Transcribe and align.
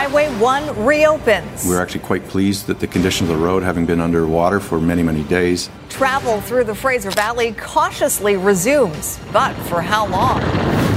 Highway 0.00 0.30
1 0.38 0.86
reopens. 0.86 1.66
We're 1.66 1.82
actually 1.82 2.00
quite 2.00 2.26
pleased 2.26 2.68
that 2.68 2.80
the 2.80 2.86
condition 2.86 3.28
of 3.30 3.36
the 3.36 3.44
road, 3.44 3.62
having 3.62 3.84
been 3.84 4.00
underwater 4.00 4.58
for 4.58 4.80
many, 4.80 5.02
many 5.02 5.22
days, 5.24 5.68
Travel 5.90 6.40
through 6.40 6.64
the 6.64 6.74
Fraser 6.74 7.10
Valley 7.10 7.52
cautiously 7.52 8.38
resumes. 8.38 9.20
But 9.30 9.52
for 9.68 9.82
how 9.82 10.06
long? 10.06 10.40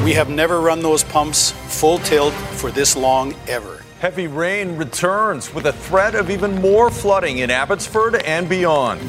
We 0.05 0.13
have 0.13 0.29
never 0.29 0.62
run 0.62 0.79
those 0.79 1.04
pumps 1.04 1.52
full 1.52 1.97
tilt 1.97 2.34
for 2.34 2.71
this 2.71 2.95
long 2.95 3.36
ever. 3.45 3.84
Heavy 4.00 4.27
rain 4.27 4.77
returns 4.77 5.54
with 5.54 5.65
a 5.65 5.73
threat 5.73 6.15
of 6.15 6.29
even 6.29 6.61
more 6.61 6.89
flooding 6.89 7.39
in 7.39 7.51
Abbotsford 7.51 8.15
and 8.23 8.47
beyond. 8.47 9.01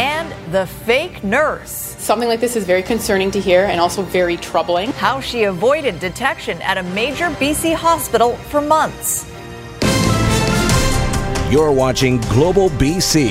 And 0.00 0.32
the 0.50 0.66
fake 0.66 1.22
nurse. 1.22 1.70
Something 1.98 2.26
like 2.26 2.40
this 2.40 2.56
is 2.56 2.64
very 2.64 2.82
concerning 2.82 3.30
to 3.32 3.40
hear 3.40 3.66
and 3.66 3.82
also 3.82 4.00
very 4.00 4.38
troubling. 4.38 4.92
How 4.92 5.20
she 5.20 5.44
avoided 5.44 6.00
detection 6.00 6.60
at 6.62 6.78
a 6.78 6.82
major 6.94 7.28
BC 7.32 7.74
hospital 7.74 8.36
for 8.48 8.62
months. 8.62 9.30
You're 11.52 11.70
watching 11.70 12.16
Global 12.30 12.70
BC. 12.70 13.28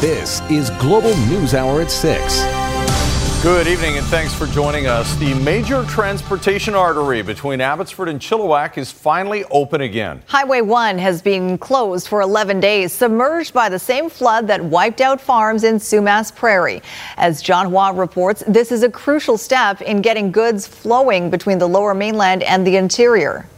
This 0.00 0.40
is 0.42 0.70
Global 0.78 1.12
News 1.26 1.54
Hour 1.54 1.80
at 1.80 1.90
6. 1.90 3.42
Good 3.42 3.66
evening 3.66 3.98
and 3.98 4.06
thanks 4.06 4.32
for 4.32 4.46
joining 4.46 4.86
us. 4.86 5.16
The 5.16 5.34
major 5.34 5.84
transportation 5.86 6.76
artery 6.76 7.20
between 7.22 7.60
Abbotsford 7.60 8.08
and 8.08 8.20
Chilliwack 8.20 8.78
is 8.78 8.92
finally 8.92 9.42
open 9.50 9.80
again. 9.80 10.22
Highway 10.28 10.60
1 10.60 10.98
has 10.98 11.20
been 11.20 11.58
closed 11.58 12.06
for 12.06 12.20
11 12.20 12.60
days, 12.60 12.92
submerged 12.92 13.52
by 13.52 13.68
the 13.68 13.80
same 13.80 14.08
flood 14.08 14.46
that 14.46 14.64
wiped 14.64 15.00
out 15.00 15.20
farms 15.20 15.64
in 15.64 15.80
Sumas 15.80 16.32
Prairie. 16.32 16.80
As 17.16 17.42
John 17.42 17.70
Hua 17.70 17.90
reports, 17.90 18.44
this 18.46 18.70
is 18.70 18.84
a 18.84 18.88
crucial 18.88 19.36
step 19.36 19.82
in 19.82 20.00
getting 20.00 20.30
goods 20.30 20.64
flowing 20.64 21.28
between 21.28 21.58
the 21.58 21.68
lower 21.68 21.92
mainland 21.92 22.44
and 22.44 22.64
the 22.64 22.76
interior. 22.76 23.48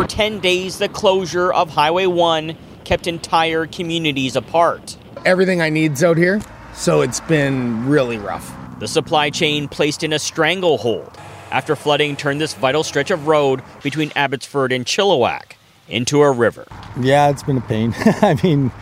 For 0.00 0.06
10 0.06 0.40
days, 0.40 0.78
the 0.78 0.88
closure 0.88 1.52
of 1.52 1.68
Highway 1.68 2.06
1 2.06 2.56
kept 2.84 3.06
entire 3.06 3.66
communities 3.66 4.34
apart. 4.34 4.96
Everything 5.26 5.60
I 5.60 5.68
need's 5.68 6.02
out 6.02 6.16
here 6.16 6.40
so 6.72 7.02
it's 7.02 7.20
been 7.20 7.86
really 7.86 8.16
rough. 8.16 8.50
The 8.78 8.88
supply 8.88 9.28
chain 9.28 9.68
placed 9.68 10.02
in 10.02 10.14
a 10.14 10.18
stranglehold 10.18 11.18
after 11.50 11.76
flooding 11.76 12.16
turned 12.16 12.40
this 12.40 12.54
vital 12.54 12.82
stretch 12.82 13.10
of 13.10 13.26
road 13.26 13.62
between 13.82 14.10
Abbotsford 14.16 14.72
and 14.72 14.86
Chilliwack 14.86 15.52
into 15.86 16.22
a 16.22 16.30
river. 16.30 16.66
Yeah, 16.98 17.28
it's 17.28 17.42
been 17.42 17.58
a 17.58 17.60
pain. 17.60 17.92
I 18.22 18.40
mean, 18.42 18.72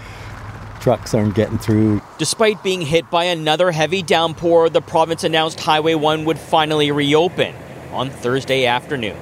trucks 0.79 1.15
aren't 1.15 1.35
getting 1.35 1.59
through. 1.59 2.01
Despite 2.19 2.63
being 2.63 2.83
hit 2.83 3.11
by 3.11 3.25
another 3.25 3.73
heavy 3.73 4.05
downpour, 4.05 4.71
the 4.71 4.83
province 4.83 5.25
announced 5.25 5.59
Highway 5.59 5.97
1 5.97 6.27
would 6.27 6.39
finally 6.39 6.93
reopen 6.93 7.57
on 7.91 8.09
Thursday 8.09 8.67
afternoon. 8.67 9.19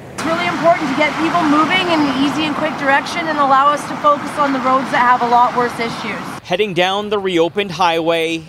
It's 0.56 0.64
really 0.64 0.72
important 0.72 0.96
to 0.96 0.96
get 0.96 1.22
people 1.22 1.42
moving 1.42 1.86
in 1.92 2.00
an 2.00 2.24
easy 2.24 2.44
and 2.44 2.56
quick 2.56 2.72
direction 2.78 3.28
and 3.28 3.38
allow 3.38 3.68
us 3.68 3.86
to 3.88 3.96
focus 3.96 4.30
on 4.38 4.54
the 4.54 4.58
roads 4.60 4.90
that 4.90 5.00
have 5.00 5.20
a 5.20 5.26
lot 5.26 5.54
worse 5.54 5.78
issues. 5.78 6.18
Heading 6.44 6.72
down 6.72 7.10
the 7.10 7.18
reopened 7.18 7.72
highway, 7.72 8.42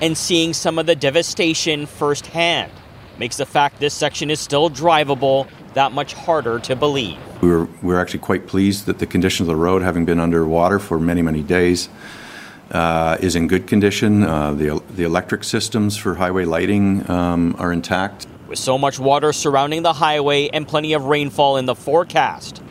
and 0.00 0.18
seeing 0.18 0.52
some 0.52 0.80
of 0.80 0.86
the 0.86 0.96
devastation 0.96 1.86
firsthand 1.86 2.72
makes 3.16 3.36
the 3.36 3.46
fact 3.46 3.78
this 3.78 3.94
section 3.94 4.28
is 4.28 4.40
still 4.40 4.68
drivable 4.68 5.46
that 5.74 5.92
much 5.92 6.14
harder 6.14 6.58
to 6.58 6.74
believe. 6.74 7.16
We 7.40 7.50
were, 7.50 7.66
we 7.66 7.94
were 7.94 8.00
actually 8.00 8.20
quite 8.20 8.48
pleased 8.48 8.86
that 8.86 8.98
the 8.98 9.06
condition 9.06 9.44
of 9.44 9.46
the 9.46 9.56
road, 9.56 9.82
having 9.82 10.04
been 10.04 10.18
underwater 10.18 10.80
for 10.80 10.98
many, 10.98 11.22
many 11.22 11.44
days, 11.44 11.88
uh, 12.72 13.18
is 13.20 13.36
in 13.36 13.46
good 13.46 13.68
condition. 13.68 14.24
Uh, 14.24 14.52
the, 14.54 14.82
the 14.90 15.04
electric 15.04 15.44
systems 15.44 15.96
for 15.96 16.16
highway 16.16 16.44
lighting 16.44 17.08
um, 17.08 17.54
are 17.60 17.72
intact. 17.72 18.26
With 18.52 18.58
so 18.58 18.76
much 18.76 18.98
water 18.98 19.32
surrounding 19.32 19.82
the 19.82 19.94
highway 19.94 20.48
and 20.48 20.68
plenty 20.68 20.92
of 20.92 21.06
rainfall 21.06 21.56
in 21.56 21.64
the 21.64 21.74
forecast, 21.74 22.62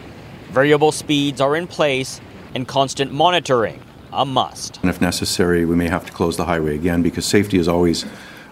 variable 0.51 0.91
speeds 0.91 1.41
are 1.41 1.55
in 1.55 1.65
place 1.65 2.21
and 2.53 2.67
constant 2.67 3.11
monitoring 3.11 3.81
a 4.13 4.23
must. 4.23 4.77
And 4.83 4.91
if 4.91 5.01
necessary, 5.01 5.65
we 5.65 5.75
may 5.75 5.89
have 5.89 6.05
to 6.05 6.11
close 6.11 6.37
the 6.37 6.45
highway 6.45 6.75
again 6.75 7.01
because 7.01 7.25
safety 7.25 7.57
is 7.57 7.67
always 7.67 8.05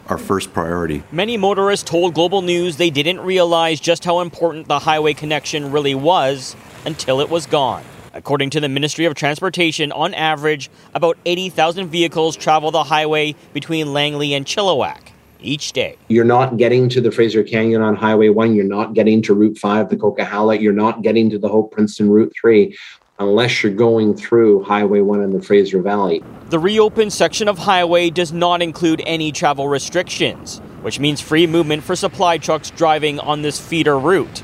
our 0.08 0.18
first 0.18 0.54
priority. 0.54 1.04
Many 1.12 1.38
motorists 1.38 1.88
told 1.88 2.16
Global 2.16 2.42
News 2.42 2.78
they 2.78 2.90
didn't 2.90 3.20
realize 3.20 3.80
just 3.80 4.06
how 4.06 4.22
important 4.22 4.68
the 4.68 4.80
highway 4.80 5.14
connection 5.14 5.72
really 5.72 5.94
was 5.94 6.56
until 6.84 7.22
it 7.22 7.30
was 7.30 7.46
gone. 7.46 7.84
According 8.12 8.50
to 8.50 8.60
the 8.60 8.70
Ministry 8.70 9.06
of 9.06 9.14
Transportation, 9.14 9.92
on 9.92 10.16
average, 10.16 10.72
about 10.96 11.16
80,000 11.28 11.90
vehicles 11.90 12.36
travel 12.36 12.72
the 12.72 12.86
highway 12.86 13.36
between 13.54 13.94
Langley 13.94 14.34
and 14.34 14.48
Chilliwack 14.48 15.09
each 15.42 15.74
day. 15.74 15.96
You're 16.08 16.26
not 16.26 16.58
getting 16.58 16.90
to 16.90 17.02
the 17.02 17.12
Fraser 17.12 17.44
Canyon 17.44 17.82
on 17.82 17.96
Highway 17.96 18.30
1. 18.30 18.56
You're 18.56 18.66
not 18.66 18.94
getting 18.94 19.22
to 19.24 19.34
Route 19.34 19.58
5, 19.58 19.90
the 19.90 19.98
Coquihalla. 19.98 20.60
You're 20.60 20.74
not 20.74 21.02
getting 21.02 21.30
to 21.30 21.40
the 21.40 21.50
Hope 21.50 21.72
Princeton 21.72 22.10
Route 22.10 22.34
3 22.40 22.76
unless 23.20 23.62
you're 23.62 23.74
going 23.74 24.16
through 24.16 24.64
Highway 24.64 25.02
1 25.02 25.22
in 25.22 25.32
the 25.32 25.42
Fraser 25.42 25.82
Valley. 25.82 26.24
The 26.50 26.60
reopened 26.60 27.12
section 27.12 27.48
of 27.48 27.58
highway 27.58 28.10
does 28.10 28.32
not 28.32 28.62
include 28.62 29.02
any 29.06 29.32
travel 29.32 29.68
restrictions, 29.68 30.60
which 30.82 31.00
means 31.00 31.20
free 31.20 31.46
movement 31.46 31.84
for 31.84 31.96
supply 31.96 32.38
trucks 32.38 32.70
driving 32.72 33.20
on 33.20 33.42
this 33.42 33.60
feeder 33.60 34.00
route. 34.00 34.42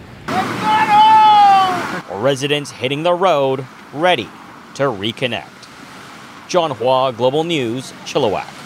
Or 2.12 2.20
residents 2.20 2.70
hitting 2.72 3.04
the 3.04 3.14
road 3.14 3.66
ready 3.94 4.30
to 4.76 4.84
reconnect. 4.84 5.50
John 6.50 6.72
Hua, 6.72 7.12
Global 7.12 7.44
News, 7.44 7.92
Chilliwack. 8.04 8.65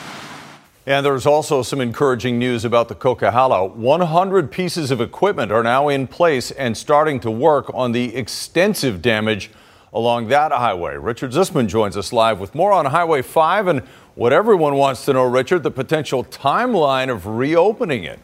And 0.90 1.06
there's 1.06 1.28
also 1.28 1.62
some 1.62 1.82
encouraging 1.82 2.40
news 2.40 2.66
about 2.66 2.88
the 2.88 2.96
Coquihalla. 2.96 3.76
100 3.76 4.52
pieces 4.52 4.90
of 4.90 5.00
equipment 5.00 5.52
are 5.52 5.62
now 5.62 5.88
in 5.88 6.08
place 6.08 6.50
and 6.50 6.76
starting 6.76 7.20
to 7.20 7.30
work 7.30 7.70
on 7.76 7.92
the 7.92 8.16
extensive 8.16 9.00
damage 9.00 9.52
along 9.94 10.30
that 10.30 10.52
highway. 10.52 10.98
Richard 10.98 11.30
Zussman 11.30 11.68
joins 11.68 11.96
us 11.96 12.12
live 12.12 12.40
with 12.40 12.56
more 12.56 12.72
on 12.72 12.88
Highway 12.88 13.22
5 13.22 13.68
and 13.68 13.82
what 14.16 14.34
everyone 14.34 14.78
wants 14.78 15.06
to 15.06 15.14
know, 15.14 15.26
Richard, 15.26 15.62
the 15.62 15.70
potential 15.70 16.24
timeline 16.24 17.12
of 17.12 17.28
reopening 17.28 18.04
it. 18.04 18.18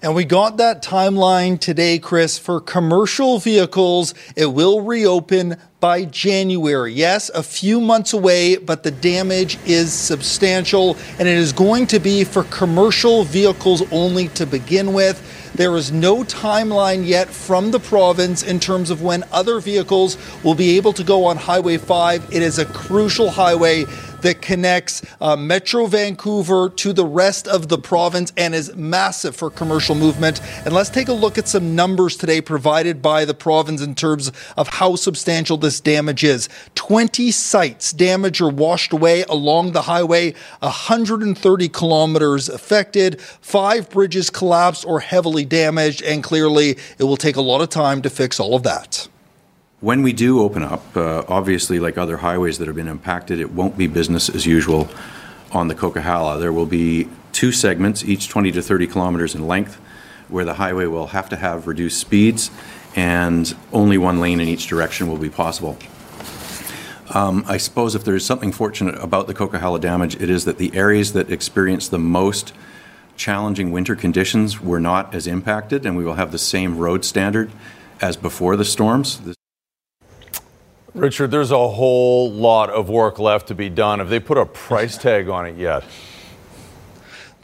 And 0.00 0.14
we 0.14 0.24
got 0.24 0.56
that 0.56 0.82
timeline 0.82 1.60
today, 1.60 1.98
Chris. 1.98 2.38
For 2.38 2.58
commercial 2.58 3.38
vehicles, 3.38 4.14
it 4.34 4.46
will 4.46 4.80
reopen 4.80 5.58
by 5.82 6.04
January. 6.04 6.92
Yes, 6.92 7.28
a 7.30 7.42
few 7.42 7.80
months 7.80 8.12
away, 8.12 8.54
but 8.54 8.84
the 8.84 8.92
damage 8.92 9.58
is 9.66 9.92
substantial, 9.92 10.96
and 11.18 11.26
it 11.26 11.36
is 11.36 11.52
going 11.52 11.88
to 11.88 11.98
be 11.98 12.22
for 12.22 12.44
commercial 12.44 13.24
vehicles 13.24 13.82
only 13.90 14.28
to 14.28 14.46
begin 14.46 14.92
with. 14.92 15.20
There 15.56 15.76
is 15.76 15.90
no 15.90 16.22
timeline 16.22 17.04
yet 17.04 17.28
from 17.28 17.72
the 17.72 17.80
province 17.80 18.44
in 18.44 18.60
terms 18.60 18.90
of 18.90 19.02
when 19.02 19.24
other 19.32 19.58
vehicles 19.58 20.16
will 20.44 20.54
be 20.54 20.76
able 20.76 20.92
to 20.92 21.02
go 21.02 21.24
on 21.24 21.36
Highway 21.36 21.78
5. 21.78 22.32
It 22.32 22.42
is 22.42 22.60
a 22.60 22.64
crucial 22.64 23.28
highway 23.28 23.84
that 24.22 24.42
connects 24.42 25.02
uh, 25.20 25.36
Metro 25.36 25.86
Vancouver 25.86 26.70
to 26.70 26.92
the 26.92 27.04
rest 27.04 27.46
of 27.46 27.68
the 27.68 27.78
province 27.78 28.32
and 28.36 28.54
is 28.54 28.74
massive 28.74 29.36
for 29.36 29.50
commercial 29.50 29.94
movement. 29.94 30.40
And 30.64 30.72
let's 30.72 30.90
take 30.90 31.08
a 31.08 31.12
look 31.12 31.38
at 31.38 31.48
some 31.48 31.76
numbers 31.76 32.16
today 32.16 32.40
provided 32.40 33.02
by 33.02 33.24
the 33.24 33.34
province 33.34 33.82
in 33.82 33.94
terms 33.94 34.32
of 34.56 34.68
how 34.68 34.96
substantial 34.96 35.56
this 35.56 35.80
damage 35.80 36.24
is. 36.24 36.48
20 36.74 37.30
sites 37.30 37.92
damaged 37.92 38.40
or 38.40 38.50
washed 38.50 38.92
away 38.92 39.24
along 39.24 39.72
the 39.72 39.82
highway, 39.82 40.34
130 40.60 41.68
kilometers 41.68 42.48
affected, 42.48 43.20
five 43.20 43.90
bridges 43.90 44.30
collapsed 44.30 44.84
or 44.86 45.00
heavily 45.00 45.44
damaged, 45.44 46.02
and 46.02 46.22
clearly 46.22 46.76
it 46.98 47.04
will 47.04 47.16
take 47.16 47.36
a 47.36 47.40
lot 47.40 47.60
of 47.60 47.68
time 47.68 48.02
to 48.02 48.10
fix 48.10 48.40
all 48.40 48.54
of 48.54 48.62
that. 48.62 49.08
When 49.82 50.04
we 50.04 50.12
do 50.12 50.40
open 50.40 50.62
up, 50.62 50.96
uh, 50.96 51.24
obviously, 51.26 51.80
like 51.80 51.98
other 51.98 52.18
highways 52.18 52.58
that 52.58 52.68
have 52.68 52.76
been 52.76 52.86
impacted, 52.86 53.40
it 53.40 53.50
won't 53.50 53.76
be 53.76 53.88
business 53.88 54.28
as 54.28 54.46
usual 54.46 54.88
on 55.50 55.66
the 55.66 55.74
Coquihalla. 55.74 56.38
There 56.38 56.52
will 56.52 56.66
be 56.66 57.08
two 57.32 57.50
segments, 57.50 58.04
each 58.04 58.28
20 58.28 58.52
to 58.52 58.62
30 58.62 58.86
kilometers 58.86 59.34
in 59.34 59.48
length, 59.48 59.80
where 60.28 60.44
the 60.44 60.54
highway 60.54 60.86
will 60.86 61.08
have 61.08 61.28
to 61.30 61.36
have 61.36 61.66
reduced 61.66 61.98
speeds 61.98 62.52
and 62.94 63.56
only 63.72 63.98
one 63.98 64.20
lane 64.20 64.38
in 64.38 64.46
each 64.46 64.68
direction 64.68 65.08
will 65.08 65.18
be 65.18 65.28
possible. 65.28 65.76
Um, 67.12 67.44
I 67.48 67.56
suppose 67.56 67.96
if 67.96 68.04
there 68.04 68.14
is 68.14 68.24
something 68.24 68.52
fortunate 68.52 68.94
about 69.02 69.26
the 69.26 69.34
Coquihalla 69.34 69.80
damage, 69.80 70.14
it 70.14 70.30
is 70.30 70.44
that 70.44 70.58
the 70.58 70.72
areas 70.76 71.12
that 71.14 71.28
experienced 71.28 71.90
the 71.90 71.98
most 71.98 72.52
challenging 73.16 73.72
winter 73.72 73.96
conditions 73.96 74.60
were 74.60 74.78
not 74.78 75.12
as 75.12 75.26
impacted, 75.26 75.84
and 75.84 75.96
we 75.96 76.04
will 76.04 76.14
have 76.14 76.30
the 76.30 76.38
same 76.38 76.78
road 76.78 77.04
standard 77.04 77.50
as 78.00 78.16
before 78.16 78.54
the 78.54 78.64
storms. 78.64 79.20
Richard, 80.94 81.30
there's 81.30 81.50
a 81.50 81.68
whole 81.68 82.30
lot 82.30 82.68
of 82.68 82.90
work 82.90 83.18
left 83.18 83.48
to 83.48 83.54
be 83.54 83.70
done. 83.70 83.98
Have 83.98 84.10
they 84.10 84.20
put 84.20 84.36
a 84.36 84.44
price 84.44 84.98
tag 84.98 85.28
on 85.28 85.46
it 85.46 85.56
yet? 85.56 85.84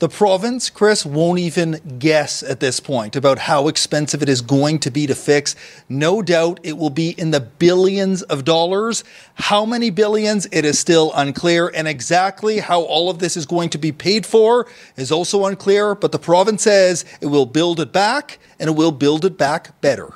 The 0.00 0.08
province, 0.08 0.70
Chris, 0.70 1.04
won't 1.04 1.40
even 1.40 1.80
guess 1.98 2.44
at 2.44 2.60
this 2.60 2.78
point 2.78 3.16
about 3.16 3.36
how 3.36 3.66
expensive 3.66 4.22
it 4.22 4.28
is 4.28 4.42
going 4.42 4.78
to 4.80 4.92
be 4.92 5.08
to 5.08 5.14
fix. 5.16 5.56
No 5.88 6.22
doubt 6.22 6.60
it 6.62 6.76
will 6.78 6.90
be 6.90 7.10
in 7.18 7.32
the 7.32 7.40
billions 7.40 8.22
of 8.22 8.44
dollars. 8.44 9.02
How 9.34 9.66
many 9.66 9.90
billions? 9.90 10.46
It 10.52 10.64
is 10.64 10.78
still 10.78 11.10
unclear. 11.16 11.72
And 11.74 11.88
exactly 11.88 12.60
how 12.60 12.82
all 12.82 13.10
of 13.10 13.18
this 13.18 13.36
is 13.36 13.44
going 13.44 13.70
to 13.70 13.78
be 13.78 13.90
paid 13.90 14.24
for 14.24 14.68
is 14.96 15.10
also 15.10 15.46
unclear. 15.46 15.96
But 15.96 16.12
the 16.12 16.20
province 16.20 16.62
says 16.62 17.04
it 17.20 17.26
will 17.26 17.46
build 17.46 17.80
it 17.80 17.90
back 17.90 18.38
and 18.60 18.70
it 18.70 18.74
will 18.74 18.92
build 18.92 19.24
it 19.24 19.36
back 19.36 19.80
better. 19.80 20.12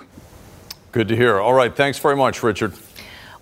Good 0.93 1.09
to 1.09 1.17
hear. 1.17 1.41
All 1.41 1.55
right. 1.55 1.75
Thanks 1.75 1.99
very 1.99 2.15
much, 2.15 2.45
Richard. 2.45 2.75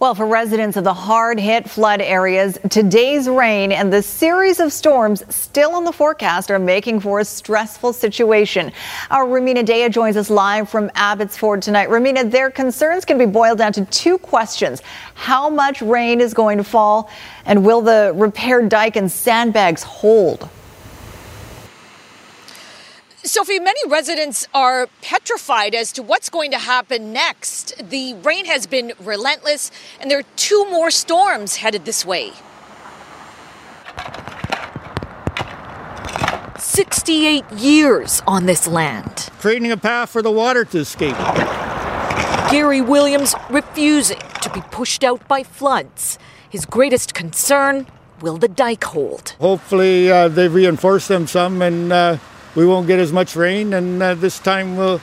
Well, 0.00 0.14
for 0.14 0.26
residents 0.26 0.79
of 0.79 0.85
the 0.85 0.94
hard 0.94 1.38
hit 1.38 1.69
flood 1.69 2.00
areas, 2.00 2.58
today's 2.70 3.29
rain 3.29 3.70
and 3.70 3.93
the 3.93 4.02
series 4.02 4.58
of 4.58 4.73
storms 4.73 5.23
still 5.29 5.76
in 5.76 5.85
the 5.85 5.93
forecast 5.93 6.50
are 6.50 6.58
making 6.58 7.00
for 7.00 7.20
a 7.20 7.25
stressful 7.26 7.93
situation. 7.93 8.73
Our 9.11 9.26
Rumina 9.26 9.62
Daya 9.62 9.91
joins 9.91 10.17
us 10.17 10.31
live 10.31 10.70
from 10.70 10.91
Abbotsford 10.94 11.61
tonight. 11.61 11.91
Rumina, 11.91 12.31
their 12.31 12.50
concerns 12.50 13.05
can 13.05 13.19
be 13.19 13.26
boiled 13.26 13.58
down 13.58 13.75
to 13.75 13.85
two 13.85 14.17
questions 14.17 14.81
How 15.12 15.50
much 15.50 15.82
rain 15.82 16.23
is 16.23 16.32
going 16.32 16.56
to 16.56 16.64
fall, 16.64 17.11
and 17.44 17.62
will 17.62 17.82
the 17.82 18.14
repaired 18.17 18.70
dike 18.70 18.96
and 18.96 19.12
sandbags 19.12 19.82
hold? 19.82 20.49
Sophie, 23.22 23.58
many 23.61 23.81
residents 23.87 24.49
are 24.55 24.88
petrified 25.02 25.75
as 25.75 25.93
to 25.93 26.02
what's 26.02 26.31
going 26.31 26.50
to 26.52 26.58
happen 26.58 27.12
next. 27.12 27.75
The 27.90 28.14
rain 28.14 28.46
has 28.46 28.67
been 28.67 28.94
relentless, 28.99 29.70
and 30.00 30.11
there 30.11 30.20
are 30.20 30.26
two 30.37 30.64
more 30.70 30.90
storms 30.90 31.56
headed 31.56 31.84
this 31.84 32.05
way. 32.06 32.32
68 36.58 37.44
years 37.52 38.22
on 38.26 38.46
this 38.46 38.67
land. 38.67 39.28
Creating 39.38 39.70
a 39.70 39.76
path 39.76 40.08
for 40.08 40.22
the 40.22 40.31
water 40.31 40.64
to 40.64 40.78
escape. 40.78 41.17
Gary 42.50 42.81
Williams 42.81 43.34
refusing 43.50 44.20
to 44.40 44.50
be 44.50 44.62
pushed 44.70 45.05
out 45.05 45.28
by 45.28 45.43
floods. 45.43 46.19
His 46.49 46.64
greatest 46.64 47.12
concern 47.12 47.87
will 48.22 48.38
the 48.38 48.49
dike 48.49 48.84
hold? 48.84 49.37
Hopefully, 49.40 50.11
uh, 50.11 50.28
they 50.28 50.49
reinforce 50.49 51.06
them 51.08 51.26
some 51.26 51.61
and 51.61 51.93
uh, 51.93 52.17
we 52.55 52.67
won't 52.67 52.87
get 52.87 52.99
as 52.99 53.12
much 53.12 53.37
rain, 53.37 53.73
and 53.73 54.02
uh, 54.02 54.14
this 54.14 54.38
time 54.38 54.76
we'll, 54.76 55.00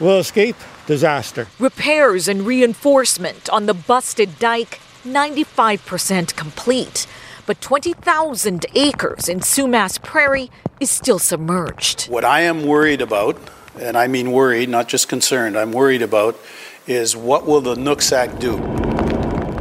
we'll 0.00 0.18
escape 0.18 0.56
disaster. 0.86 1.48
Repairs 1.58 2.28
and 2.28 2.46
reinforcement 2.46 3.48
on 3.50 3.66
the 3.66 3.74
busted 3.74 4.38
dike, 4.38 4.80
95% 5.04 6.34
complete. 6.36 7.06
But 7.44 7.60
20,000 7.60 8.66
acres 8.74 9.28
in 9.28 9.40
Sumas 9.40 10.00
Prairie 10.00 10.50
is 10.78 10.90
still 10.90 11.18
submerged. 11.18 12.04
What 12.08 12.24
I 12.24 12.42
am 12.42 12.64
worried 12.64 13.02
about, 13.02 13.36
and 13.78 13.96
I 13.96 14.06
mean 14.06 14.32
worried, 14.32 14.68
not 14.68 14.88
just 14.88 15.08
concerned, 15.08 15.58
I'm 15.58 15.72
worried 15.72 16.02
about, 16.02 16.38
is 16.86 17.16
what 17.16 17.46
will 17.46 17.60
the 17.60 17.74
Nooksack 17.74 18.38
do? 18.38 19.01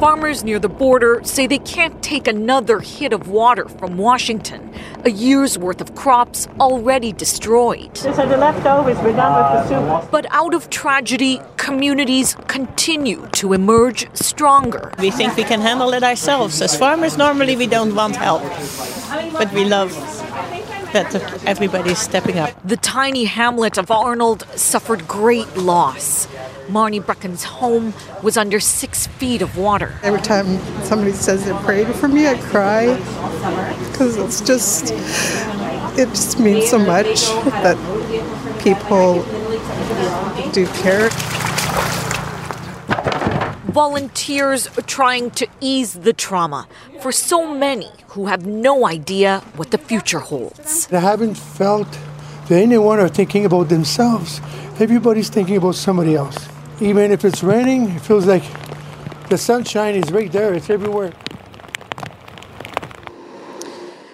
Farmers 0.02 0.44
near 0.44 0.58
the 0.58 0.68
border 0.68 1.22
say 1.24 1.46
they 1.46 1.60
can't 1.60 2.02
take 2.02 2.28
another 2.28 2.80
hit 2.80 3.14
of 3.14 3.28
water 3.28 3.70
from 3.70 4.00
Washington. 4.00 4.74
A 5.06 5.12
year's 5.12 5.60
worth 5.60 5.80
of 5.80 5.94
crops 5.94 6.48
already 6.60 7.14
destroyed. 7.14 7.94
These 7.94 8.18
are 8.18 8.26
the 8.26 8.36
leftovers. 8.36 8.98
We're 8.98 9.16
done 9.16 9.36
with 9.38 9.70
the 9.70 10.00
soup. 10.02 10.10
But 10.10 10.26
out 10.32 10.56
of 10.56 10.72
tragedy, 10.72 11.40
communities 11.58 12.36
continue 12.48 13.28
to 13.34 13.54
emerge 13.54 14.08
stronger. 14.16 14.92
We 14.98 15.12
think 15.12 15.38
we 15.38 15.44
can 15.44 15.62
handle 15.62 15.94
it 15.94 16.02
ourselves. 16.02 16.60
As 16.64 16.76
farmers, 16.76 17.16
normally 17.16 17.56
we 17.56 17.68
don't 17.68 17.94
want 17.94 18.16
help, 18.16 18.42
but 19.34 19.54
we 19.54 19.66
love 19.66 19.92
that 20.94 21.14
everybody's 21.46 22.00
stepping 22.00 22.40
up. 22.40 22.50
The 22.64 22.78
tiny 22.78 23.26
hamlet 23.26 23.78
of 23.78 23.92
Arnold 23.92 24.48
suffered 24.56 25.08
great 25.08 25.56
loss. 25.56 26.28
Marnie 26.72 27.06
Brecken's 27.06 27.44
home 27.44 27.94
was 28.24 28.38
under 28.38 28.62
six 28.62 29.08
feet 29.08 29.42
of 29.42 29.58
water. 29.58 30.00
Every 30.04 30.22
time 30.22 30.58
somebody 30.84 31.12
says 31.12 31.44
they 31.44 31.54
prayed 31.66 31.88
for 31.96 32.08
me, 32.08 32.28
I 32.28 32.38
cry 32.38 32.96
because 33.92 34.16
it's 34.16 34.40
just, 34.40 34.92
it 36.00 36.08
just 36.10 36.40
means 36.40 36.70
so 36.70 36.80
much 36.80 37.26
that 37.64 37.78
people 38.64 39.24
do 40.52 40.66
care. 40.82 41.10
Volunteers 43.72 44.68
are 44.78 44.82
trying 44.82 45.32
to 45.32 45.48
ease 45.60 45.94
the 45.94 46.14
trauma 46.14 46.68
for 47.02 47.12
so 47.12 47.54
many 47.54 47.90
who 48.10 48.28
have 48.28 48.46
no 48.46 48.86
idea 48.86 49.42
what 49.58 49.72
the 49.72 49.78
future 49.78 50.20
holds. 50.20 50.92
I 50.92 51.00
haven't 51.00 51.36
felt 51.36 51.88
that 52.48 52.62
anyone 52.62 53.00
are 53.00 53.10
thinking 53.10 53.46
about 53.46 53.68
themselves. 53.68 54.40
Everybody's 54.80 55.30
thinking 55.30 55.58
about 55.58 55.76
somebody 55.76 56.16
else. 56.16 56.51
Even 56.82 57.12
if 57.12 57.24
it's 57.24 57.44
raining, 57.44 57.92
it 57.92 58.02
feels 58.02 58.26
like 58.26 58.42
the 59.30 59.38
sunshine 59.38 59.94
is 59.94 60.12
right 60.12 60.32
there, 60.32 60.56
it's 60.56 60.68
everywhere. 60.68 61.14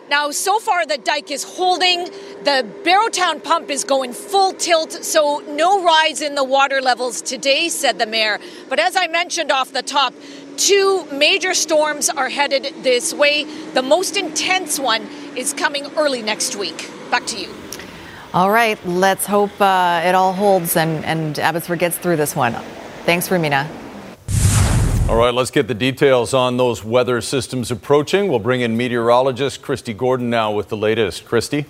Now, 0.09 0.31
so 0.31 0.59
far, 0.59 0.85
the 0.85 0.97
dike 0.97 1.31
is 1.31 1.45
holding. 1.45 2.05
The 2.43 2.65
Barrowtown 2.83 3.41
pump 3.41 3.69
is 3.69 3.85
going 3.85 4.11
full 4.11 4.51
tilt, 4.51 4.91
so 4.91 5.39
no 5.47 5.81
rise 5.81 6.21
in 6.21 6.35
the 6.35 6.43
water 6.43 6.81
levels 6.81 7.21
today, 7.21 7.69
said 7.69 7.99
the 7.99 8.05
mayor. 8.05 8.37
But 8.67 8.79
as 8.79 8.97
I 8.97 9.07
mentioned 9.07 9.49
off 9.49 9.71
the 9.71 9.81
top, 9.81 10.13
two 10.57 11.05
major 11.05 11.53
storms 11.53 12.09
are 12.09 12.27
headed 12.27 12.83
this 12.83 13.13
way. 13.13 13.45
The 13.75 13.81
most 13.81 14.17
intense 14.17 14.77
one 14.77 15.03
is 15.37 15.53
coming 15.53 15.85
early 15.95 16.21
next 16.21 16.57
week. 16.57 16.89
Back 17.09 17.25
to 17.27 17.39
you. 17.39 17.66
All 18.37 18.51
right, 18.51 18.77
let's 18.85 19.25
hope 19.25 19.49
uh, 19.59 20.03
it 20.05 20.13
all 20.13 20.31
holds 20.31 20.77
and, 20.77 21.03
and 21.05 21.39
Abbotsford 21.39 21.79
gets 21.79 21.97
through 21.97 22.17
this 22.17 22.35
one. 22.35 22.53
Thanks, 23.03 23.29
Rumina. 23.29 23.67
All 25.09 25.15
right, 25.15 25.33
let's 25.33 25.49
get 25.49 25.67
the 25.67 25.73
details 25.73 26.35
on 26.35 26.55
those 26.57 26.83
weather 26.83 27.19
systems 27.19 27.71
approaching. 27.71 28.27
We'll 28.27 28.37
bring 28.37 28.61
in 28.61 28.77
meteorologist 28.77 29.63
Kristi 29.63 29.97
Gordon 29.97 30.29
now 30.29 30.51
with 30.51 30.69
the 30.69 30.77
latest. 30.77 31.25
Kristi? 31.25 31.65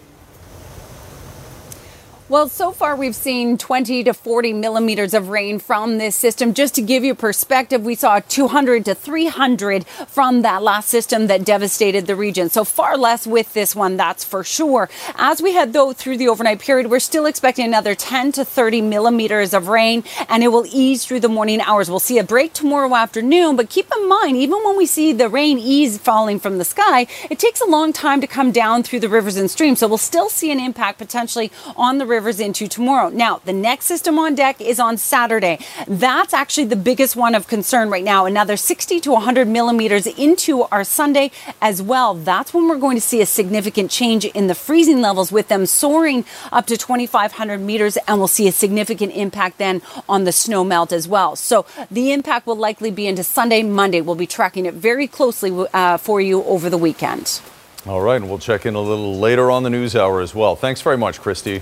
Well, 2.30 2.50
so 2.50 2.72
far 2.72 2.98
we've 2.98 3.16
seen 3.16 3.58
20 3.58 4.04
to 4.04 4.14
40 4.14 4.52
millimeters 4.52 5.14
of 5.14 5.30
rain 5.30 5.60
from 5.60 5.98
this 5.98 6.14
system. 6.14 6.54
Just 6.54 6.76
to 6.76 6.82
give 6.82 7.06
you 7.06 7.16
perspective, 7.16 7.86
we 7.86 7.96
saw 7.96 8.20
200 8.20 8.84
to 8.84 8.96
300 8.96 9.88
from 9.88 10.42
that 10.42 10.62
last 10.62 10.90
system 10.90 11.28
that 11.28 11.46
devastated 11.46 12.06
the 12.06 12.18
region. 12.18 12.50
So 12.50 12.66
far 12.66 12.98
less 12.98 13.26
with 13.26 13.54
this 13.54 13.78
one, 13.78 13.96
that's 13.96 14.26
for 14.26 14.44
sure. 14.44 14.90
As 15.16 15.42
we 15.42 15.54
head 15.54 15.72
though 15.72 15.94
through 15.94 16.18
the 16.18 16.28
overnight 16.28 16.60
period, 16.60 16.92
we're 16.92 17.00
still 17.00 17.28
expecting 17.28 17.66
another 17.66 17.96
10 17.96 18.34
to 18.34 18.44
30 18.44 18.82
millimeters 18.82 19.54
of 19.54 19.70
rain 19.70 20.04
and 20.28 20.44
it 20.44 20.50
will 20.50 20.66
ease 20.68 21.06
through 21.06 21.22
the 21.22 21.30
morning 21.30 21.62
hours. 21.62 21.90
We'll 21.90 22.02
see 22.02 22.18
a 22.18 22.26
break 22.26 22.52
tomorrow 22.52 22.94
afternoon, 22.94 23.56
but 23.56 23.70
keep 23.70 23.90
in 23.98 24.10
mind, 24.10 24.36
even 24.36 24.62
when 24.66 24.76
we 24.76 24.86
see 24.86 25.14
the 25.14 25.30
rain 25.30 25.60
ease 25.60 25.98
falling 25.98 26.42
from 26.42 26.58
the 26.58 26.66
sky, 26.66 27.08
it 27.30 27.40
takes 27.40 27.62
a 27.62 27.66
long 27.66 27.94
time 27.94 28.20
to 28.20 28.28
come 28.28 28.52
down 28.52 28.84
through 28.84 29.00
the 29.00 29.08
rivers 29.08 29.38
and 29.38 29.50
streams. 29.50 29.80
So 29.80 29.88
we'll 29.88 29.98
still 29.98 30.28
see 30.28 30.52
an 30.52 30.60
impact 30.60 30.98
potentially 30.98 31.54
on 31.78 32.00
the 32.00 32.06
river 32.06 32.17
rivers 32.18 32.40
into 32.40 32.68
tomorrow. 32.68 33.10
Now, 33.10 33.42
the 33.46 33.54
next 33.54 33.86
system 33.86 34.18
on 34.18 34.34
deck 34.34 34.60
is 34.60 34.80
on 34.80 34.98
Saturday. 34.98 35.60
That's 35.88 36.34
actually 36.34 36.66
the 36.66 36.76
biggest 36.76 37.16
one 37.16 37.36
of 37.36 37.48
concern 37.48 37.92
right 37.92 38.04
now. 38.04 38.26
Another 38.26 38.58
60 38.58 39.00
to 39.02 39.12
100 39.12 39.48
millimeters 39.48 40.08
into 40.08 40.64
our 40.64 40.84
Sunday 40.84 41.30
as 41.62 41.80
well. 41.80 42.16
That's 42.16 42.56
when 42.56 42.68
we're 42.68 42.80
going 42.80 42.98
to 42.98 43.02
see 43.02 43.22
a 43.22 43.28
significant 43.28 43.92
change 43.92 44.26
in 44.26 44.48
the 44.48 44.56
freezing 44.56 45.00
levels 45.00 45.32
with 45.32 45.48
them 45.48 45.68
soaring 45.68 46.26
up 46.52 46.66
to 46.66 46.76
2,500 46.76 47.60
meters, 47.60 47.98
and 48.08 48.18
we'll 48.18 48.28
see 48.28 48.48
a 48.48 48.52
significant 48.52 49.14
impact 49.14 49.60
then 49.60 49.84
on 50.10 50.24
the 50.24 50.32
snow 50.32 50.64
melt 50.64 50.92
as 50.92 51.08
well. 51.08 51.36
So 51.36 51.68
the 51.92 52.12
impact 52.12 52.48
will 52.48 52.56
likely 52.56 52.90
be 52.90 53.06
into 53.06 53.24
Sunday, 53.24 53.62
Monday. 53.62 54.02
We'll 54.02 54.16
be 54.16 54.26
tracking 54.26 54.66
it 54.66 54.74
very 54.74 55.06
closely 55.06 55.68
uh, 55.72 55.98
for 55.98 56.20
you 56.20 56.44
over 56.46 56.68
the 56.68 56.80
weekend. 56.80 57.42
All 57.86 58.02
right, 58.02 58.18
and 58.18 58.28
we'll 58.28 58.40
check 58.40 58.66
in 58.66 58.76
a 58.76 58.82
little 58.82 59.18
later 59.18 59.50
on 59.50 59.64
the 59.64 59.70
news 59.70 59.96
hour 59.96 60.20
as 60.20 60.36
well. 60.36 60.58
Thanks 60.58 60.82
very 60.82 60.98
much, 60.98 61.22
Kristi. 61.22 61.62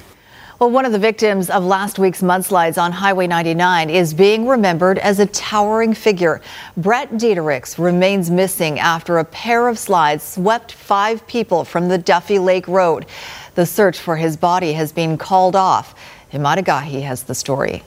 Well, 0.57 0.71
one 0.71 0.85
of 0.85 0.93
the 0.93 0.99
victims 0.99 1.49
of 1.49 1.65
last 1.65 1.99
week's 1.99 2.21
mudslides 2.21 2.81
on 2.81 2.93
Highway 2.93 3.27
99 3.27 3.89
is 3.89 4.13
being 4.13 4.47
remembered 4.47 4.97
as 4.99 5.19
a 5.19 5.25
towering 5.25 5.93
figure. 5.93 6.39
Brett 6.77 7.11
Diederichs 7.11 7.77
remains 7.77 8.31
missing 8.31 8.79
after 8.79 9.17
a 9.17 9.25
pair 9.25 9.67
of 9.67 9.77
slides 9.77 10.23
swept 10.23 10.71
five 10.71 11.27
people 11.27 11.65
from 11.65 11.89
the 11.89 11.99
Duffey 11.99 12.41
Lake 12.41 12.69
Road. 12.69 13.05
The 13.55 13.65
search 13.65 13.99
for 13.99 14.15
his 14.15 14.37
body 14.37 14.71
has 14.73 14.93
been 14.93 15.17
called 15.17 15.57
off. 15.57 15.93
Emad 16.31 16.63
Agahi 16.63 17.01
has 17.01 17.23
the 17.23 17.35
story. 17.35 17.83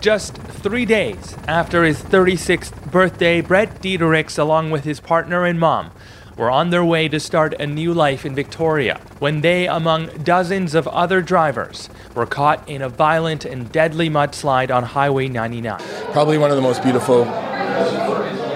Just 0.00 0.38
three 0.38 0.86
days 0.86 1.36
after 1.46 1.84
his 1.84 2.00
36th 2.00 2.90
birthday, 2.90 3.42
Brett 3.42 3.82
Diederichs, 3.82 4.38
along 4.38 4.70
with 4.70 4.84
his 4.84 4.98
partner 4.98 5.44
and 5.44 5.60
mom, 5.60 5.90
were 6.36 6.50
on 6.50 6.70
their 6.70 6.84
way 6.84 7.08
to 7.08 7.18
start 7.18 7.54
a 7.58 7.66
new 7.66 7.94
life 7.94 8.26
in 8.26 8.34
Victoria 8.34 9.00
when 9.18 9.40
they, 9.40 9.66
among 9.66 10.08
dozens 10.22 10.74
of 10.74 10.86
other 10.88 11.22
drivers, 11.22 11.88
were 12.14 12.26
caught 12.26 12.68
in 12.68 12.82
a 12.82 12.88
violent 12.88 13.44
and 13.44 13.72
deadly 13.72 14.10
mudslide 14.10 14.74
on 14.74 14.82
Highway 14.82 15.28
99. 15.28 15.80
Probably 16.12 16.38
one 16.38 16.50
of 16.50 16.56
the 16.56 16.62
most 16.62 16.82
beautiful 16.82 17.24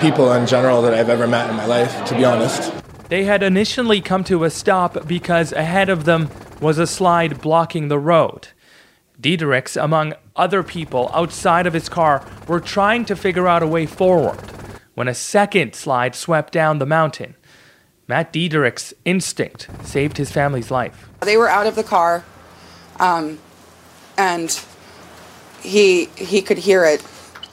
people 0.00 0.32
in 0.32 0.46
general 0.46 0.82
that 0.82 0.94
I've 0.94 1.08
ever 1.08 1.26
met 1.26 1.50
in 1.50 1.56
my 1.56 1.66
life, 1.66 2.04
to 2.06 2.14
be 2.14 2.24
honest. 2.24 2.72
They 3.08 3.24
had 3.24 3.42
initially 3.42 4.00
come 4.00 4.24
to 4.24 4.44
a 4.44 4.50
stop 4.50 5.06
because 5.06 5.52
ahead 5.52 5.88
of 5.88 6.04
them 6.04 6.30
was 6.60 6.78
a 6.78 6.86
slide 6.86 7.40
blocking 7.40 7.88
the 7.88 7.98
road. 7.98 8.48
Diederichs, 9.20 9.82
among 9.82 10.14
other 10.36 10.62
people 10.62 11.10
outside 11.12 11.66
of 11.66 11.74
his 11.74 11.88
car, 11.88 12.24
were 12.46 12.60
trying 12.60 13.04
to 13.06 13.16
figure 13.16 13.48
out 13.48 13.62
a 13.62 13.66
way 13.66 13.84
forward 13.84 14.38
when 14.94 15.08
a 15.08 15.14
second 15.14 15.74
slide 15.74 16.14
swept 16.14 16.52
down 16.52 16.78
the 16.78 16.86
mountain. 16.86 17.34
Matt 18.10 18.32
Diederichs' 18.32 18.92
instinct 19.04 19.68
saved 19.84 20.16
his 20.16 20.32
family's 20.32 20.68
life. 20.68 21.08
They 21.20 21.36
were 21.36 21.48
out 21.48 21.68
of 21.68 21.76
the 21.76 21.84
car, 21.84 22.24
um, 22.98 23.38
and 24.18 24.60
he 25.62 26.06
he 26.16 26.42
could 26.42 26.58
hear 26.58 26.84
it, 26.84 27.04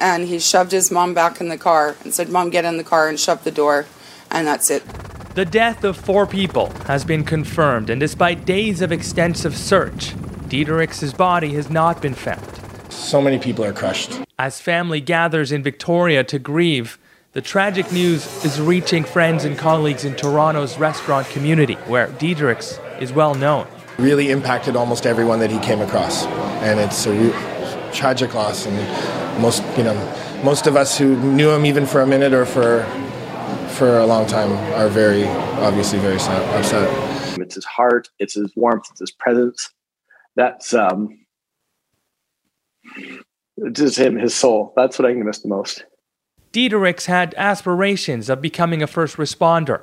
and 0.02 0.28
he 0.28 0.40
shoved 0.40 0.72
his 0.72 0.90
mom 0.90 1.14
back 1.14 1.40
in 1.40 1.50
the 1.50 1.60
car 1.60 1.96
and 2.04 2.12
said, 2.12 2.30
"Mom, 2.30 2.50
get 2.50 2.66
in 2.66 2.78
the 2.78 2.84
car," 2.84 3.08
and 3.08 3.20
shut 3.20 3.44
the 3.44 3.52
door, 3.52 3.86
and 4.32 4.48
that's 4.48 4.72
it. 4.72 4.84
The 5.36 5.46
death 5.46 5.84
of 5.84 5.96
four 5.96 6.26
people 6.26 6.72
has 6.88 7.06
been 7.06 7.24
confirmed, 7.24 7.92
and 7.92 8.00
despite 8.00 8.44
days 8.44 8.82
of 8.82 8.92
extensive 8.92 9.56
search, 9.56 10.16
Diederichs' 10.50 11.16
body 11.16 11.54
has 11.54 11.70
not 11.70 12.02
been 12.02 12.16
found. 12.16 12.50
So 12.90 13.22
many 13.22 13.38
people 13.38 13.64
are 13.64 13.74
crushed. 13.74 14.22
As 14.40 14.60
family 14.60 15.02
gathers 15.02 15.52
in 15.52 15.62
Victoria 15.62 16.24
to 16.24 16.40
grieve, 16.40 16.98
the 17.34 17.42
tragic 17.42 17.92
news 17.92 18.26
is 18.44 18.60
reaching 18.60 19.04
friends 19.04 19.46
and 19.46 19.58
colleagues 19.58 20.06
in 20.06 20.16
Toronto's 20.16 20.78
restaurant 20.78 21.28
community, 21.28 21.76
where 21.86 22.08
Diederichs 22.08 22.80
is 23.02 23.14
well 23.14 23.36
known. 23.36 23.68
Really 23.98 24.32
impacted 24.32 24.76
almost 24.76 25.06
everyone 25.06 25.40
that 25.40 25.52
he 25.52 25.60
came 25.60 25.82
across, 25.82 26.26
and 26.64 26.80
it's 26.80 27.06
a 27.06 27.12
re- 27.12 27.92
tragic 27.94 28.34
loss. 28.34 28.66
And 28.66 29.42
most, 29.42 29.64
you 29.78 29.84
know, 29.84 30.42
most 30.44 30.68
of 30.68 30.76
us 30.76 30.98
who 30.98 31.16
knew 31.34 31.50
him 31.52 31.66
even 31.66 31.86
for 31.86 32.02
a 32.02 32.08
minute 32.08 32.34
or 32.34 32.46
for 32.46 32.86
for 33.78 34.00
a 34.00 34.06
long 34.06 34.26
time 34.26 34.52
are 34.74 34.90
very, 34.90 35.26
obviously, 35.60 36.00
very 36.00 36.20
sad, 36.20 36.42
upset. 36.58 37.40
It's 37.40 37.56
his 37.56 37.66
heart, 37.66 38.10
it's 38.18 38.34
his 38.34 38.52
warmth, 38.56 38.86
it's 38.90 39.00
his 39.00 39.12
presence. 39.12 39.70
That's 40.36 40.74
um, 40.74 41.20
just 43.72 43.98
him, 43.98 44.18
his 44.18 44.34
soul. 44.34 44.74
That's 44.76 44.98
what 44.98 45.08
I 45.08 45.14
can 45.14 45.24
miss 45.24 45.40
the 45.40 45.50
most. 45.50 45.84
Diederichs 46.58 47.06
had 47.06 47.36
aspirations 47.38 48.30
of 48.30 48.42
becoming 48.42 48.82
a 48.82 48.88
first 48.88 49.18
responder, 49.18 49.82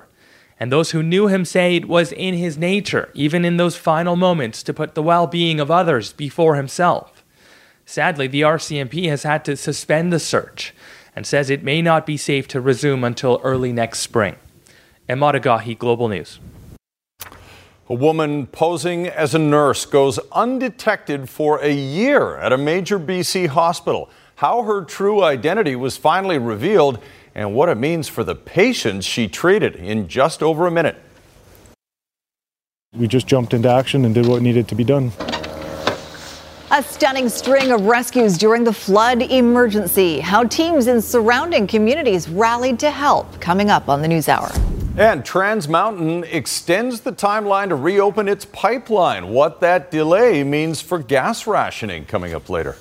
and 0.59 0.73
those 0.73 0.91
who 0.91 1.05
knew 1.05 1.29
him 1.29 1.45
say 1.45 1.77
it 1.77 1.87
was 1.87 2.11
in 2.11 2.35
his 2.35 2.59
nature, 2.59 3.11
even 3.15 3.45
in 3.45 3.59
those 3.59 3.77
final 3.77 4.17
moments, 4.17 4.61
to 4.65 4.75
put 4.75 4.97
the 4.97 5.03
well 5.03 5.29
being 5.29 5.61
of 5.61 5.71
others 5.71 6.13
before 6.13 6.57
himself. 6.57 7.23
Sadly, 7.87 8.27
the 8.27 8.41
RCMP 8.41 9.09
has 9.09 9.23
had 9.23 9.45
to 9.45 9.57
suspend 9.57 10.13
the 10.13 10.19
search 10.19 10.75
and 11.15 11.25
says 11.25 11.49
it 11.49 11.63
may 11.63 11.81
not 11.81 12.07
be 12.07 12.17
safe 12.17 12.49
to 12.49 12.61
resume 12.61 13.05
until 13.05 13.41
early 13.45 13.73
next 13.73 14.01
spring. 14.01 14.35
Emad 15.09 15.41
Agahi, 15.41 15.79
Global 15.79 16.09
News. 16.09 16.41
A 17.89 17.95
woman 17.95 18.49
posing 18.49 19.07
as 19.07 19.33
a 19.33 19.39
nurse 19.39 19.87
goes 19.87 20.19
undetected 20.33 21.29
for 21.29 21.61
a 21.63 21.73
year 21.73 22.37
at 22.39 22.53
a 22.53 22.59
major 22.59 22.99
BC 22.99 23.47
hospital. 23.47 24.11
How 24.37 24.63
her 24.63 24.85
true 24.85 25.23
identity 25.23 25.77
was 25.77 25.97
finally 25.97 26.39
revealed 26.39 26.99
and 27.35 27.55
what 27.55 27.69
it 27.69 27.77
means 27.77 28.09
for 28.09 28.25
the 28.25 28.35
patients 28.35 29.07
she 29.07 29.29
treated 29.29 29.77
in 29.77 30.09
just 30.09 30.43
over 30.43 30.67
a 30.67 30.71
minute. 30.71 30.97
We 32.97 33.07
just 33.07 33.27
jumped 33.27 33.55
into 33.55 33.69
action 33.69 34.05
and 34.05 34.15
did 34.15 34.27
what 34.27 34.43
needed 34.43 34.69
to 34.69 34.75
be 34.75 34.85
done. 34.85 35.13
A 36.71 36.83
stunning 36.83 37.29
string 37.29 37.71
of 37.71 37.83
rescues 37.83 38.37
during 38.37 38.65
the 38.65 38.73
flood 38.73 39.23
emergency. 39.23 40.19
How 40.19 40.43
teams 40.43 40.89
in 40.89 41.01
surrounding 41.01 41.69
communities 41.69 42.29
rallied 42.29 42.81
to 42.81 42.91
help. 42.91 43.41
Coming 43.41 43.71
up 43.71 43.89
on 43.89 44.03
the 44.03 44.09
News 44.09 44.29
Hour. 44.29 44.51
And 44.97 45.25
Trans 45.25 45.69
Mountain 45.69 46.25
extends 46.25 47.01
the 47.01 47.13
timeline 47.13 47.69
to 47.69 47.77
reopen 47.77 48.29
its 48.29 48.45
pipeline. 48.45 49.29
What 49.29 49.61
that 49.61 49.93
delay 49.93 50.43
means 50.43 50.81
for 50.81 50.99
gas 50.99 51.47
rationing 51.47 52.07
coming 52.07 52.35
up 52.35 52.49
later. 52.49 52.77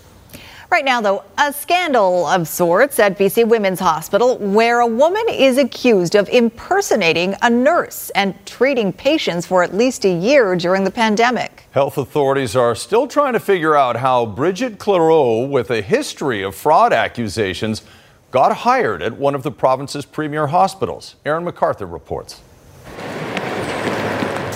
Right 0.74 0.86
now, 0.86 1.02
though, 1.02 1.24
a 1.38 1.54
scandal 1.54 2.26
of 2.26 2.48
sorts 2.48 2.98
at 2.98 3.16
BC 3.16 3.48
Women's 3.48 3.80
Hospital 3.80 4.40
where 4.40 4.80
a 4.80 4.88
woman 4.88 5.24
is 5.30 5.60
accused 5.60 6.16
of 6.16 6.28
impersonating 6.30 7.36
a 7.44 7.50
nurse 7.52 8.10
and 8.16 8.34
treating 8.48 8.92
patients 8.92 9.46
for 9.46 9.62
at 9.62 9.76
least 9.76 10.04
a 10.04 10.12
year 10.12 10.56
during 10.56 10.84
the 10.84 10.90
pandemic. 10.90 11.68
Health 11.74 12.00
authorities 12.00 12.56
are 12.56 12.74
still 12.74 13.06
trying 13.06 13.34
to 13.34 13.40
figure 13.40 13.76
out 13.76 13.98
how 13.98 14.26
Brigitte 14.26 14.80
Cleroux, 14.80 15.48
with 15.48 15.70
a 15.70 15.84
history 15.84 16.42
of 16.42 16.56
fraud 16.56 16.92
accusations, 16.92 17.84
got 18.32 18.52
hired 18.58 19.04
at 19.04 19.14
one 19.14 19.36
of 19.36 19.44
the 19.44 19.52
province's 19.52 20.06
premier 20.06 20.48
hospitals. 20.48 21.18
Aaron 21.24 21.46
McArthur 21.46 21.94
reports. 21.94 22.42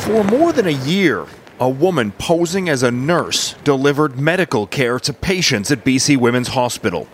For 0.04 0.24
more 0.24 0.52
than 0.52 0.66
a 0.66 0.84
year, 0.84 1.28
a 1.60 1.70
woman 1.70 2.12
posing 2.12 2.70
as 2.70 2.84
a 2.84 2.92
nurse 2.92 3.54
delivered 3.64 4.20
medical 4.20 4.68
care 4.68 5.00
to 5.00 5.12
patients 5.12 5.72
at 5.72 5.84
BC 5.84 6.16
Women's 6.18 6.50
Hospital. 6.50 7.08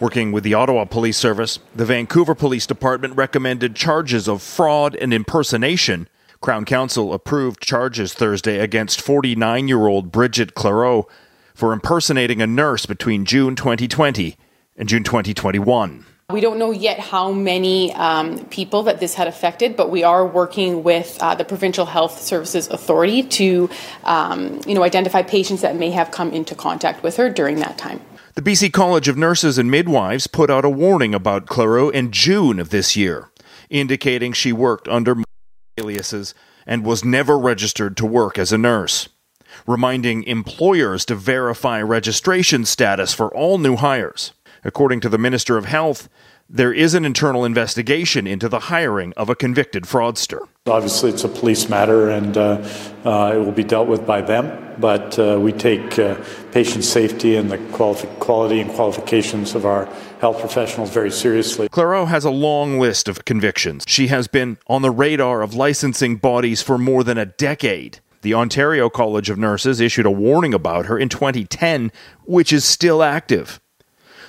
Working 0.00 0.32
with 0.32 0.44
the 0.44 0.54
Ottawa 0.54 0.84
Police 0.84 1.16
Service, 1.16 1.58
the 1.74 1.84
Vancouver 1.84 2.34
Police 2.34 2.66
Department 2.66 3.16
recommended 3.16 3.76
charges 3.76 4.28
of 4.28 4.42
fraud 4.42 4.96
and 4.96 5.14
impersonation. 5.14 6.08
Crown 6.40 6.64
Counsel 6.64 7.12
approved 7.12 7.60
charges 7.62 8.12
Thursday 8.12 8.58
against 8.58 9.00
49 9.00 9.68
year 9.68 9.86
old 9.86 10.10
Brigitte 10.10 10.54
Cleroux 10.54 11.04
for 11.54 11.72
impersonating 11.72 12.40
a 12.40 12.46
nurse 12.46 12.86
between 12.86 13.24
June 13.24 13.56
2020 13.56 14.36
and 14.76 14.88
June 14.88 15.04
2021. 15.04 16.04
We 16.30 16.42
don't 16.42 16.58
know 16.58 16.72
yet 16.72 17.00
how 17.00 17.32
many 17.32 17.90
um, 17.94 18.44
people 18.48 18.82
that 18.82 19.00
this 19.00 19.14
had 19.14 19.28
affected, 19.28 19.76
but 19.76 19.88
we 19.88 20.04
are 20.04 20.26
working 20.26 20.82
with 20.82 21.16
uh, 21.22 21.34
the 21.34 21.44
Provincial 21.46 21.86
Health 21.86 22.20
Services 22.20 22.68
Authority 22.68 23.22
to, 23.22 23.70
um, 24.04 24.60
you 24.66 24.74
know, 24.74 24.82
identify 24.82 25.22
patients 25.22 25.62
that 25.62 25.76
may 25.76 25.90
have 25.90 26.10
come 26.10 26.30
into 26.32 26.54
contact 26.54 27.02
with 27.02 27.16
her 27.16 27.30
during 27.30 27.60
that 27.60 27.78
time. 27.78 28.02
The 28.34 28.42
BC 28.42 28.74
College 28.74 29.08
of 29.08 29.16
Nurses 29.16 29.56
and 29.56 29.70
Midwives 29.70 30.26
put 30.26 30.50
out 30.50 30.66
a 30.66 30.68
warning 30.68 31.14
about 31.14 31.46
Cleroux 31.46 31.90
in 31.90 32.12
June 32.12 32.58
of 32.58 32.68
this 32.68 32.94
year, 32.94 33.30
indicating 33.70 34.34
she 34.34 34.52
worked 34.52 34.86
under 34.86 35.16
aliases 35.80 36.34
and 36.66 36.84
was 36.84 37.06
never 37.06 37.38
registered 37.38 37.96
to 37.96 38.04
work 38.04 38.38
as 38.38 38.52
a 38.52 38.58
nurse, 38.58 39.08
reminding 39.66 40.24
employers 40.24 41.06
to 41.06 41.14
verify 41.14 41.80
registration 41.80 42.66
status 42.66 43.14
for 43.14 43.34
all 43.34 43.56
new 43.56 43.76
hires. 43.76 44.34
According 44.64 45.00
to 45.00 45.08
the 45.08 45.18
Minister 45.18 45.56
of 45.56 45.66
Health, 45.66 46.08
there 46.50 46.72
is 46.72 46.94
an 46.94 47.04
internal 47.04 47.44
investigation 47.44 48.26
into 48.26 48.48
the 48.48 48.58
hiring 48.58 49.12
of 49.18 49.28
a 49.28 49.34
convicted 49.34 49.84
fraudster. 49.84 50.40
Obviously, 50.66 51.10
it's 51.10 51.24
a 51.24 51.28
police 51.28 51.68
matter 51.68 52.08
and 52.08 52.38
uh, 52.38 52.66
uh, 53.04 53.32
it 53.34 53.38
will 53.38 53.52
be 53.52 53.64
dealt 53.64 53.86
with 53.86 54.06
by 54.06 54.22
them, 54.22 54.74
but 54.78 55.18
uh, 55.18 55.38
we 55.38 55.52
take 55.52 55.98
uh, 55.98 56.16
patient 56.52 56.84
safety 56.84 57.36
and 57.36 57.50
the 57.50 57.58
quali- 57.72 58.08
quality 58.18 58.60
and 58.60 58.70
qualifications 58.70 59.54
of 59.54 59.66
our 59.66 59.84
health 60.20 60.40
professionals 60.40 60.90
very 60.90 61.10
seriously. 61.10 61.68
Cleroux 61.68 62.06
has 62.06 62.24
a 62.24 62.30
long 62.30 62.80
list 62.80 63.08
of 63.08 63.26
convictions. 63.26 63.84
She 63.86 64.06
has 64.06 64.26
been 64.26 64.56
on 64.68 64.80
the 64.80 64.90
radar 64.90 65.42
of 65.42 65.54
licensing 65.54 66.16
bodies 66.16 66.62
for 66.62 66.78
more 66.78 67.04
than 67.04 67.18
a 67.18 67.26
decade. 67.26 68.00
The 68.22 68.34
Ontario 68.34 68.88
College 68.88 69.30
of 69.30 69.38
Nurses 69.38 69.80
issued 69.80 70.06
a 70.06 70.10
warning 70.10 70.54
about 70.54 70.86
her 70.86 70.98
in 70.98 71.08
2010, 71.08 71.92
which 72.24 72.52
is 72.52 72.64
still 72.64 73.02
active. 73.02 73.60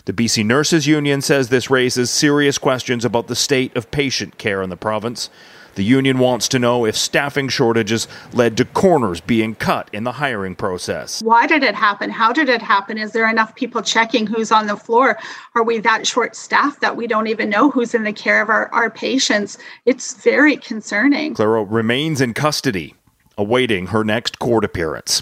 The 0.09 0.23
BC 0.25 0.43
Nurses 0.43 0.87
Union 0.87 1.21
says 1.21 1.49
this 1.49 1.69
raises 1.69 2.09
serious 2.09 2.57
questions 2.57 3.05
about 3.05 3.27
the 3.27 3.35
state 3.35 3.77
of 3.77 3.91
patient 3.91 4.39
care 4.39 4.63
in 4.63 4.71
the 4.71 4.75
province. 4.75 5.29
The 5.75 5.83
union 5.83 6.17
wants 6.17 6.47
to 6.47 6.57
know 6.57 6.83
if 6.83 6.97
staffing 6.97 7.47
shortages 7.47 8.07
led 8.33 8.57
to 8.57 8.65
corners 8.65 9.21
being 9.21 9.53
cut 9.53 9.87
in 9.93 10.05
the 10.05 10.13
hiring 10.13 10.55
process. 10.55 11.21
Why 11.21 11.45
did 11.45 11.61
it 11.61 11.75
happen? 11.75 12.09
How 12.09 12.33
did 12.33 12.49
it 12.49 12.63
happen? 12.63 12.97
Is 12.97 13.11
there 13.11 13.29
enough 13.29 13.53
people 13.53 13.83
checking 13.83 14.25
who's 14.25 14.51
on 14.51 14.65
the 14.65 14.75
floor? 14.75 15.19
Are 15.53 15.61
we 15.61 15.77
that 15.77 16.07
short 16.07 16.35
staffed 16.35 16.81
that 16.81 16.97
we 16.97 17.05
don't 17.05 17.27
even 17.27 17.47
know 17.47 17.69
who's 17.69 17.93
in 17.93 18.03
the 18.03 18.11
care 18.11 18.41
of 18.41 18.49
our, 18.49 18.67
our 18.73 18.89
patients? 18.89 19.59
It's 19.85 20.15
very 20.23 20.57
concerning. 20.57 21.35
Cleroux 21.35 21.67
remains 21.69 22.19
in 22.19 22.33
custody, 22.33 22.95
awaiting 23.37 23.85
her 23.85 24.03
next 24.03 24.39
court 24.39 24.65
appearance. 24.65 25.21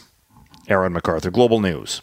Aaron 0.70 0.94
McArthur, 0.94 1.34
Global 1.34 1.60
News. 1.60 2.02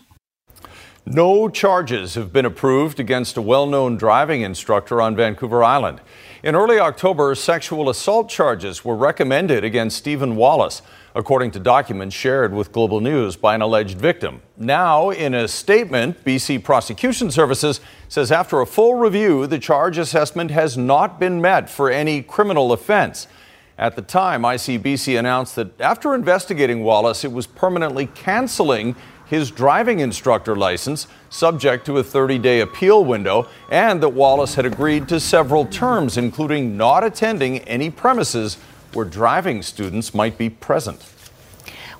No 1.06 1.50
charges 1.50 2.14
have 2.14 2.32
been 2.32 2.46
approved 2.46 2.98
against 2.98 3.36
a 3.36 3.42
well 3.42 3.66
known 3.66 3.98
driving 3.98 4.40
instructor 4.40 5.02
on 5.02 5.14
Vancouver 5.14 5.62
Island. 5.62 6.00
In 6.42 6.54
early 6.54 6.78
October, 6.78 7.34
sexual 7.34 7.90
assault 7.90 8.30
charges 8.30 8.86
were 8.86 8.96
recommended 8.96 9.64
against 9.64 9.98
Stephen 9.98 10.34
Wallace, 10.34 10.80
according 11.14 11.50
to 11.50 11.60
documents 11.60 12.16
shared 12.16 12.54
with 12.54 12.72
Global 12.72 13.02
News 13.02 13.36
by 13.36 13.54
an 13.54 13.60
alleged 13.60 13.98
victim. 13.98 14.40
Now, 14.56 15.10
in 15.10 15.34
a 15.34 15.46
statement, 15.46 16.24
BC 16.24 16.64
Prosecution 16.64 17.30
Services 17.30 17.82
says 18.08 18.32
after 18.32 18.62
a 18.62 18.66
full 18.66 18.94
review, 18.94 19.46
the 19.46 19.58
charge 19.58 19.98
assessment 19.98 20.52
has 20.52 20.78
not 20.78 21.20
been 21.20 21.38
met 21.38 21.68
for 21.68 21.90
any 21.90 22.22
criminal 22.22 22.72
offense. 22.72 23.26
At 23.76 23.96
the 23.96 24.02
time, 24.02 24.42
ICBC 24.42 25.18
announced 25.18 25.56
that 25.56 25.78
after 25.80 26.14
investigating 26.14 26.82
Wallace, 26.82 27.24
it 27.24 27.32
was 27.32 27.46
permanently 27.46 28.06
canceling 28.06 28.96
his 29.26 29.50
driving 29.50 30.00
instructor 30.00 30.56
license, 30.56 31.06
subject 31.30 31.86
to 31.86 31.98
a 31.98 32.04
30 32.04 32.38
day 32.38 32.60
appeal 32.60 33.04
window, 33.04 33.48
and 33.70 34.02
that 34.02 34.10
Wallace 34.10 34.54
had 34.54 34.66
agreed 34.66 35.08
to 35.08 35.20
several 35.20 35.66
terms, 35.66 36.16
including 36.16 36.76
not 36.76 37.04
attending 37.04 37.58
any 37.60 37.90
premises 37.90 38.58
where 38.92 39.04
driving 39.04 39.62
students 39.62 40.14
might 40.14 40.38
be 40.38 40.48
present. 40.48 41.04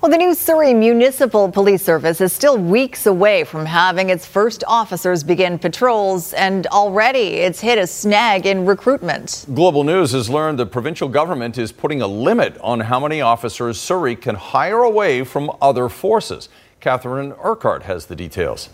Well, 0.01 0.11
the 0.11 0.17
new 0.17 0.35
Surrey 0.35 0.73
Municipal 0.73 1.49
Police 1.49 1.81
Service 1.81 2.21
is 2.21 2.31
still 2.31 2.57
weeks 2.57 3.07
away 3.07 3.43
from 3.43 3.65
having 3.65 4.11
its 4.11 4.23
first 4.23 4.63
officers 4.67 5.23
begin 5.23 5.57
patrols, 5.57 6.31
and 6.33 6.67
already 6.67 7.37
it's 7.37 7.59
hit 7.59 7.79
a 7.79 7.87
snag 7.87 8.45
in 8.45 8.67
recruitment. 8.67 9.47
Global 9.55 9.83
News 9.83 10.11
has 10.11 10.29
learned 10.29 10.59
the 10.59 10.65
provincial 10.67 11.07
government 11.07 11.57
is 11.57 11.71
putting 11.71 12.03
a 12.03 12.07
limit 12.07 12.55
on 12.59 12.81
how 12.81 12.99
many 12.99 13.21
officers 13.21 13.81
Surrey 13.81 14.15
can 14.15 14.35
hire 14.35 14.83
away 14.83 15.23
from 15.23 15.49
other 15.59 15.89
forces. 15.89 16.49
Catherine 16.79 17.33
Urquhart 17.43 17.83
has 17.83 18.05
the 18.05 18.15
details. 18.15 18.69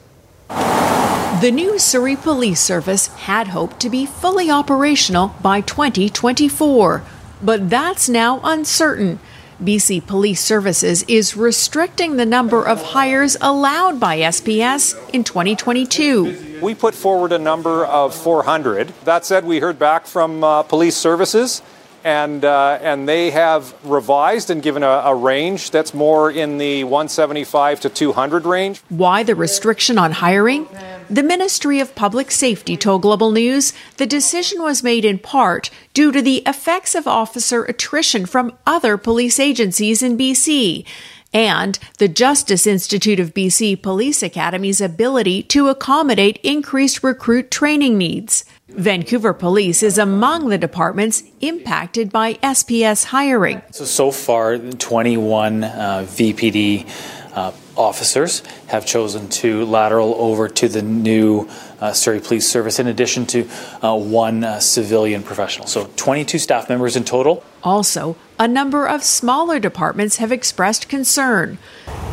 The 0.50 1.51
new 1.51 1.79
Surrey 1.79 2.15
Police 2.15 2.60
Service 2.60 3.08
had 3.08 3.48
hoped 3.48 3.79
to 3.79 3.89
be 3.89 4.05
fully 4.05 4.51
operational 4.51 5.34
by 5.41 5.62
2024, 5.62 7.03
but 7.41 7.70
that's 7.70 8.08
now 8.08 8.41
uncertain. 8.43 9.20
BC 9.63 10.05
Police 10.05 10.41
Services 10.41 11.03
is 11.08 11.38
restricting 11.38 12.17
the 12.17 12.25
number 12.25 12.67
of 12.67 12.81
hires 12.81 13.38
allowed 13.41 14.00
by 14.00 14.17
SPS 14.17 14.96
in 15.13 15.24
2022. 15.24 16.60
We 16.62 16.75
put 16.75 16.93
forward 16.93 17.31
a 17.31 17.39
number 17.39 17.86
of 17.86 18.13
400. 18.13 18.89
That 19.05 19.25
said, 19.25 19.46
we 19.46 19.60
heard 19.60 19.79
back 19.79 20.05
from 20.05 20.43
uh, 20.43 20.63
police 20.63 20.98
services 20.98 21.62
and 22.03 22.43
uh, 22.43 22.79
and 22.81 23.08
they 23.08 23.31
have 23.31 23.74
revised 23.86 24.50
and 24.50 24.62
given 24.62 24.84
a, 24.84 24.88
a, 24.88 25.15
range 25.15 25.72
that's 25.72 25.93
more 25.93 26.31
in 26.31 26.58
the 26.58 26.84
175 26.84 27.81
to 27.81 27.89
200 27.89 28.46
range. 28.46 28.81
Why 28.89 29.24
the 29.24 29.36
restriction 29.36 29.98
on 29.98 30.13
hiring? 30.13 30.67
The 31.10 31.24
Ministry 31.24 31.79
of 31.79 31.93
Public 31.96 32.31
Safety 32.31 32.77
told 32.77 33.01
Global 33.01 33.31
News 33.31 33.74
the 33.98 34.05
decision 34.05 34.62
was 34.62 34.84
made 34.84 35.05
in 35.05 35.20
part 35.20 35.70
due 35.93 36.12
to 36.12 36.22
the 36.22 36.38
effects 36.46 36.96
of 36.96 37.08
officer 37.08 37.63
attrition 37.63 38.25
from 38.25 38.58
other 38.65 38.98
police 38.98 39.39
agencies 39.39 40.01
in 40.01 40.17
BC 40.17 40.86
and 41.33 41.79
the 41.97 42.07
Justice 42.07 42.67
Institute 42.67 43.19
of 43.19 43.33
BC 43.33 43.81
Police 43.81 44.23
Academy's 44.23 44.81
ability 44.81 45.43
to 45.43 45.69
accommodate 45.69 46.39
increased 46.43 47.03
recruit 47.03 47.51
training 47.51 47.97
needs. 47.97 48.45
Vancouver 48.69 49.33
Police 49.33 49.83
is 49.83 49.97
among 49.97 50.50
the 50.50 50.57
departments 50.57 51.23
impacted 51.41 52.11
by 52.11 52.35
SPS 52.35 53.05
hiring. 53.05 53.61
So, 53.71 53.85
so 53.85 54.11
far, 54.11 54.57
21 54.57 55.63
uh, 55.63 55.69
VPD 56.07 56.88
uh, 57.33 57.51
officers 57.75 58.43
have 58.67 58.85
chosen 58.85 59.27
to 59.29 59.65
lateral 59.65 60.15
over 60.17 60.47
to 60.47 60.67
the 60.67 60.81
new 60.81 61.50
uh, 61.79 61.93
Surrey 61.93 62.19
Police 62.19 62.50
Service, 62.50 62.79
in 62.79 62.88
addition 62.88 63.25
to 63.27 63.50
uh, 63.81 63.95
one 63.95 64.43
uh, 64.43 64.59
civilian 64.59 65.23
professional. 65.23 65.67
So, 65.67 65.89
22 65.95 66.39
staff 66.39 66.69
members 66.69 66.95
in 66.95 67.03
total. 67.03 67.43
Also, 67.63 68.15
a 68.39 68.47
number 68.47 68.87
of 68.87 69.03
smaller 69.03 69.59
departments 69.59 70.17
have 70.17 70.31
expressed 70.31 70.89
concern. 70.89 71.57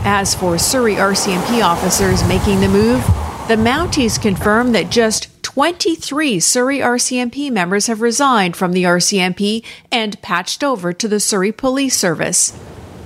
As 0.05 0.35
for 0.35 0.59
Surrey 0.59 0.95
RCMP 0.95 1.65
officers 1.65 2.27
making 2.29 2.61
the 2.61 2.69
move, 2.69 3.03
the 3.49 3.57
Mounties 3.57 4.21
confirm 4.21 4.73
that 4.73 4.91
just 4.91 5.43
23 5.43 6.39
Surrey 6.39 6.79
RCMP 6.79 7.51
members 7.51 7.87
have 7.87 8.01
resigned 8.01 8.55
from 8.55 8.73
the 8.73 8.85
RCMP 8.85 9.65
and 9.91 10.21
patched 10.21 10.63
over 10.63 10.93
to 10.93 11.09
the 11.09 11.19
Surrey 11.19 11.51
Police 11.51 11.97
Service. 11.97 12.57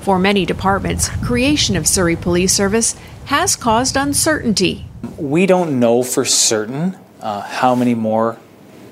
For 0.01 0.19
many 0.19 0.45
departments, 0.45 1.09
creation 1.25 1.77
of 1.77 1.87
Surrey 1.87 2.17
Police 2.17 2.53
Service 2.53 2.97
has 3.27 3.55
caused 3.55 3.97
uncertainty. 3.97 4.85
We 5.17 5.47
don't 5.47 5.79
know 5.79 6.03
for 6.03 6.25
certain 6.25 6.99
uh, 7.21 7.43
how 7.43 7.77
many 7.77 7.95
more 7.95 8.37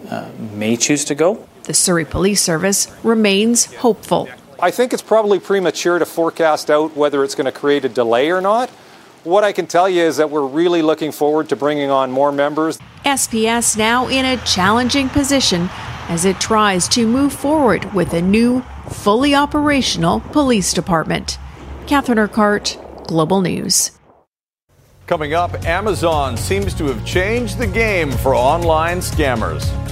uh, 0.08 0.30
may 0.54 0.76
choose 0.76 1.04
to 1.06 1.14
go. 1.14 1.46
The 1.64 1.74
Surrey 1.74 2.04
Police 2.04 2.42
Service 2.42 2.92
remains 3.02 3.72
hopeful. 3.74 4.28
I 4.58 4.70
think 4.70 4.92
it's 4.92 5.02
probably 5.02 5.38
premature 5.38 5.98
to 5.98 6.06
forecast 6.06 6.70
out 6.70 6.96
whether 6.96 7.24
it's 7.24 7.34
going 7.34 7.46
to 7.46 7.52
create 7.52 7.84
a 7.84 7.88
delay 7.88 8.30
or 8.30 8.40
not. 8.40 8.70
What 9.24 9.44
I 9.44 9.52
can 9.52 9.66
tell 9.66 9.88
you 9.88 10.02
is 10.02 10.16
that 10.16 10.30
we're 10.30 10.46
really 10.46 10.80
looking 10.80 11.12
forward 11.12 11.48
to 11.50 11.56
bringing 11.56 11.90
on 11.90 12.10
more 12.10 12.32
members. 12.32 12.78
SPS 13.04 13.76
now 13.76 14.08
in 14.08 14.24
a 14.24 14.36
challenging 14.44 15.08
position 15.10 15.68
as 16.08 16.24
it 16.24 16.40
tries 16.40 16.88
to 16.88 17.06
move 17.06 17.32
forward 17.32 17.92
with 17.94 18.14
a 18.14 18.22
new, 18.22 18.62
fully 18.88 19.34
operational 19.34 20.20
police 20.20 20.72
department. 20.72 21.38
Catherine 21.86 22.18
Urquhart, 22.18 22.78
Global 23.06 23.42
News. 23.42 23.92
Coming 25.06 25.34
up, 25.34 25.64
Amazon 25.64 26.36
seems 26.36 26.72
to 26.74 26.84
have 26.84 27.04
changed 27.04 27.58
the 27.58 27.66
game 27.66 28.12
for 28.12 28.34
online 28.34 28.98
scammers. 28.98 29.89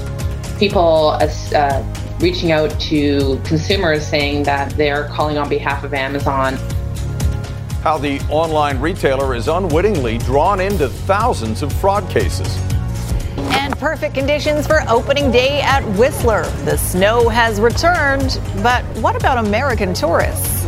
People 0.58 1.16
uh, 1.20 1.84
reaching 2.18 2.50
out 2.50 2.68
to 2.80 3.40
consumers 3.44 4.04
saying 4.04 4.42
that 4.42 4.70
they're 4.72 5.06
calling 5.08 5.38
on 5.38 5.48
behalf 5.48 5.84
of 5.84 5.94
Amazon. 5.94 6.54
How 7.82 7.96
the 7.96 8.20
online 8.28 8.80
retailer 8.80 9.36
is 9.36 9.46
unwittingly 9.46 10.18
drawn 10.18 10.60
into 10.60 10.88
thousands 10.88 11.62
of 11.62 11.72
fraud 11.74 12.08
cases. 12.10 12.48
And 13.52 13.78
perfect 13.78 14.14
conditions 14.14 14.66
for 14.66 14.82
opening 14.88 15.30
day 15.30 15.60
at 15.60 15.84
Whistler. 15.96 16.42
The 16.64 16.76
snow 16.76 17.28
has 17.28 17.60
returned, 17.60 18.40
but 18.62 18.84
what 18.98 19.14
about 19.14 19.38
American 19.38 19.94
tourists? 19.94 20.66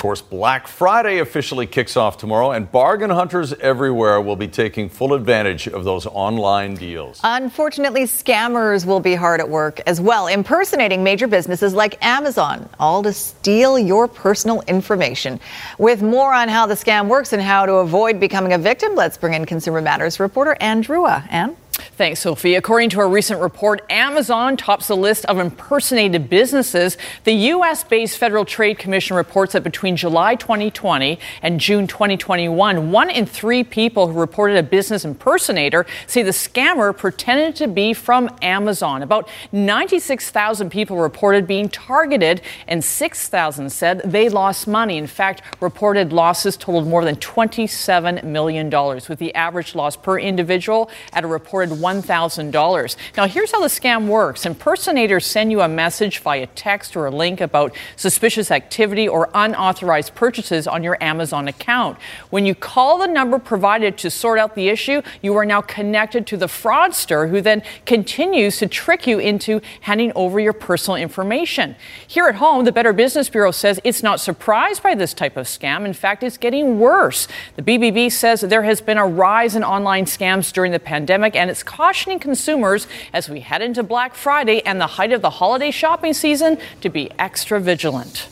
Course, 0.00 0.22
Black 0.22 0.66
Friday 0.66 1.18
officially 1.18 1.66
kicks 1.66 1.94
off 1.94 2.16
tomorrow, 2.16 2.52
and 2.52 2.72
bargain 2.72 3.10
hunters 3.10 3.52
everywhere 3.52 4.18
will 4.18 4.34
be 4.34 4.48
taking 4.48 4.88
full 4.88 5.12
advantage 5.12 5.68
of 5.68 5.84
those 5.84 6.06
online 6.06 6.74
deals. 6.74 7.20
Unfortunately, 7.22 8.04
scammers 8.04 8.86
will 8.86 9.00
be 9.00 9.14
hard 9.14 9.40
at 9.40 9.48
work 9.50 9.78
as 9.86 10.00
well, 10.00 10.26
impersonating 10.26 11.04
major 11.04 11.26
businesses 11.26 11.74
like 11.74 12.02
Amazon, 12.02 12.66
all 12.78 13.02
to 13.02 13.12
steal 13.12 13.78
your 13.78 14.08
personal 14.08 14.62
information. 14.62 15.38
With 15.76 16.00
more 16.00 16.32
on 16.32 16.48
how 16.48 16.64
the 16.64 16.76
scam 16.76 17.06
works 17.06 17.34
and 17.34 17.42
how 17.42 17.66
to 17.66 17.74
avoid 17.74 18.18
becoming 18.18 18.54
a 18.54 18.58
victim, 18.58 18.94
let's 18.94 19.18
bring 19.18 19.34
in 19.34 19.44
Consumer 19.44 19.82
Matters 19.82 20.18
reporter 20.18 20.52
uh, 20.52 20.64
Anne 20.64 20.82
Drewa. 20.82 21.26
Anne? 21.28 21.54
Thanks, 21.96 22.20
Sophie. 22.20 22.54
According 22.54 22.90
to 22.90 23.00
a 23.00 23.06
recent 23.06 23.40
report, 23.40 23.82
Amazon 23.90 24.56
tops 24.56 24.88
the 24.88 24.96
list 24.96 25.24
of 25.26 25.38
impersonated 25.38 26.28
businesses. 26.28 26.96
The 27.24 27.32
U.S. 27.32 27.84
based 27.84 28.18
Federal 28.18 28.44
Trade 28.44 28.78
Commission 28.78 29.16
reports 29.16 29.52
that 29.52 29.62
between 29.62 29.96
July 29.96 30.34
2020 30.34 31.18
and 31.42 31.60
June 31.60 31.86
2021, 31.86 32.90
one 32.90 33.10
in 33.10 33.26
three 33.26 33.64
people 33.64 34.08
who 34.08 34.18
reported 34.18 34.56
a 34.56 34.62
business 34.62 35.04
impersonator 35.04 35.86
say 36.06 36.22
the 36.22 36.30
scammer 36.30 36.96
pretended 36.96 37.56
to 37.56 37.68
be 37.68 37.92
from 37.92 38.28
Amazon. 38.42 39.02
About 39.02 39.28
96,000 39.52 40.70
people 40.70 40.96
reported 40.96 41.46
being 41.46 41.68
targeted, 41.68 42.40
and 42.66 42.84
6,000 42.84 43.70
said 43.70 44.00
they 44.04 44.28
lost 44.28 44.66
money. 44.66 44.98
In 44.98 45.06
fact, 45.06 45.42
reported 45.60 46.12
losses 46.12 46.56
totaled 46.56 46.86
more 46.86 47.04
than 47.04 47.16
$27 47.16 48.24
million, 48.24 48.70
with 48.70 49.18
the 49.18 49.34
average 49.34 49.74
loss 49.74 49.96
per 49.96 50.18
individual 50.18 50.90
at 51.12 51.24
a 51.24 51.26
reported 51.26 51.69
$1,000. 51.70 52.96
Now, 53.16 53.26
here's 53.26 53.52
how 53.52 53.60
the 53.60 53.66
scam 53.66 54.06
works 54.06 54.46
impersonators 54.46 55.26
send 55.26 55.50
you 55.50 55.60
a 55.60 55.68
message 55.68 56.18
via 56.18 56.46
text 56.48 56.96
or 56.96 57.06
a 57.06 57.10
link 57.10 57.40
about 57.40 57.74
suspicious 57.96 58.50
activity 58.50 59.08
or 59.08 59.30
unauthorized 59.34 60.14
purchases 60.14 60.66
on 60.66 60.82
your 60.82 60.96
Amazon 61.02 61.48
account. 61.48 61.98
When 62.30 62.46
you 62.46 62.54
call 62.54 62.98
the 62.98 63.06
number 63.06 63.38
provided 63.38 63.96
to 63.98 64.10
sort 64.10 64.38
out 64.38 64.54
the 64.54 64.68
issue, 64.68 65.02
you 65.22 65.36
are 65.36 65.44
now 65.44 65.60
connected 65.60 66.26
to 66.28 66.36
the 66.36 66.46
fraudster 66.46 67.30
who 67.30 67.40
then 67.40 67.62
continues 67.86 68.58
to 68.58 68.66
trick 68.66 69.06
you 69.06 69.18
into 69.18 69.60
handing 69.82 70.12
over 70.14 70.40
your 70.40 70.52
personal 70.52 70.96
information. 70.96 71.76
Here 72.06 72.26
at 72.26 72.36
home, 72.36 72.64
the 72.64 72.72
Better 72.72 72.92
Business 72.92 73.28
Bureau 73.28 73.50
says 73.50 73.80
it's 73.84 74.02
not 74.02 74.20
surprised 74.20 74.82
by 74.82 74.94
this 74.94 75.14
type 75.14 75.36
of 75.36 75.46
scam. 75.46 75.84
In 75.84 75.92
fact, 75.92 76.22
it's 76.22 76.36
getting 76.36 76.78
worse. 76.78 77.28
The 77.56 77.62
BBB 77.62 78.12
says 78.12 78.40
there 78.40 78.62
has 78.62 78.80
been 78.80 78.98
a 78.98 79.06
rise 79.06 79.56
in 79.56 79.64
online 79.64 80.04
scams 80.04 80.52
during 80.52 80.72
the 80.72 80.80
pandemic, 80.80 81.36
and 81.36 81.50
it's 81.50 81.59
cautioning 81.62 82.18
consumers 82.18 82.86
as 83.12 83.28
we 83.28 83.40
head 83.40 83.62
into 83.62 83.82
Black 83.82 84.14
Friday 84.14 84.62
and 84.62 84.80
the 84.80 84.86
height 84.86 85.12
of 85.12 85.22
the 85.22 85.30
holiday 85.30 85.70
shopping 85.70 86.12
season 86.12 86.58
to 86.80 86.88
be 86.88 87.10
extra 87.18 87.60
vigilant. 87.60 88.28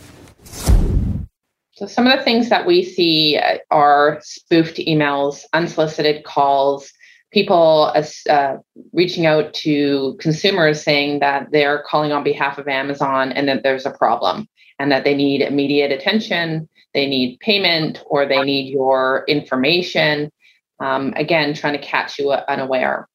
So, 1.73 1.87
some 1.87 2.09
of 2.09 2.19
the 2.19 2.25
things 2.25 2.49
that 2.49 2.67
we 2.67 2.83
see 2.83 3.39
uh, 3.39 3.59
are 3.71 4.19
spoofed 4.23 4.79
emails, 4.79 5.45
unsolicited 5.53 6.25
calls, 6.25 6.93
people 7.33 7.93
uh, 8.29 8.57
reaching 8.93 9.27
out 9.27 9.55
to 9.55 10.17
consumers 10.19 10.83
saying 10.83 11.21
that 11.21 11.49
they're 11.53 11.85
calling 11.87 12.11
on 12.11 12.25
behalf 12.25 12.59
of 12.59 12.67
Amazon 12.69 13.33
and 13.33 13.49
that 13.49 13.63
there's 13.63 13.87
a 13.87 13.91
problem 13.91 14.49
and 14.79 14.91
that 14.91 15.05
they 15.05 15.15
need 15.15 15.41
immediate 15.41 15.93
attention, 15.93 16.69
they 16.95 17.07
need 17.07 17.39
payment, 17.41 18.03
or 18.07 18.27
they 18.27 18.43
need 18.43 18.73
your 18.73 19.25
information. 19.29 20.31
Um, 20.81 21.13
again, 21.17 21.55
trying 21.55 21.75
to 21.75 21.85
catch 21.85 22.19
you 22.19 22.33
unaware. 22.33 23.09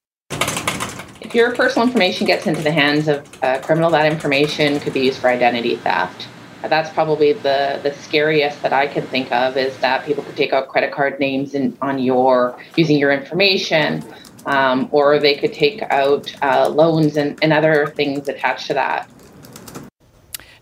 Your 1.33 1.55
personal 1.55 1.87
information 1.87 2.27
gets 2.27 2.45
into 2.45 2.61
the 2.61 2.71
hands 2.71 3.07
of 3.07 3.27
a 3.41 3.59
criminal, 3.59 3.89
that 3.89 4.11
information 4.11 4.79
could 4.79 4.93
be 4.93 5.01
used 5.01 5.19
for 5.19 5.29
identity 5.29 5.75
theft. 5.77 6.27
That's 6.61 6.91
probably 6.91 7.33
the 7.33 7.79
the 7.81 7.91
scariest 7.95 8.61
that 8.61 8.71
I 8.71 8.85
can 8.85 9.05
think 9.07 9.31
of 9.31 9.57
is 9.57 9.75
that 9.79 10.05
people 10.05 10.23
could 10.23 10.37
take 10.37 10.53
out 10.53 10.69
credit 10.69 10.93
card 10.93 11.19
names 11.19 11.55
in, 11.55 11.75
on 11.81 11.97
your 11.97 12.57
using 12.77 12.99
your 12.99 13.11
information, 13.11 14.03
um, 14.45 14.87
or 14.91 15.19
they 15.19 15.35
could 15.35 15.53
take 15.53 15.81
out 15.81 16.33
uh, 16.43 16.69
loans 16.69 17.17
and, 17.17 17.37
and 17.41 17.51
other 17.51 17.87
things 17.87 18.29
attached 18.29 18.67
to 18.67 18.75
that. 18.75 19.09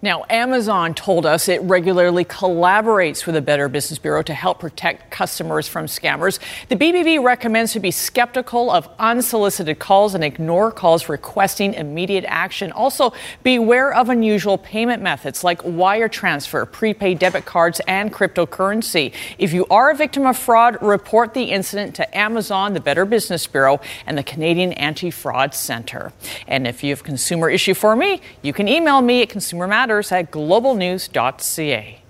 Now, 0.03 0.25
Amazon 0.31 0.95
told 0.95 1.27
us 1.27 1.47
it 1.47 1.61
regularly 1.61 2.25
collaborates 2.25 3.27
with 3.27 3.35
the 3.35 3.41
Better 3.41 3.69
Business 3.69 3.99
Bureau 3.99 4.23
to 4.23 4.33
help 4.33 4.59
protect 4.59 5.11
customers 5.11 5.67
from 5.67 5.85
scammers. 5.85 6.39
The 6.69 6.75
BBB 6.75 7.23
recommends 7.23 7.73
to 7.73 7.79
be 7.79 7.91
skeptical 7.91 8.71
of 8.71 8.89
unsolicited 8.97 9.77
calls 9.77 10.15
and 10.15 10.23
ignore 10.23 10.71
calls 10.71 11.07
requesting 11.07 11.75
immediate 11.75 12.25
action. 12.27 12.71
Also, 12.71 13.13
beware 13.43 13.93
of 13.93 14.09
unusual 14.09 14.57
payment 14.57 15.03
methods 15.03 15.43
like 15.43 15.61
wire 15.63 16.09
transfer, 16.09 16.65
prepaid 16.65 17.19
debit 17.19 17.45
cards, 17.45 17.79
and 17.87 18.11
cryptocurrency. 18.11 19.13
If 19.37 19.53
you 19.53 19.67
are 19.69 19.91
a 19.91 19.95
victim 19.95 20.25
of 20.25 20.35
fraud, 20.35 20.81
report 20.81 21.35
the 21.35 21.43
incident 21.43 21.93
to 21.97 22.17
Amazon, 22.17 22.73
the 22.73 22.79
Better 22.79 23.05
Business 23.05 23.45
Bureau, 23.45 23.79
and 24.07 24.17
the 24.17 24.23
Canadian 24.23 24.73
Anti 24.73 25.11
Fraud 25.11 25.53
Center. 25.53 26.11
And 26.47 26.65
if 26.65 26.83
you 26.83 26.89
have 26.89 27.01
a 27.01 27.03
consumer 27.03 27.51
issue 27.51 27.75
for 27.75 27.95
me, 27.95 28.21
you 28.41 28.51
can 28.51 28.67
email 28.67 28.99
me 29.03 29.21
at 29.21 29.29
Consumer 29.29 29.67
Matters 29.91 30.11
matters 30.11 30.11
at 30.13 30.31
globalnews.ca. 30.31 32.01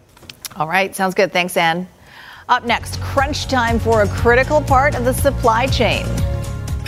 All 0.56 0.68
right, 0.68 0.96
sounds 0.96 1.16
good. 1.16 1.34
Thanks, 1.34 1.58
Anne. 1.58 1.88
Up 2.48 2.64
next, 2.64 3.02
crunch 3.02 3.48
time 3.48 3.80
for 3.80 4.04
a 4.04 4.08
critical 4.08 4.62
part 4.62 4.94
of 4.94 5.04
the 5.04 5.14
supply 5.14 5.66
chain. 5.66 6.06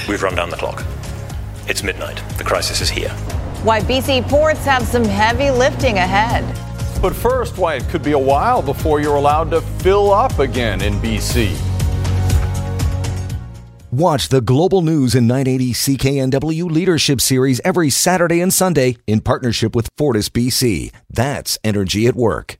We've 0.08 0.21
run 0.21 0.36
down 0.36 0.51
the 0.51 0.56
clock. 0.56 0.86
It's 1.67 1.82
midnight. 1.82 2.21
The 2.38 2.43
crisis 2.43 2.79
is 2.79 2.91
here. 2.91 3.10
Why 3.63 3.79
BC 3.79 4.29
ports 4.29 4.65
have 4.65 4.84
some 4.84 5.03
heavy 5.03 5.49
lifting 5.49 5.97
ahead. 5.97 6.43
But 7.01 7.15
first, 7.15 7.58
why 7.58 7.73
it 7.75 7.89
could 7.89 8.03
be 8.03 8.12
a 8.12 8.19
while 8.19 8.62
before 8.62 8.99
you're 8.99 9.15
allowed 9.15 9.49
to 9.49 9.62
fill 9.82 10.13
up 10.13 10.38
again 10.38 10.84
in 10.84 10.93
BC. 10.99 11.73
Watch 13.93 14.29
the 14.29 14.41
Global 14.41 14.82
News 14.82 15.13
in 15.13 15.27
980 15.27 15.73
CKNW 15.73 16.63
Leadership 16.63 17.21
Series 17.21 17.62
every 17.63 17.91
Saturday 17.91 18.41
and 18.41 18.51
Sunday 18.51 18.97
in 19.06 19.21
partnership 19.21 19.75
with 19.75 19.88
Fortis 19.99 20.29
BC. 20.29 20.91
That's 21.12 21.60
Energy 21.63 22.08
at 22.08 22.15
Work. 22.15 22.58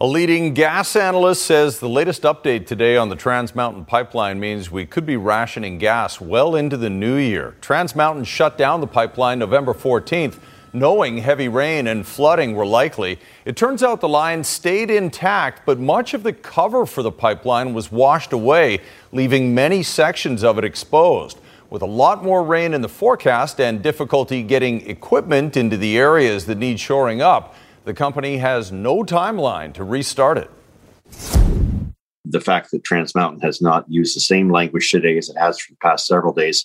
A 0.00 0.06
leading 0.06 0.54
gas 0.54 0.94
analyst 0.94 1.44
says 1.44 1.80
the 1.80 1.88
latest 1.88 2.22
update 2.22 2.66
today 2.66 2.96
on 2.96 3.08
the 3.08 3.16
Trans 3.16 3.56
Mountain 3.56 3.84
pipeline 3.84 4.38
means 4.38 4.70
we 4.70 4.86
could 4.86 5.04
be 5.04 5.16
rationing 5.16 5.78
gas 5.78 6.20
well 6.20 6.54
into 6.54 6.76
the 6.76 6.88
new 6.88 7.16
year. 7.16 7.56
Trans 7.60 7.96
Mountain 7.96 8.22
shut 8.22 8.56
down 8.56 8.80
the 8.80 8.86
pipeline 8.86 9.40
November 9.40 9.74
14th 9.74 10.38
knowing 10.72 11.18
heavy 11.18 11.48
rain 11.48 11.86
and 11.86 12.06
flooding 12.06 12.54
were 12.54 12.66
likely. 12.66 13.18
It 13.44 13.56
turns 13.56 13.82
out 13.82 14.00
the 14.00 14.08
line 14.08 14.44
stayed 14.44 14.90
intact, 14.90 15.66
but 15.66 15.78
much 15.78 16.14
of 16.14 16.22
the 16.22 16.32
cover 16.32 16.86
for 16.86 17.02
the 17.02 17.12
pipeline 17.12 17.74
was 17.74 17.92
washed 17.92 18.32
away, 18.32 18.80
leaving 19.12 19.54
many 19.54 19.82
sections 19.82 20.42
of 20.42 20.58
it 20.58 20.64
exposed. 20.64 21.38
With 21.70 21.82
a 21.82 21.86
lot 21.86 22.22
more 22.22 22.44
rain 22.44 22.74
in 22.74 22.82
the 22.82 22.88
forecast 22.88 23.60
and 23.60 23.82
difficulty 23.82 24.42
getting 24.42 24.86
equipment 24.88 25.56
into 25.56 25.76
the 25.76 25.96
areas 25.96 26.46
that 26.46 26.58
need 26.58 26.78
shoring 26.78 27.22
up, 27.22 27.54
the 27.84 27.94
company 27.94 28.36
has 28.38 28.70
no 28.70 29.02
timeline 29.02 29.72
to 29.74 29.84
restart 29.84 30.38
it. 30.38 30.50
The 32.24 32.40
fact 32.40 32.70
that 32.70 32.84
Trans 32.84 33.14
Mountain 33.14 33.40
has 33.40 33.60
not 33.60 33.84
used 33.88 34.14
the 34.14 34.20
same 34.20 34.50
language 34.50 34.90
today 34.90 35.18
as 35.18 35.28
it 35.28 35.36
has 35.38 35.58
for 35.58 35.72
the 35.72 35.78
past 35.78 36.06
several 36.06 36.32
days 36.32 36.64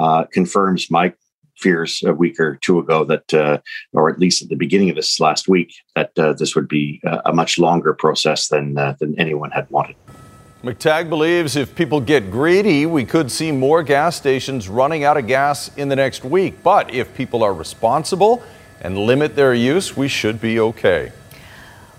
uh, 0.00 0.24
confirms 0.32 0.90
my 0.90 1.12
fears 1.60 2.02
a 2.04 2.12
week 2.12 2.40
or 2.40 2.56
two 2.56 2.78
ago 2.78 3.04
that, 3.04 3.34
uh, 3.34 3.58
or 3.92 4.10
at 4.10 4.18
least 4.18 4.42
at 4.42 4.48
the 4.48 4.56
beginning 4.56 4.90
of 4.90 4.96
this 4.96 5.20
last 5.20 5.48
week, 5.48 5.74
that 5.94 6.10
uh, 6.18 6.32
this 6.32 6.54
would 6.54 6.68
be 6.68 7.00
a 7.24 7.32
much 7.32 7.58
longer 7.58 7.92
process 7.94 8.48
than 8.48 8.76
uh, 8.78 8.94
than 8.98 9.18
anyone 9.18 9.50
had 9.50 9.68
wanted. 9.70 9.96
McTeague 10.62 11.08
believes 11.08 11.56
if 11.56 11.74
people 11.74 12.00
get 12.02 12.30
greedy, 12.30 12.84
we 12.84 13.04
could 13.04 13.30
see 13.30 13.50
more 13.50 13.82
gas 13.82 14.16
stations 14.16 14.68
running 14.68 15.04
out 15.04 15.16
of 15.16 15.26
gas 15.26 15.70
in 15.78 15.88
the 15.88 15.96
next 15.96 16.22
week. 16.22 16.62
But 16.62 16.92
if 16.92 17.14
people 17.14 17.42
are 17.42 17.54
responsible 17.54 18.42
and 18.82 18.98
limit 18.98 19.36
their 19.36 19.54
use, 19.54 19.96
we 19.96 20.06
should 20.08 20.38
be 20.38 20.60
okay. 20.60 21.12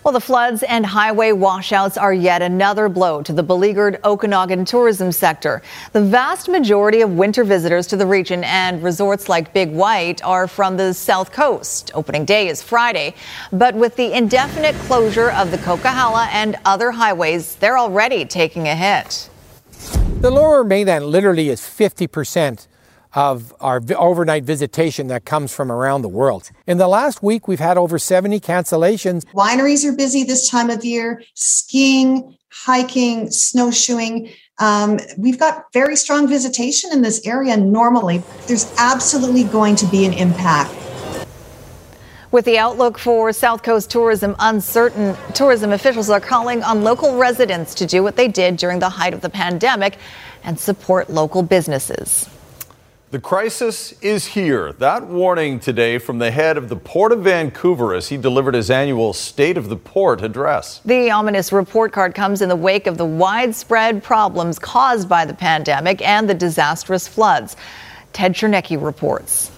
Well, 0.03 0.13
the 0.13 0.19
floods 0.19 0.63
and 0.63 0.83
highway 0.83 1.31
washouts 1.31 1.95
are 1.95 2.11
yet 2.11 2.41
another 2.41 2.89
blow 2.89 3.21
to 3.21 3.31
the 3.31 3.43
beleaguered 3.43 3.99
Okanagan 4.03 4.65
tourism 4.65 5.11
sector. 5.11 5.61
The 5.93 6.01
vast 6.01 6.49
majority 6.49 7.01
of 7.01 7.11
winter 7.11 7.43
visitors 7.43 7.85
to 7.87 7.97
the 7.97 8.07
region 8.07 8.43
and 8.43 8.81
resorts 8.81 9.29
like 9.29 9.53
Big 9.53 9.71
White 9.71 10.23
are 10.23 10.47
from 10.47 10.75
the 10.75 10.95
south 10.95 11.31
coast. 11.31 11.91
Opening 11.93 12.25
day 12.25 12.47
is 12.47 12.63
Friday, 12.63 13.13
but 13.51 13.75
with 13.75 13.95
the 13.95 14.11
indefinite 14.11 14.73
closure 14.87 15.29
of 15.29 15.51
the 15.51 15.57
Coquihalla 15.57 16.29
and 16.31 16.55
other 16.65 16.89
highways, 16.89 17.55
they're 17.57 17.77
already 17.77 18.25
taking 18.25 18.67
a 18.67 18.75
hit. 18.75 19.29
The 20.21 20.31
lower 20.31 20.63
mainland 20.63 21.05
literally 21.05 21.49
is 21.49 21.67
50 21.67 22.07
percent 22.07 22.67
of 23.13 23.53
our 23.59 23.81
overnight 23.97 24.43
visitation 24.43 25.07
that 25.07 25.25
comes 25.25 25.53
from 25.53 25.71
around 25.71 26.01
the 26.01 26.09
world. 26.09 26.51
In 26.67 26.77
the 26.77 26.87
last 26.87 27.21
week, 27.21 27.47
we've 27.47 27.59
had 27.59 27.77
over 27.77 27.99
70 27.99 28.39
cancellations. 28.39 29.25
Wineries 29.33 29.85
are 29.85 29.95
busy 29.95 30.23
this 30.23 30.49
time 30.49 30.69
of 30.69 30.85
year, 30.85 31.21
skiing, 31.33 32.37
hiking, 32.51 33.29
snowshoeing. 33.29 34.29
Um, 34.59 34.99
we've 35.17 35.39
got 35.39 35.65
very 35.73 35.95
strong 35.95 36.27
visitation 36.27 36.91
in 36.93 37.01
this 37.01 37.25
area 37.25 37.57
normally. 37.57 38.23
There's 38.47 38.71
absolutely 38.77 39.43
going 39.43 39.75
to 39.77 39.85
be 39.87 40.05
an 40.05 40.13
impact. 40.13 40.75
With 42.31 42.45
the 42.45 42.57
outlook 42.57 42.97
for 42.97 43.33
South 43.33 43.61
Coast 43.61 43.89
tourism 43.89 44.37
uncertain, 44.39 45.17
tourism 45.33 45.73
officials 45.73 46.09
are 46.09 46.21
calling 46.21 46.63
on 46.63 46.81
local 46.81 47.17
residents 47.17 47.75
to 47.75 47.85
do 47.85 48.03
what 48.03 48.15
they 48.15 48.29
did 48.29 48.55
during 48.55 48.79
the 48.79 48.87
height 48.87 49.13
of 49.13 49.19
the 49.19 49.29
pandemic 49.29 49.97
and 50.43 50.57
support 50.57 51.09
local 51.09 51.43
businesses. 51.43 52.29
The 53.11 53.19
crisis 53.19 53.91
is 54.01 54.25
here. 54.25 54.71
That 54.71 55.05
warning 55.05 55.59
today 55.59 55.97
from 55.97 56.19
the 56.19 56.31
head 56.31 56.55
of 56.55 56.69
the 56.69 56.77
Port 56.77 57.11
of 57.11 57.25
Vancouver 57.25 57.93
as 57.93 58.07
he 58.07 58.15
delivered 58.15 58.53
his 58.53 58.71
annual 58.71 59.11
State 59.11 59.57
of 59.57 59.67
the 59.67 59.75
Port 59.75 60.21
address. 60.21 60.79
The 60.85 61.11
ominous 61.11 61.51
report 61.51 61.91
card 61.91 62.15
comes 62.15 62.41
in 62.41 62.47
the 62.47 62.55
wake 62.55 62.87
of 62.87 62.97
the 62.97 63.05
widespread 63.05 64.01
problems 64.01 64.57
caused 64.57 65.09
by 65.09 65.25
the 65.25 65.33
pandemic 65.33 66.01
and 66.01 66.29
the 66.29 66.33
disastrous 66.33 67.05
floods. 67.05 67.57
Ted 68.13 68.33
Chernecki 68.33 68.81
reports. 68.81 69.51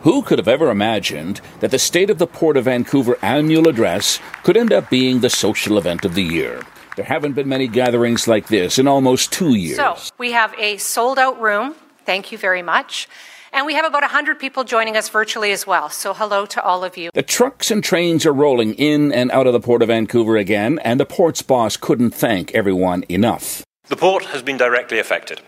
Who 0.00 0.22
could 0.22 0.40
have 0.40 0.48
ever 0.48 0.68
imagined 0.68 1.40
that 1.60 1.70
the 1.70 1.78
State 1.78 2.10
of 2.10 2.18
the 2.18 2.26
Port 2.26 2.56
of 2.56 2.64
Vancouver 2.64 3.16
annual 3.22 3.68
address 3.68 4.18
could 4.42 4.56
end 4.56 4.72
up 4.72 4.90
being 4.90 5.20
the 5.20 5.30
social 5.30 5.78
event 5.78 6.04
of 6.04 6.16
the 6.16 6.24
year? 6.24 6.62
There 6.96 7.04
haven't 7.04 7.34
been 7.34 7.48
many 7.48 7.68
gatherings 7.68 8.26
like 8.26 8.48
this 8.48 8.76
in 8.76 8.88
almost 8.88 9.32
two 9.32 9.54
years. 9.54 9.76
So, 9.76 9.96
we 10.18 10.32
have 10.32 10.52
a 10.58 10.78
sold 10.78 11.20
out 11.20 11.40
room 11.40 11.76
Thank 12.06 12.32
you 12.32 12.38
very 12.38 12.62
much. 12.62 13.08
And 13.52 13.66
we 13.66 13.74
have 13.74 13.84
about 13.84 14.02
100 14.02 14.38
people 14.38 14.64
joining 14.64 14.96
us 14.96 15.08
virtually 15.08 15.50
as 15.50 15.66
well. 15.66 15.90
So 15.90 16.14
hello 16.14 16.46
to 16.46 16.62
all 16.62 16.84
of 16.84 16.96
you. 16.96 17.10
The 17.14 17.22
trucks 17.22 17.70
and 17.70 17.82
trains 17.82 18.24
are 18.24 18.32
rolling 18.32 18.74
in 18.74 19.12
and 19.12 19.30
out 19.32 19.46
of 19.46 19.52
the 19.52 19.60
Port 19.60 19.82
of 19.82 19.88
Vancouver 19.88 20.36
again, 20.36 20.78
and 20.80 21.00
the 21.00 21.06
port's 21.06 21.42
boss 21.42 21.76
couldn't 21.76 22.12
thank 22.12 22.54
everyone 22.54 23.04
enough. 23.08 23.64
The 23.88 23.96
port 23.96 24.26
has 24.26 24.42
been 24.42 24.56
directly 24.56 24.98
affected. 24.98 25.40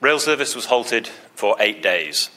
Rail 0.00 0.18
service 0.18 0.54
was 0.54 0.66
halted 0.66 1.08
for 1.34 1.56
eight 1.60 1.82
days. 1.82 2.30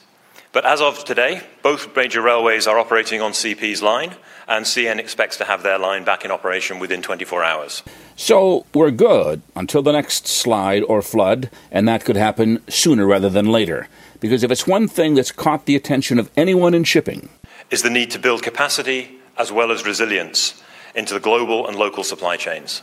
But 0.54 0.64
as 0.64 0.80
of 0.80 1.04
today, 1.04 1.42
both 1.64 1.96
major 1.96 2.22
railways 2.22 2.68
are 2.68 2.78
operating 2.78 3.20
on 3.20 3.32
CP's 3.32 3.82
line, 3.82 4.14
and 4.46 4.64
CN 4.64 5.00
expects 5.00 5.36
to 5.38 5.44
have 5.44 5.64
their 5.64 5.80
line 5.80 6.04
back 6.04 6.24
in 6.24 6.30
operation 6.30 6.78
within 6.78 7.02
24 7.02 7.42
hours. 7.42 7.82
So 8.14 8.64
we're 8.72 8.92
good 8.92 9.42
until 9.56 9.82
the 9.82 9.90
next 9.90 10.28
slide 10.28 10.84
or 10.84 11.02
flood, 11.02 11.50
and 11.72 11.88
that 11.88 12.04
could 12.04 12.14
happen 12.14 12.62
sooner 12.68 13.04
rather 13.04 13.28
than 13.28 13.46
later. 13.46 13.88
Because 14.20 14.44
if 14.44 14.52
it's 14.52 14.64
one 14.64 14.86
thing 14.86 15.14
that's 15.14 15.32
caught 15.32 15.66
the 15.66 15.74
attention 15.74 16.20
of 16.20 16.30
anyone 16.36 16.72
in 16.72 16.84
shipping, 16.84 17.30
is 17.72 17.82
the 17.82 17.90
need 17.90 18.12
to 18.12 18.20
build 18.20 18.44
capacity 18.44 19.18
as 19.36 19.50
well 19.50 19.72
as 19.72 19.84
resilience 19.84 20.62
into 20.94 21.14
the 21.14 21.20
global 21.20 21.66
and 21.66 21.76
local 21.76 22.04
supply 22.04 22.36
chains 22.36 22.80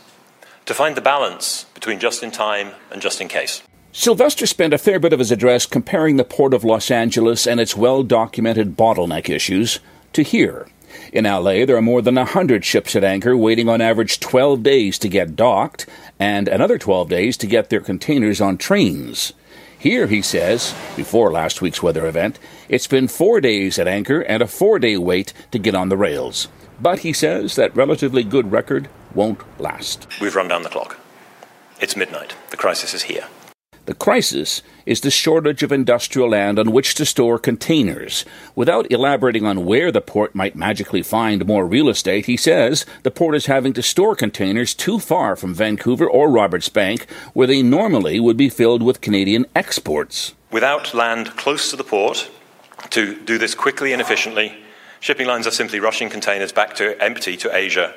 to 0.66 0.74
find 0.74 0.94
the 0.94 1.00
balance 1.00 1.64
between 1.72 1.98
just 1.98 2.22
in 2.22 2.30
time 2.30 2.72
and 2.90 3.00
just 3.00 3.18
in 3.22 3.28
case. 3.28 3.62
Silvester 3.94 4.46
spent 4.46 4.72
a 4.72 4.78
fair 4.78 4.98
bit 4.98 5.12
of 5.12 5.18
his 5.18 5.30
address 5.30 5.66
comparing 5.66 6.16
the 6.16 6.24
Port 6.24 6.54
of 6.54 6.64
Los 6.64 6.90
Angeles 6.90 7.46
and 7.46 7.60
its 7.60 7.76
well 7.76 8.02
documented 8.02 8.74
bottleneck 8.74 9.28
issues 9.28 9.80
to 10.14 10.22
here. 10.22 10.66
In 11.12 11.24
LA, 11.24 11.66
there 11.66 11.76
are 11.76 11.82
more 11.82 12.00
than 12.00 12.14
100 12.14 12.64
ships 12.64 12.96
at 12.96 13.04
anchor 13.04 13.36
waiting 13.36 13.68
on 13.68 13.82
average 13.82 14.18
12 14.18 14.62
days 14.62 14.98
to 14.98 15.10
get 15.10 15.36
docked 15.36 15.86
and 16.18 16.48
another 16.48 16.78
12 16.78 17.10
days 17.10 17.36
to 17.36 17.46
get 17.46 17.68
their 17.68 17.82
containers 17.82 18.40
on 18.40 18.56
trains. 18.56 19.34
Here, 19.78 20.06
he 20.06 20.22
says, 20.22 20.74
before 20.96 21.30
last 21.30 21.60
week's 21.60 21.82
weather 21.82 22.06
event, 22.06 22.38
it's 22.70 22.86
been 22.86 23.08
four 23.08 23.42
days 23.42 23.78
at 23.78 23.88
anchor 23.88 24.22
and 24.22 24.42
a 24.42 24.46
four 24.46 24.78
day 24.78 24.96
wait 24.96 25.34
to 25.50 25.58
get 25.58 25.74
on 25.74 25.90
the 25.90 25.98
rails. 25.98 26.48
But 26.80 27.00
he 27.00 27.12
says 27.12 27.56
that 27.56 27.76
relatively 27.76 28.24
good 28.24 28.52
record 28.52 28.88
won't 29.14 29.42
last. 29.60 30.06
We've 30.18 30.34
run 30.34 30.48
down 30.48 30.62
the 30.62 30.70
clock. 30.70 30.98
It's 31.78 31.96
midnight. 31.96 32.34
The 32.50 32.56
crisis 32.56 32.94
is 32.94 33.02
here. 33.02 33.26
The 33.84 33.94
crisis 33.94 34.62
is 34.86 35.00
the 35.00 35.10
shortage 35.10 35.64
of 35.64 35.72
industrial 35.72 36.30
land 36.30 36.56
on 36.60 36.70
which 36.70 36.94
to 36.94 37.04
store 37.04 37.36
containers. 37.36 38.24
Without 38.54 38.90
elaborating 38.92 39.44
on 39.44 39.64
where 39.64 39.90
the 39.90 40.00
port 40.00 40.36
might 40.36 40.54
magically 40.54 41.02
find 41.02 41.44
more 41.46 41.66
real 41.66 41.88
estate, 41.88 42.26
he 42.26 42.36
says 42.36 42.86
the 43.02 43.10
port 43.10 43.34
is 43.34 43.46
having 43.46 43.72
to 43.72 43.82
store 43.82 44.14
containers 44.14 44.72
too 44.72 45.00
far 45.00 45.34
from 45.34 45.52
Vancouver 45.52 46.08
or 46.08 46.30
Roberts 46.30 46.68
Bank, 46.68 47.10
where 47.32 47.48
they 47.48 47.60
normally 47.60 48.20
would 48.20 48.36
be 48.36 48.48
filled 48.48 48.84
with 48.84 49.00
Canadian 49.00 49.46
exports. 49.56 50.34
Without 50.52 50.94
land 50.94 51.36
close 51.36 51.68
to 51.70 51.76
the 51.76 51.82
port 51.82 52.30
to 52.90 53.20
do 53.24 53.36
this 53.36 53.56
quickly 53.56 53.92
and 53.92 54.00
efficiently, 54.00 54.54
shipping 55.00 55.26
lines 55.26 55.48
are 55.48 55.50
simply 55.50 55.80
rushing 55.80 56.08
containers 56.08 56.52
back 56.52 56.76
to 56.76 57.00
empty 57.02 57.36
to 57.36 57.52
Asia 57.52 57.94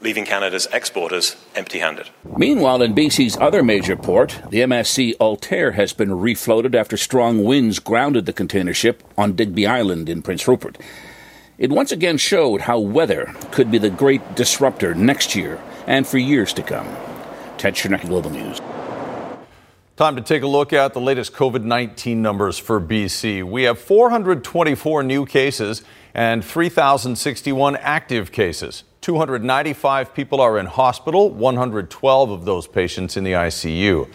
leaving 0.00 0.24
Canada's 0.24 0.66
exporters 0.72 1.36
empty 1.54 1.78
handed. 1.78 2.10
Meanwhile, 2.36 2.82
in 2.82 2.94
BC's 2.94 3.36
other 3.36 3.62
major 3.62 3.96
port, 3.96 4.40
the 4.50 4.60
MSC 4.60 5.14
Altair 5.20 5.72
has 5.72 5.92
been 5.92 6.10
refloated 6.10 6.74
after 6.74 6.96
strong 6.96 7.44
winds 7.44 7.78
grounded 7.78 8.26
the 8.26 8.32
container 8.32 8.74
ship 8.74 9.02
on 9.18 9.34
Digby 9.34 9.66
Island 9.66 10.08
in 10.08 10.22
Prince 10.22 10.48
Rupert. 10.48 10.78
It 11.58 11.70
once 11.70 11.92
again 11.92 12.16
showed 12.16 12.62
how 12.62 12.78
weather 12.78 13.34
could 13.50 13.70
be 13.70 13.78
the 13.78 13.90
great 13.90 14.34
disruptor 14.34 14.94
next 14.94 15.34
year 15.34 15.60
and 15.86 16.06
for 16.06 16.16
years 16.16 16.54
to 16.54 16.62
come. 16.62 16.88
Ted 17.58 17.74
Chernecki, 17.74 18.08
Global 18.08 18.30
News. 18.30 18.60
Time 19.96 20.16
to 20.16 20.22
take 20.22 20.42
a 20.42 20.46
look 20.46 20.72
at 20.72 20.94
the 20.94 21.00
latest 21.00 21.34
COVID 21.34 21.62
19 21.62 22.22
numbers 22.22 22.58
for 22.58 22.80
BC. 22.80 23.44
We 23.44 23.64
have 23.64 23.78
424 23.78 25.02
new 25.02 25.26
cases 25.26 25.82
and 26.14 26.42
3,061 26.42 27.76
active 27.76 28.32
cases. 28.32 28.84
295 29.00 30.14
people 30.14 30.40
are 30.40 30.58
in 30.58 30.66
hospital, 30.66 31.30
112 31.30 32.30
of 32.30 32.44
those 32.44 32.66
patients 32.66 33.16
in 33.16 33.24
the 33.24 33.32
ICU. 33.32 34.08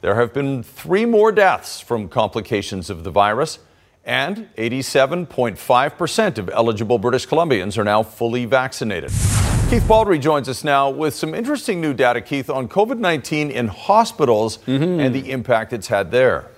There 0.00 0.14
have 0.14 0.32
been 0.32 0.62
three 0.62 1.04
more 1.04 1.32
deaths 1.32 1.80
from 1.80 2.08
complications 2.08 2.88
of 2.88 3.04
the 3.04 3.10
virus, 3.10 3.58
and 4.04 4.48
87.5% 4.56 6.38
of 6.38 6.48
eligible 6.48 6.98
British 6.98 7.26
Columbians 7.28 7.78
are 7.78 7.84
now 7.84 8.02
fully 8.02 8.46
vaccinated. 8.46 9.10
Keith 9.70 9.84
Baldrey 9.84 10.20
joins 10.20 10.48
us 10.48 10.64
now 10.64 10.90
with 10.90 11.14
some 11.14 11.34
interesting 11.34 11.80
new 11.80 11.94
data, 11.94 12.20
Keith, 12.20 12.50
on 12.50 12.68
COVID 12.68 12.98
19 12.98 13.50
in 13.50 13.68
hospitals 13.68 14.58
mm-hmm. 14.58 15.00
and 15.00 15.14
the 15.14 15.30
impact 15.30 15.72
it's 15.72 15.88
had 15.88 16.10
there. 16.10 16.51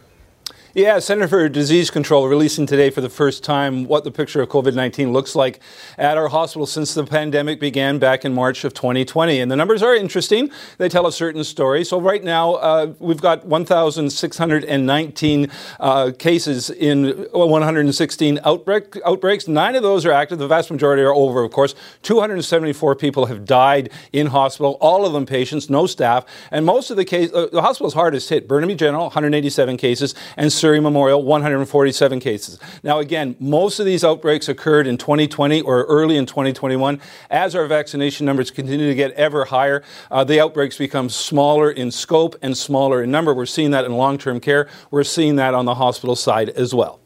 Yeah, 0.77 0.99
Center 0.99 1.29
for 1.29 1.49
Disease 1.49 1.89
Control 1.89 2.27
releasing 2.27 2.67
today 2.67 2.91
for 2.91 3.01
the 3.01 3.09
first 3.09 3.45
time 3.45 3.85
what 3.85 4.03
the 4.03 4.11
picture 4.11 4.43
of 4.43 4.49
COVID 4.49 4.75
19 4.75 5.13
looks 5.13 5.37
like 5.37 5.61
at 5.97 6.19
our 6.19 6.27
hospital 6.27 6.67
since 6.67 6.95
the 6.95 7.05
pandemic 7.05 7.61
began 7.61 8.01
back 8.01 8.25
in 8.25 8.35
March 8.35 8.65
of 8.65 8.75
2020. 8.75 9.39
And 9.39 9.53
the 9.53 9.55
numbers 9.55 9.85
are 9.85 9.95
interesting. 9.95 10.51
They 10.79 10.89
tell 10.89 11.07
a 11.07 11.13
certain 11.13 11.45
story. 11.45 11.85
So, 11.85 12.01
right 12.01 12.25
now, 12.25 12.55
uh, 12.55 12.93
we've 12.99 13.21
got 13.21 13.47
1,619 13.47 15.51
uh, 15.79 16.11
cases 16.19 16.71
in 16.71 17.29
116 17.31 18.41
outbreak, 18.45 18.97
outbreaks. 19.07 19.47
Nine 19.47 19.77
of 19.77 19.85
those 19.85 20.05
are 20.05 20.11
active. 20.11 20.41
The 20.41 20.49
vast 20.49 20.73
majority 20.73 21.03
are 21.03 21.15
over, 21.15 21.45
of 21.45 21.53
course. 21.53 21.77
274 22.03 22.97
people 22.97 23.27
have 23.27 23.45
died 23.45 23.91
in 24.13 24.27
hospital, 24.27 24.77
all 24.81 25.07
of 25.07 25.13
them 25.13 25.25
patients, 25.25 25.71
no 25.71 25.87
staff. 25.87 26.27
And 26.51 26.67
most 26.67 26.91
of 26.91 26.97
the 26.97 27.05
cases, 27.05 27.33
uh, 27.33 27.47
the 27.53 27.63
hospital's 27.63 27.95
hardest 27.95 28.29
hit 28.29 28.49
Burnaby 28.49 28.75
General, 28.75 29.05
187 29.05 29.77
cases, 29.77 30.17
and 30.37 30.53
Surrey 30.65 30.81
Memorial, 30.81 31.23
147 31.23 32.21
cases. 32.21 32.59
Now, 32.83 32.99
again, 32.99 33.37
most 33.39 33.81
of 33.81 33.85
these 33.85 34.03
outbreaks 34.03 34.49
occurred 34.49 34.87
in 34.87 34.97
2020 34.97 35.61
or 35.61 35.85
early 35.85 36.17
in 36.17 36.25
2021. 36.25 37.03
As 37.29 37.55
our 37.55 37.67
vaccination 37.67 38.25
numbers 38.25 38.51
continue 38.51 38.89
to 38.89 38.95
get 38.95 39.11
ever 39.11 39.45
higher, 39.45 39.83
uh, 40.11 40.25
the 40.25 40.41
outbreaks 40.41 40.79
become 40.79 41.11
smaller 41.11 41.71
in 41.71 41.91
scope 41.91 42.35
and 42.41 42.57
smaller 42.57 43.03
in 43.03 43.11
number. 43.11 43.35
We're 43.35 43.45
seeing 43.45 43.73
that 43.73 43.85
in 43.85 43.93
long 43.93 44.17
term 44.17 44.41
care. 44.41 44.67
We're 44.91 45.05
seeing 45.05 45.37
that 45.37 45.53
on 45.53 45.67
the 45.67 45.75
hospital 45.75 46.17
side 46.17 46.49
as 46.49 46.75
well. 46.75 46.99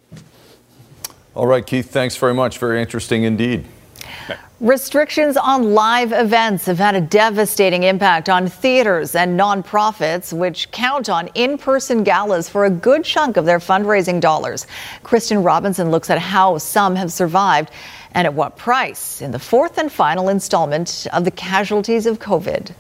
All 1.35 1.49
right, 1.49 1.67
Keith, 1.67 1.91
thanks 1.91 2.17
very 2.17 2.35
much. 2.35 2.59
Very 2.59 2.81
interesting 2.81 3.25
indeed. 3.25 3.65
Restrictions 4.61 5.37
on 5.37 5.75
live 5.75 6.13
events 6.13 6.67
have 6.67 6.79
had 6.79 6.95
a 6.95 7.01
devastating 7.01 7.85
impact 7.85 8.29
on 8.29 8.49
theaters 8.49 9.15
and 9.15 9.39
nonprofits, 9.39 10.33
which 10.33 10.71
count 10.73 11.09
on 11.09 11.29
in 11.35 11.59
person 11.59 12.03
galas 12.03 12.49
for 12.49 12.65
a 12.65 12.71
good 12.71 13.05
chunk 13.05 13.37
of 13.37 13.45
their 13.45 13.61
fundraising 13.61 14.21
dollars. 14.21 14.67
Kristen 15.05 15.43
Robinson 15.43 15.91
looks 15.91 16.11
at 16.11 16.19
how 16.19 16.59
some 16.59 16.97
have 16.97 17.13
survived 17.13 17.71
and 18.13 18.27
at 18.27 18.35
what 18.35 18.57
price 18.57 19.23
in 19.23 19.31
the 19.31 19.39
fourth 19.39 19.79
and 19.79 19.93
final 19.93 20.29
installment 20.29 21.07
of 21.13 21.25
the 21.25 21.31
casualties 21.31 22.07
of 22.07 22.19
COVID. 22.19 22.73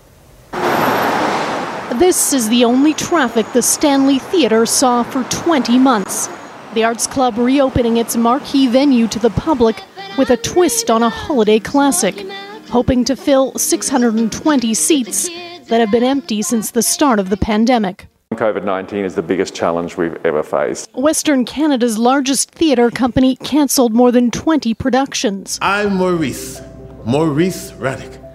This 1.98 2.32
is 2.32 2.48
the 2.48 2.64
only 2.64 2.94
traffic 2.94 3.46
the 3.52 3.62
Stanley 3.62 4.18
Theatre 4.18 4.66
saw 4.66 5.02
for 5.02 5.24
20 5.24 5.78
months. 5.78 6.28
The 6.74 6.84
Arts 6.84 7.06
Club 7.06 7.38
reopening 7.38 7.96
its 7.96 8.16
marquee 8.16 8.66
venue 8.66 9.08
to 9.08 9.18
the 9.18 9.30
public 9.30 9.82
with 10.18 10.30
a 10.30 10.36
twist 10.36 10.90
on 10.90 11.02
a 11.02 11.08
holiday 11.08 11.60
classic, 11.60 12.14
hoping 12.68 13.04
to 13.04 13.14
fill 13.14 13.56
620 13.56 14.74
seats 14.74 15.28
that 15.68 15.78
have 15.78 15.92
been 15.92 16.02
empty 16.02 16.42
since 16.42 16.72
the 16.72 16.82
start 16.82 17.20
of 17.20 17.30
the 17.30 17.36
pandemic. 17.36 18.08
COVID 18.34 18.64
19 18.64 19.04
is 19.04 19.14
the 19.14 19.22
biggest 19.22 19.54
challenge 19.54 19.96
we've 19.96 20.16
ever 20.26 20.42
faced. 20.42 20.92
Western 20.94 21.44
Canada's 21.44 21.98
largest 21.98 22.50
theatre 22.50 22.90
company 22.90 23.36
cancelled 23.36 23.94
more 23.94 24.12
than 24.12 24.30
20 24.30 24.74
productions. 24.74 25.58
I'm 25.62 25.96
Maurice, 25.96 26.60
Maurice 27.04 27.72
Raddick. 27.72 28.27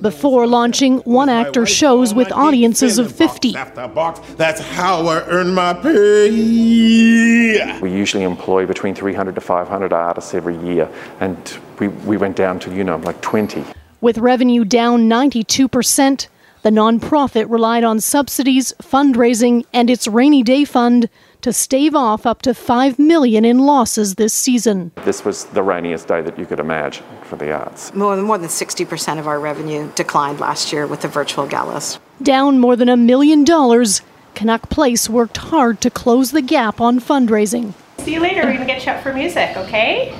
Before 0.00 0.46
launching 0.46 0.98
one 1.00 1.28
actor 1.28 1.66
shows 1.66 2.14
with 2.14 2.32
audiences 2.32 2.98
of 2.98 3.14
50. 3.14 3.52
That's 3.52 4.60
how 4.60 5.06
I 5.06 5.22
earn 5.26 5.52
my 5.52 5.74
pay. 5.74 7.80
We 7.80 7.92
usually 7.92 8.24
employ 8.24 8.66
between 8.66 8.94
300 8.94 9.34
to 9.34 9.40
500 9.40 9.92
artists 9.92 10.34
every 10.34 10.56
year, 10.58 10.88
and 11.20 11.58
we, 11.78 11.88
we 11.88 12.16
went 12.16 12.36
down 12.36 12.58
to, 12.60 12.74
you 12.74 12.84
know, 12.84 12.96
like 12.98 13.20
20. 13.20 13.64
With 14.00 14.18
revenue 14.18 14.64
down 14.64 15.08
92%, 15.08 16.28
the 16.62 16.70
nonprofit 16.70 17.50
relied 17.50 17.84
on 17.84 18.00
subsidies, 18.00 18.72
fundraising, 18.82 19.64
and 19.72 19.90
its 19.90 20.06
rainy 20.06 20.42
day 20.42 20.64
fund 20.64 21.08
to 21.42 21.52
stave 21.52 21.94
off 21.94 22.26
up 22.26 22.42
to 22.42 22.54
5 22.54 22.98
million 22.98 23.44
in 23.44 23.58
losses 23.58 24.14
this 24.14 24.34
season. 24.34 24.92
This 25.04 25.24
was 25.24 25.44
the 25.46 25.62
rainiest 25.62 26.08
day 26.08 26.22
that 26.22 26.38
you 26.38 26.46
could 26.46 26.60
imagine 26.60 27.04
for 27.22 27.36
the 27.36 27.52
arts. 27.52 27.92
More 27.94 28.16
than 28.16 28.24
more 28.24 28.38
than 28.38 28.48
60% 28.48 29.18
of 29.18 29.26
our 29.26 29.40
revenue 29.40 29.90
declined 29.94 30.40
last 30.40 30.72
year 30.72 30.86
with 30.86 31.02
the 31.02 31.08
virtual 31.08 31.46
galas. 31.46 31.98
Down 32.22 32.58
more 32.58 32.76
than 32.76 32.88
a 32.88 32.96
million 32.96 33.44
dollars, 33.44 34.02
Canuck 34.34 34.68
Place 34.70 35.08
worked 35.08 35.36
hard 35.36 35.80
to 35.80 35.90
close 35.90 36.30
the 36.30 36.42
gap 36.42 36.80
on 36.80 37.00
fundraising. 37.00 37.74
See 37.98 38.14
you 38.14 38.20
later. 38.20 38.42
We're 38.42 38.54
going 38.54 38.60
to 38.60 38.66
get 38.66 38.86
you 38.86 38.92
up 38.92 39.02
for 39.02 39.12
music, 39.12 39.56
okay? 39.56 40.16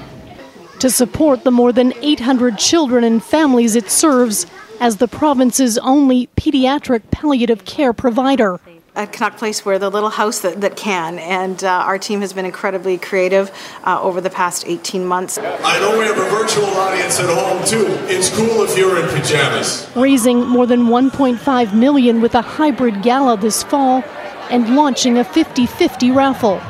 To 0.81 0.91
support 0.91 1.45
the 1.45 1.51
more 1.51 1.73
than 1.73 1.93
800 2.03 2.59
children 2.59 3.05
and 3.05 3.23
families 3.23 3.77
it 3.77 3.91
serves 3.91 4.47
as 4.81 4.97
the 4.97 5.09
province's 5.09 5.77
only 5.79 6.29
pediatric 6.37 7.11
palliative 7.11 7.65
care 7.67 7.93
provider 7.93 8.59
at 9.01 9.13
Canuck 9.13 9.39
Place, 9.39 9.65
we're 9.65 9.79
the 9.79 9.91
little 9.91 10.11
house 10.11 10.41
that, 10.41 10.61
that 10.61 10.77
can, 10.77 11.19
and 11.19 11.65
uh, 11.65 11.69
our 11.69 11.99
team 11.99 12.21
has 12.21 12.35
been 12.35 12.45
incredibly 12.45 12.99
creative 12.99 13.51
uh, 13.85 14.01
over 14.03 14.21
the 14.21 14.29
past 14.29 14.65
18 14.67 15.07
months. 15.07 15.39
I 15.39 15.81
know 15.81 15.99
we 15.99 16.05
have 16.05 16.19
a 16.19 16.29
virtual 16.29 16.67
audience 16.67 17.19
at 17.19 17.31
home 17.31 17.65
too. 17.65 17.87
It's 18.13 18.29
cool 18.37 18.63
if 18.63 18.77
you're 18.77 19.03
in 19.03 19.09
pajamas. 19.09 19.91
Raising 19.97 20.47
more 20.47 20.67
than 20.67 20.83
1.5 20.89 21.75
million 21.75 22.21
with 22.21 22.35
a 22.35 22.43
hybrid 22.43 23.03
gala 23.03 23.39
this 23.39 23.63
fall 23.63 24.05
and 24.51 24.77
launching 24.77 25.17
a 25.17 25.25
50-50 25.25 26.15
raffle. 26.15 26.61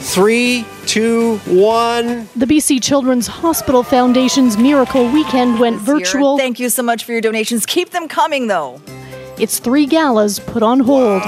Three, 0.00 0.66
two, 0.86 1.38
one. 1.46 2.28
The 2.36 2.46
BC 2.46 2.82
Children's 2.82 3.26
Hospital 3.26 3.82
Foundation's 3.82 4.58
Miracle 4.58 5.10
Weekend 5.10 5.58
went 5.58 5.80
virtual. 5.80 6.36
Thank 6.36 6.60
you 6.60 6.68
so 6.68 6.82
much 6.82 7.04
for 7.04 7.12
your 7.12 7.20
donations. 7.22 7.64
Keep 7.64 7.90
them 7.90 8.08
coming, 8.08 8.46
though. 8.46 8.80
Its 9.40 9.58
three 9.58 9.86
galas 9.86 10.38
put 10.38 10.62
on 10.62 10.80
hold. 10.80 11.22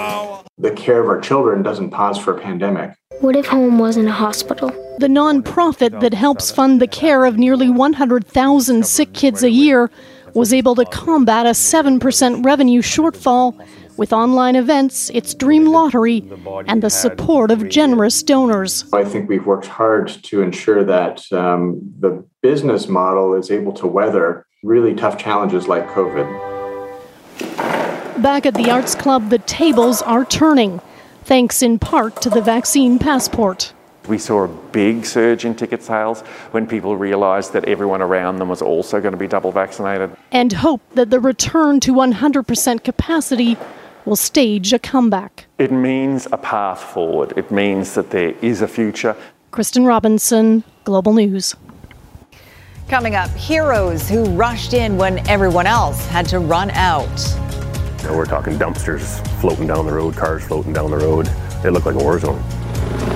The 0.59 0.73
care 0.73 1.01
of 1.01 1.09
our 1.09 1.19
children 1.19 1.63
doesn't 1.63 1.93
pause 1.93 2.19
for 2.19 2.37
a 2.37 2.39
pandemic. 2.39 2.93
What 3.21 3.37
if 3.37 3.47
home 3.47 3.79
wasn't 3.79 4.09
a 4.09 4.13
hospital? 4.13 4.69
The 4.99 5.07
nonprofit 5.07 5.99
that 6.01 6.13
helps 6.13 6.51
fund 6.51 6.79
the 6.79 6.87
care 6.87 7.25
of 7.25 7.39
nearly 7.39 7.71
100,000 7.71 8.85
sick 8.87 9.15
kids 9.15 9.43
a 9.43 9.51
year 9.51 9.91
was 10.35 10.53
able 10.53 10.75
to 10.75 10.85
combat 10.85 11.47
a 11.47 11.51
7% 11.51 12.45
revenue 12.45 12.83
shortfall 12.83 13.67
with 13.97 14.13
online 14.13 14.57
events, 14.57 15.09
its 15.15 15.33
dream 15.33 15.65
lottery, 15.65 16.23
and 16.67 16.83
the 16.83 16.91
support 16.91 17.51
of 17.51 17.71
generous 17.71 18.23
donors. 18.23 18.85
I 18.93 19.05
think 19.05 19.31
we've 19.31 19.47
worked 19.47 19.69
hard 19.69 20.09
to 20.09 20.43
ensure 20.43 20.85
that 20.85 21.33
um, 21.33 21.81
the 21.99 22.23
business 22.43 22.89
model 22.89 23.33
is 23.33 23.51
able 23.51 23.73
to 23.73 23.87
weather 23.87 24.47
really 24.63 24.95
tough 24.95 25.17
challenges 25.17 25.67
like 25.67 25.89
COVID. 25.89 26.53
Back 28.23 28.47
at 28.47 28.55
the 28.55 28.71
Arts 28.71 28.95
Club, 28.95 29.31
the 29.31 29.39
tables 29.39 30.01
are 30.01 30.25
turning, 30.25 30.81
thanks 31.25 31.61
in 31.61 31.81
part 31.81 32.23
to 32.23 32.31
the 32.31 32.41
vaccine 32.41 33.01
passport. 33.01 33.73
We 34.07 34.17
saw 34.17 34.45
a 34.45 34.49
big 34.49 35.05
surge 35.05 35.45
in 35.45 35.57
ticket 35.57 35.83
sales 35.83 36.21
when 36.53 36.69
people 36.69 36.97
realised 36.97 37.53
that 37.55 37.65
everyone 37.65 38.01
around 38.01 38.37
them 38.37 38.49
was 38.49 38.63
also 38.63 39.01
going 39.01 39.11
to 39.11 39.19
be 39.19 39.27
double 39.27 39.51
vaccinated. 39.51 40.17
And 40.31 40.53
hope 40.53 40.83
that 40.95 41.11
the 41.11 41.19
return 41.19 41.81
to 41.81 41.93
100% 41.95 42.85
capacity 42.85 43.57
will 44.05 44.15
stage 44.15 44.73
a 44.73 44.79
comeback. 44.79 45.47
It 45.59 45.73
means 45.73 46.29
a 46.31 46.39
path 46.39 46.81
forward. 46.81 47.33
It 47.37 47.51
means 47.51 47.95
that 47.95 48.11
there 48.11 48.37
is 48.41 48.63
a 48.63 48.69
future. 48.69 49.17
Kristen 49.51 49.85
Robinson, 49.85 50.63
Global 50.85 51.13
News. 51.13 51.57
Coming 52.89 53.17
up, 53.17 53.31
heroes 53.31 54.09
who 54.09 54.25
rushed 54.27 54.75
in 54.75 54.97
when 54.97 55.27
everyone 55.29 55.67
else 55.67 56.07
had 56.07 56.29
to 56.29 56.39
run 56.39 56.71
out. 56.71 57.11
Now 58.03 58.17
we're 58.17 58.27
talking 58.27 58.59
dumpsters 58.59 59.25
floating 59.41 59.69
down 59.69 59.87
the 59.87 59.93
road, 59.93 60.17
cars 60.17 60.45
floating 60.45 60.73
down 60.73 60.91
the 60.91 60.97
road. 60.97 61.29
It 61.65 61.71
looked 61.71 61.87
like 61.87 61.95
a 61.95 61.99
war 61.99 62.19
zone. 62.19 62.43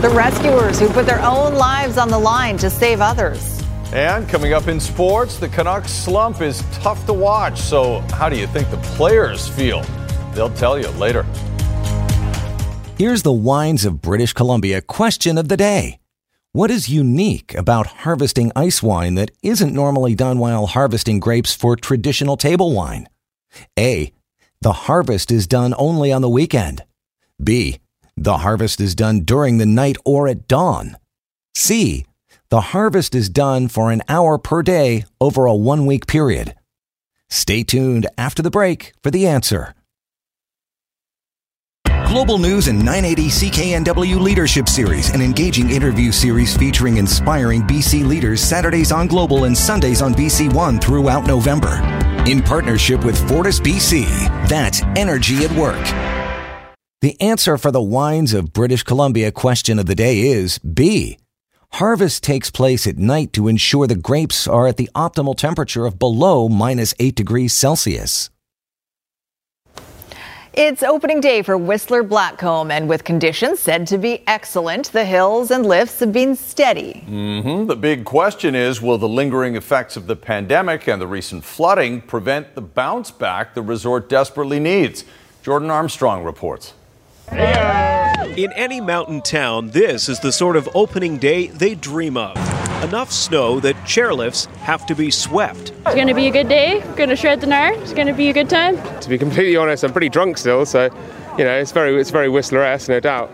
The 0.00 0.10
rescuers 0.10 0.78
who 0.78 0.88
put 0.88 1.06
their 1.06 1.20
own 1.22 1.54
lives 1.54 1.98
on 1.98 2.08
the 2.08 2.18
line 2.18 2.56
to 2.58 2.70
save 2.70 3.00
others. 3.00 3.62
And 3.92 4.28
coming 4.28 4.52
up 4.52 4.68
in 4.68 4.78
sports, 4.78 5.38
the 5.38 5.48
Canucks 5.48 5.90
slump 5.90 6.40
is 6.40 6.62
tough 6.72 7.04
to 7.06 7.12
watch. 7.12 7.60
So, 7.60 8.00
how 8.12 8.28
do 8.28 8.36
you 8.36 8.46
think 8.46 8.70
the 8.70 8.76
players 8.78 9.48
feel? 9.48 9.82
They'll 10.34 10.54
tell 10.54 10.78
you 10.78 10.88
later. 10.90 11.24
Here's 12.98 13.22
the 13.22 13.32
Wines 13.32 13.84
of 13.84 14.00
British 14.00 14.32
Columbia 14.32 14.80
question 14.80 15.36
of 15.36 15.48
the 15.48 15.56
day. 15.56 15.98
What 16.52 16.70
is 16.70 16.88
unique 16.88 17.54
about 17.54 17.86
harvesting 17.86 18.50
ice 18.56 18.82
wine 18.82 19.14
that 19.16 19.30
isn't 19.42 19.74
normally 19.74 20.14
done 20.14 20.38
while 20.38 20.66
harvesting 20.66 21.20
grapes 21.20 21.54
for 21.54 21.76
traditional 21.76 22.36
table 22.36 22.72
wine? 22.72 23.08
A. 23.78 24.12
The 24.66 24.88
harvest 24.90 25.30
is 25.30 25.46
done 25.46 25.74
only 25.78 26.10
on 26.10 26.22
the 26.22 26.28
weekend. 26.28 26.82
B. 27.40 27.78
The 28.16 28.38
harvest 28.38 28.80
is 28.80 28.96
done 28.96 29.20
during 29.20 29.58
the 29.58 29.64
night 29.64 29.96
or 30.04 30.26
at 30.26 30.48
dawn. 30.48 30.96
C. 31.54 32.04
The 32.48 32.72
harvest 32.74 33.14
is 33.14 33.28
done 33.28 33.68
for 33.68 33.92
an 33.92 34.02
hour 34.08 34.38
per 34.38 34.64
day 34.64 35.04
over 35.20 35.46
a 35.46 35.54
one 35.54 35.86
week 35.86 36.08
period. 36.08 36.56
Stay 37.30 37.62
tuned 37.62 38.08
after 38.18 38.42
the 38.42 38.50
break 38.50 38.92
for 39.04 39.12
the 39.12 39.28
answer. 39.28 39.75
Global 42.06 42.38
News 42.38 42.68
and 42.68 42.78
980 42.78 43.28
CKNW 43.28 44.20
Leadership 44.20 44.68
Series, 44.68 45.10
an 45.10 45.20
engaging 45.20 45.70
interview 45.70 46.12
series 46.12 46.56
featuring 46.56 46.98
inspiring 46.98 47.62
BC 47.62 48.06
leaders 48.06 48.40
Saturdays 48.40 48.92
on 48.92 49.08
Global 49.08 49.42
and 49.42 49.58
Sundays 49.58 50.00
on 50.00 50.14
BC 50.14 50.54
One 50.54 50.78
throughout 50.78 51.26
November. 51.26 51.80
In 52.24 52.42
partnership 52.42 53.04
with 53.04 53.18
Fortis 53.28 53.58
BC, 53.58 54.06
that's 54.48 54.82
Energy 54.94 55.44
at 55.44 55.50
Work. 55.56 55.84
The 57.00 57.20
answer 57.20 57.58
for 57.58 57.72
the 57.72 57.82
wines 57.82 58.32
of 58.32 58.52
British 58.52 58.84
Columbia 58.84 59.32
question 59.32 59.80
of 59.80 59.86
the 59.86 59.96
day 59.96 60.20
is 60.20 60.58
B. 60.60 61.18
Harvest 61.72 62.22
takes 62.22 62.52
place 62.52 62.86
at 62.86 62.98
night 62.98 63.32
to 63.32 63.48
ensure 63.48 63.88
the 63.88 63.96
grapes 63.96 64.46
are 64.46 64.68
at 64.68 64.76
the 64.76 64.88
optimal 64.94 65.36
temperature 65.36 65.84
of 65.84 65.98
below 65.98 66.48
minus 66.48 66.94
8 67.00 67.16
degrees 67.16 67.52
Celsius. 67.52 68.30
It's 70.58 70.82
opening 70.82 71.20
day 71.20 71.42
for 71.42 71.58
Whistler 71.58 72.02
Blackcomb, 72.02 72.70
and 72.70 72.88
with 72.88 73.04
conditions 73.04 73.58
said 73.58 73.86
to 73.88 73.98
be 73.98 74.22
excellent, 74.26 74.90
the 74.90 75.04
hills 75.04 75.50
and 75.50 75.66
lifts 75.66 76.00
have 76.00 76.14
been 76.14 76.34
steady. 76.34 77.04
Mm-hmm. 77.06 77.66
The 77.66 77.76
big 77.76 78.06
question 78.06 78.54
is 78.54 78.80
will 78.80 78.96
the 78.96 79.06
lingering 79.06 79.54
effects 79.54 79.98
of 79.98 80.06
the 80.06 80.16
pandemic 80.16 80.88
and 80.88 80.98
the 80.98 81.06
recent 81.06 81.44
flooding 81.44 82.00
prevent 82.00 82.54
the 82.54 82.62
bounce 82.62 83.10
back 83.10 83.52
the 83.52 83.60
resort 83.60 84.08
desperately 84.08 84.58
needs? 84.58 85.04
Jordan 85.42 85.70
Armstrong 85.70 86.24
reports. 86.24 86.72
In 87.30 88.50
any 88.54 88.80
mountain 88.80 89.20
town, 89.20 89.68
this 89.72 90.08
is 90.08 90.20
the 90.20 90.32
sort 90.32 90.56
of 90.56 90.70
opening 90.74 91.18
day 91.18 91.48
they 91.48 91.74
dream 91.74 92.16
of. 92.16 92.55
Enough 92.84 93.10
snow 93.10 93.58
that 93.60 93.74
chairlifts 93.84 94.46
have 94.56 94.84
to 94.86 94.94
be 94.94 95.10
swept. 95.10 95.72
It's 95.86 95.94
going 95.94 96.06
to 96.08 96.14
be 96.14 96.26
a 96.26 96.30
good 96.30 96.48
day. 96.48 96.80
Going 96.94 97.08
to 97.08 97.16
shred 97.16 97.40
the 97.40 97.46
gnar. 97.46 97.76
It's 97.80 97.94
going 97.94 98.06
to 98.06 98.12
be 98.12 98.28
a 98.28 98.32
good 98.32 98.50
time. 98.50 98.76
To 99.00 99.08
be 99.08 99.16
completely 99.16 99.56
honest, 99.56 99.82
I'm 99.82 99.92
pretty 99.92 100.10
drunk 100.10 100.36
still, 100.36 100.66
so 100.66 100.84
you 101.38 101.44
know 101.44 101.58
it's 101.58 101.72
very 101.72 101.98
it's 101.98 102.10
very 102.10 102.28
Whistler-esque, 102.28 102.88
no 102.88 103.00
doubt. 103.00 103.32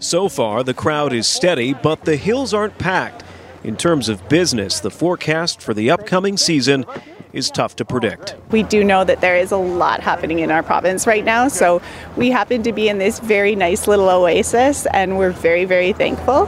So 0.00 0.28
far, 0.28 0.64
the 0.64 0.74
crowd 0.74 1.12
is 1.12 1.28
steady, 1.28 1.74
but 1.74 2.04
the 2.04 2.16
hills 2.16 2.52
aren't 2.52 2.76
packed. 2.78 3.22
In 3.62 3.76
terms 3.76 4.08
of 4.08 4.28
business, 4.28 4.80
the 4.80 4.90
forecast 4.90 5.62
for 5.62 5.74
the 5.74 5.88
upcoming 5.88 6.36
season 6.36 6.84
is 7.32 7.50
tough 7.50 7.76
to 7.76 7.84
predict. 7.84 8.34
We 8.50 8.64
do 8.64 8.82
know 8.82 9.04
that 9.04 9.20
there 9.20 9.36
is 9.36 9.52
a 9.52 9.56
lot 9.56 10.00
happening 10.00 10.40
in 10.40 10.50
our 10.50 10.64
province 10.64 11.06
right 11.06 11.24
now, 11.24 11.46
so 11.46 11.80
we 12.16 12.30
happen 12.30 12.64
to 12.64 12.72
be 12.72 12.88
in 12.88 12.98
this 12.98 13.20
very 13.20 13.54
nice 13.54 13.86
little 13.86 14.08
oasis, 14.08 14.86
and 14.86 15.16
we're 15.18 15.30
very, 15.30 15.64
very 15.64 15.92
thankful. 15.92 16.46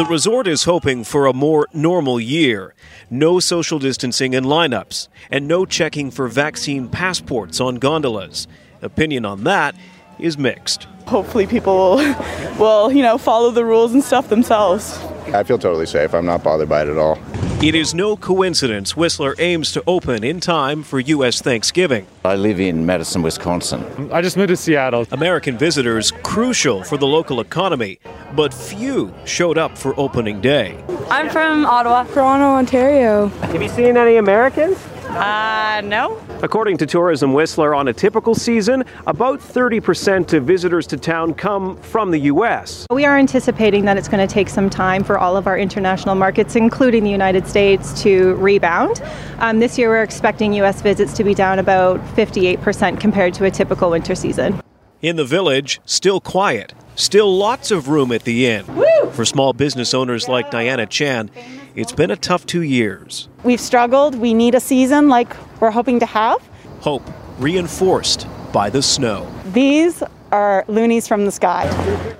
The 0.00 0.06
resort 0.06 0.46
is 0.46 0.64
hoping 0.64 1.04
for 1.04 1.26
a 1.26 1.34
more 1.34 1.68
normal 1.74 2.18
year. 2.18 2.74
No 3.10 3.38
social 3.38 3.78
distancing 3.78 4.32
in 4.32 4.44
lineups, 4.44 5.08
and 5.30 5.46
no 5.46 5.66
checking 5.66 6.10
for 6.10 6.26
vaccine 6.26 6.88
passports 6.88 7.60
on 7.60 7.74
gondolas. 7.74 8.48
Opinion 8.80 9.26
on 9.26 9.44
that 9.44 9.74
is 10.20 10.38
mixed. 10.38 10.84
Hopefully, 11.06 11.46
people 11.46 11.74
will, 11.74 12.16
will, 12.58 12.92
you 12.92 13.02
know, 13.02 13.18
follow 13.18 13.50
the 13.50 13.64
rules 13.64 13.92
and 13.92 14.02
stuff 14.02 14.28
themselves. 14.28 14.98
I 15.32 15.42
feel 15.44 15.58
totally 15.58 15.86
safe. 15.86 16.14
I'm 16.14 16.26
not 16.26 16.42
bothered 16.42 16.68
by 16.68 16.82
it 16.82 16.88
at 16.88 16.98
all. 16.98 17.18
It 17.62 17.74
is 17.74 17.92
no 17.92 18.16
coincidence 18.16 18.96
Whistler 18.96 19.34
aims 19.38 19.70
to 19.72 19.84
open 19.86 20.24
in 20.24 20.40
time 20.40 20.82
for 20.82 20.98
U.S. 20.98 21.42
Thanksgiving. 21.42 22.06
I 22.24 22.34
live 22.34 22.58
in 22.58 22.86
Madison, 22.86 23.20
Wisconsin. 23.20 24.10
I 24.10 24.22
just 24.22 24.38
moved 24.38 24.48
to 24.48 24.56
Seattle. 24.56 25.06
American 25.12 25.58
visitors 25.58 26.10
crucial 26.22 26.82
for 26.82 26.96
the 26.96 27.06
local 27.06 27.38
economy, 27.38 28.00
but 28.34 28.54
few 28.54 29.12
showed 29.26 29.58
up 29.58 29.76
for 29.76 29.98
opening 30.00 30.40
day. 30.40 30.82
I'm 31.10 31.28
from 31.28 31.66
Ottawa, 31.66 32.04
Toronto, 32.04 32.46
Ontario. 32.46 33.26
Have 33.26 33.60
you 33.60 33.68
seen 33.68 33.98
any 33.98 34.16
Americans? 34.16 34.78
Uh, 35.10 35.80
no. 35.84 36.20
According 36.42 36.76
to 36.78 36.86
Tourism 36.86 37.32
Whistler, 37.32 37.74
on 37.74 37.88
a 37.88 37.92
typical 37.92 38.34
season, 38.34 38.84
about 39.06 39.40
30% 39.40 40.32
of 40.32 40.44
visitors 40.44 40.86
to 40.86 40.96
town 40.96 41.34
come 41.34 41.76
from 41.78 42.10
the 42.10 42.18
U.S. 42.20 42.86
We 42.90 43.04
are 43.04 43.18
anticipating 43.18 43.84
that 43.86 43.96
it's 43.96 44.08
going 44.08 44.26
to 44.26 44.32
take 44.32 44.48
some 44.48 44.70
time 44.70 45.04
for 45.04 45.18
all 45.18 45.36
of 45.36 45.46
our 45.46 45.58
international 45.58 46.14
markets, 46.14 46.56
including 46.56 47.04
the 47.04 47.10
United 47.10 47.46
States, 47.46 48.00
to 48.02 48.34
rebound. 48.36 49.02
Um, 49.38 49.58
this 49.58 49.76
year, 49.76 49.88
we're 49.88 50.02
expecting 50.02 50.52
U.S. 50.54 50.80
visits 50.80 51.12
to 51.14 51.24
be 51.24 51.34
down 51.34 51.58
about 51.58 52.00
58% 52.14 53.00
compared 53.00 53.34
to 53.34 53.44
a 53.44 53.50
typical 53.50 53.90
winter 53.90 54.14
season. 54.14 54.60
In 55.02 55.16
the 55.16 55.24
village, 55.24 55.80
still 55.86 56.20
quiet. 56.20 56.74
Still 56.94 57.34
lots 57.36 57.70
of 57.70 57.88
room 57.88 58.12
at 58.12 58.24
the 58.24 58.46
inn. 58.46 58.66
Woo! 58.76 59.10
For 59.12 59.24
small 59.24 59.54
business 59.54 59.94
owners 59.94 60.28
like 60.28 60.50
Diana 60.50 60.86
Chan, 60.86 61.30
it's 61.76 61.92
been 61.92 62.10
a 62.10 62.16
tough 62.16 62.46
two 62.46 62.62
years. 62.62 63.28
We've 63.44 63.60
struggled. 63.60 64.14
We 64.14 64.34
need 64.34 64.54
a 64.54 64.60
season 64.60 65.08
like 65.08 65.34
we're 65.60 65.70
hoping 65.70 66.00
to 66.00 66.06
have. 66.06 66.46
Hope 66.80 67.02
reinforced 67.38 68.26
by 68.52 68.70
the 68.70 68.82
snow. 68.82 69.30
These 69.52 70.02
are 70.32 70.64
loonies 70.68 71.06
from 71.06 71.24
the 71.24 71.32
sky. 71.32 71.68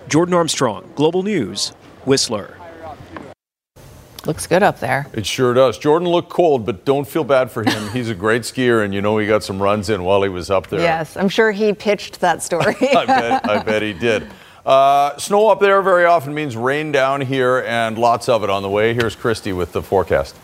Jordan 0.08 0.34
Armstrong, 0.34 0.90
Global 0.94 1.22
News, 1.22 1.70
Whistler. 2.04 2.56
Looks 4.26 4.46
good 4.46 4.62
up 4.62 4.80
there. 4.80 5.06
It 5.14 5.24
sure 5.24 5.54
does. 5.54 5.78
Jordan 5.78 6.06
looked 6.08 6.28
cold, 6.28 6.66
but 6.66 6.84
don't 6.84 7.08
feel 7.08 7.24
bad 7.24 7.50
for 7.50 7.64
him. 7.64 7.90
He's 7.90 8.10
a 8.10 8.14
great 8.14 8.42
skier, 8.42 8.84
and 8.84 8.92
you 8.92 9.00
know 9.00 9.16
he 9.16 9.26
got 9.26 9.42
some 9.42 9.62
runs 9.62 9.88
in 9.88 10.04
while 10.04 10.22
he 10.22 10.28
was 10.28 10.50
up 10.50 10.66
there. 10.66 10.80
Yes, 10.80 11.16
I'm 11.16 11.30
sure 11.30 11.52
he 11.52 11.72
pitched 11.72 12.20
that 12.20 12.42
story. 12.42 12.76
I, 12.94 13.06
bet, 13.06 13.48
I 13.48 13.62
bet 13.62 13.80
he 13.80 13.94
did. 13.94 14.26
Uh, 14.64 15.16
snow 15.16 15.48
up 15.48 15.60
there 15.60 15.80
very 15.80 16.04
often 16.04 16.34
means 16.34 16.56
rain 16.56 16.92
down 16.92 17.22
here, 17.22 17.60
and 17.66 17.96
lots 17.96 18.28
of 18.28 18.44
it 18.44 18.50
on 18.50 18.62
the 18.62 18.68
way. 18.68 18.92
Here's 18.92 19.16
Kristi 19.16 19.56
with 19.56 19.72
the 19.72 19.82
forecast. 19.82 20.36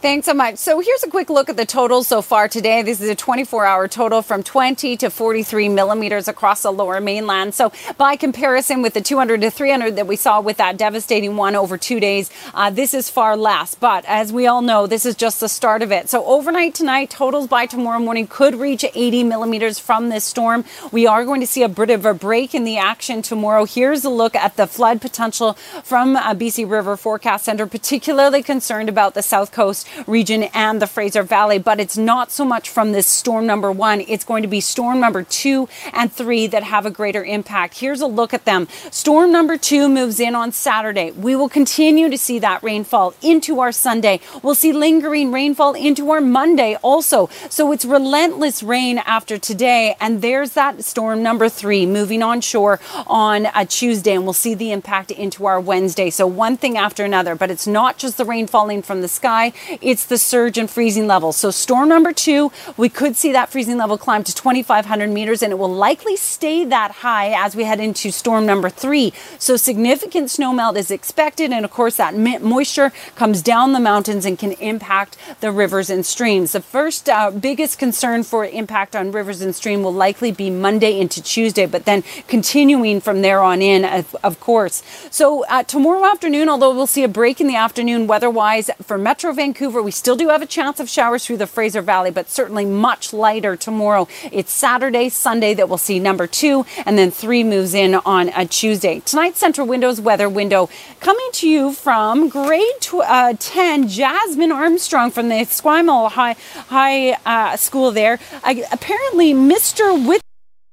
Thanks 0.00 0.24
so 0.24 0.32
much. 0.32 0.56
So 0.56 0.80
here's 0.80 1.04
a 1.04 1.10
quick 1.10 1.28
look 1.28 1.50
at 1.50 1.58
the 1.58 1.66
totals 1.66 2.08
so 2.08 2.22
far 2.22 2.48
today. 2.48 2.80
This 2.80 3.02
is 3.02 3.10
a 3.10 3.14
24 3.14 3.66
hour 3.66 3.86
total 3.86 4.22
from 4.22 4.42
20 4.42 4.96
to 4.96 5.10
43 5.10 5.68
millimeters 5.68 6.26
across 6.26 6.62
the 6.62 6.72
lower 6.72 7.02
mainland. 7.02 7.52
So 7.52 7.70
by 7.98 8.16
comparison 8.16 8.80
with 8.80 8.94
the 8.94 9.02
200 9.02 9.42
to 9.42 9.50
300 9.50 9.96
that 9.96 10.06
we 10.06 10.16
saw 10.16 10.40
with 10.40 10.56
that 10.56 10.78
devastating 10.78 11.36
one 11.36 11.54
over 11.54 11.76
two 11.76 12.00
days, 12.00 12.30
uh, 12.54 12.70
this 12.70 12.94
is 12.94 13.10
far 13.10 13.36
less. 13.36 13.74
But 13.74 14.06
as 14.06 14.32
we 14.32 14.46
all 14.46 14.62
know, 14.62 14.86
this 14.86 15.04
is 15.04 15.14
just 15.16 15.38
the 15.38 15.50
start 15.50 15.82
of 15.82 15.92
it. 15.92 16.08
So 16.08 16.24
overnight 16.24 16.74
tonight, 16.74 17.10
totals 17.10 17.46
by 17.46 17.66
tomorrow 17.66 17.98
morning 17.98 18.26
could 18.26 18.54
reach 18.54 18.86
80 18.94 19.24
millimeters 19.24 19.78
from 19.78 20.08
this 20.08 20.24
storm. 20.24 20.64
We 20.92 21.06
are 21.06 21.26
going 21.26 21.42
to 21.42 21.46
see 21.46 21.62
a 21.62 21.68
bit 21.68 21.90
of 21.90 22.06
a 22.06 22.14
break 22.14 22.54
in 22.54 22.64
the 22.64 22.78
action 22.78 23.20
tomorrow. 23.20 23.66
Here's 23.66 24.06
a 24.06 24.10
look 24.10 24.34
at 24.34 24.56
the 24.56 24.66
flood 24.66 25.02
potential 25.02 25.58
from 25.84 26.16
uh, 26.16 26.32
BC 26.32 26.70
River 26.70 26.96
Forecast 26.96 27.44
Center, 27.44 27.66
particularly 27.66 28.42
concerned 28.42 28.88
about 28.88 29.12
the 29.12 29.22
south 29.22 29.52
coast 29.52 29.88
region 30.06 30.44
and 30.54 30.80
the 30.80 30.86
Fraser 30.86 31.22
Valley, 31.22 31.58
but 31.58 31.80
it's 31.80 31.96
not 31.96 32.30
so 32.30 32.44
much 32.44 32.68
from 32.68 32.92
this 32.92 33.06
storm 33.06 33.46
number 33.46 33.70
one. 33.72 34.00
It's 34.02 34.24
going 34.24 34.42
to 34.42 34.48
be 34.48 34.60
storm 34.60 35.00
number 35.00 35.22
two 35.22 35.68
and 35.92 36.12
three 36.12 36.46
that 36.48 36.62
have 36.62 36.86
a 36.86 36.90
greater 36.90 37.24
impact. 37.24 37.78
Here's 37.78 38.00
a 38.00 38.06
look 38.06 38.34
at 38.34 38.44
them. 38.44 38.68
Storm 38.90 39.32
number 39.32 39.56
two 39.56 39.88
moves 39.88 40.20
in 40.20 40.34
on 40.34 40.52
Saturday. 40.52 41.10
We 41.12 41.36
will 41.36 41.48
continue 41.48 42.08
to 42.10 42.18
see 42.18 42.38
that 42.40 42.62
rainfall 42.62 43.14
into 43.22 43.60
our 43.60 43.72
Sunday. 43.72 44.20
We'll 44.42 44.54
see 44.54 44.72
lingering 44.72 45.32
rainfall 45.32 45.74
into 45.74 46.10
our 46.10 46.20
Monday 46.20 46.76
also. 46.82 47.28
So 47.48 47.72
it's 47.72 47.84
relentless 47.84 48.62
rain 48.62 48.98
after 48.98 49.38
today. 49.38 49.96
And 50.00 50.22
there's 50.22 50.52
that 50.52 50.84
storm 50.84 51.22
number 51.22 51.48
three 51.48 51.86
moving 51.86 52.22
on 52.22 52.40
shore 52.40 52.80
on 53.06 53.48
a 53.54 53.64
Tuesday. 53.66 54.14
And 54.14 54.24
we'll 54.24 54.32
see 54.32 54.54
the 54.54 54.72
impact 54.72 55.10
into 55.10 55.46
our 55.46 55.60
Wednesday. 55.60 56.10
So 56.10 56.26
one 56.26 56.56
thing 56.56 56.76
after 56.76 57.04
another. 57.04 57.34
But 57.34 57.50
it's 57.50 57.66
not 57.66 57.98
just 57.98 58.16
the 58.16 58.24
rain 58.24 58.46
falling 58.46 58.82
from 58.82 59.00
the 59.00 59.08
sky. 59.08 59.52
It's 59.82 60.04
the 60.04 60.18
surge 60.18 60.58
in 60.58 60.66
freezing 60.66 61.06
levels. 61.06 61.36
So, 61.36 61.50
storm 61.50 61.88
number 61.88 62.12
two, 62.12 62.52
we 62.76 62.88
could 62.88 63.16
see 63.16 63.32
that 63.32 63.50
freezing 63.50 63.78
level 63.78 63.96
climb 63.96 64.24
to 64.24 64.34
2,500 64.34 65.10
meters, 65.10 65.42
and 65.42 65.52
it 65.52 65.58
will 65.58 65.72
likely 65.72 66.16
stay 66.16 66.64
that 66.66 66.90
high 66.90 67.32
as 67.32 67.56
we 67.56 67.64
head 67.64 67.80
into 67.80 68.10
storm 68.10 68.46
number 68.46 68.68
three. 68.68 69.12
So, 69.38 69.56
significant 69.56 70.28
snowmelt 70.28 70.76
is 70.76 70.90
expected, 70.90 71.52
and 71.52 71.64
of 71.64 71.70
course, 71.70 71.96
that 71.96 72.14
moisture 72.14 72.92
comes 73.14 73.42
down 73.42 73.72
the 73.72 73.80
mountains 73.80 74.26
and 74.26 74.38
can 74.38 74.52
impact 74.52 75.16
the 75.40 75.50
rivers 75.50 75.90
and 75.90 76.04
streams. 76.04 76.52
The 76.52 76.60
first 76.60 77.08
uh, 77.08 77.30
biggest 77.30 77.78
concern 77.78 78.22
for 78.22 78.44
impact 78.44 78.94
on 78.94 79.12
rivers 79.12 79.40
and 79.40 79.54
stream 79.54 79.82
will 79.82 79.94
likely 79.94 80.32
be 80.32 80.50
Monday 80.50 81.00
into 81.00 81.22
Tuesday, 81.22 81.66
but 81.66 81.84
then 81.84 82.02
continuing 82.28 83.00
from 83.00 83.22
there 83.22 83.40
on 83.40 83.62
in, 83.62 83.84
of, 83.84 84.14
of 84.22 84.40
course. 84.40 84.82
So, 85.10 85.44
uh, 85.46 85.62
tomorrow 85.62 86.04
afternoon, 86.04 86.48
although 86.48 86.74
we'll 86.74 86.86
see 86.86 87.04
a 87.04 87.08
break 87.08 87.40
in 87.40 87.46
the 87.46 87.56
afternoon 87.56 88.06
weather 88.06 88.30
wise 88.30 88.70
for 88.82 88.98
Metro 88.98 89.32
Vancouver, 89.32 89.69
we 89.70 89.90
still 89.90 90.16
do 90.16 90.28
have 90.28 90.42
a 90.42 90.46
chance 90.46 90.80
of 90.80 90.88
showers 90.88 91.24
through 91.24 91.36
the 91.36 91.46
Fraser 91.46 91.82
Valley, 91.82 92.10
but 92.10 92.28
certainly 92.28 92.64
much 92.64 93.12
lighter 93.12 93.56
tomorrow. 93.56 94.08
It's 94.32 94.52
Saturday, 94.52 95.08
Sunday 95.08 95.54
that 95.54 95.68
we'll 95.68 95.78
see 95.78 95.98
number 96.00 96.26
two, 96.26 96.66
and 96.84 96.98
then 96.98 97.10
three 97.10 97.44
moves 97.44 97.74
in 97.74 97.94
on 97.94 98.30
a 98.30 98.44
Tuesday. 98.46 99.00
Tonight's 99.00 99.42
Centra 99.42 99.66
Windows 99.66 100.00
weather 100.00 100.28
window 100.28 100.68
coming 100.98 101.28
to 101.34 101.48
you 101.48 101.72
from 101.72 102.28
grade 102.28 102.66
tw- 102.80 102.94
uh, 103.06 103.34
10, 103.38 103.88
Jasmine 103.88 104.52
Armstrong 104.52 105.10
from 105.10 105.28
the 105.28 105.36
Esquimalt 105.36 106.12
High, 106.12 106.32
High 106.68 107.12
uh, 107.24 107.56
School 107.56 107.92
there. 107.92 108.18
I, 108.42 108.64
apparently, 108.72 109.32
Mr. 109.32 110.06
Whit- 110.06 110.20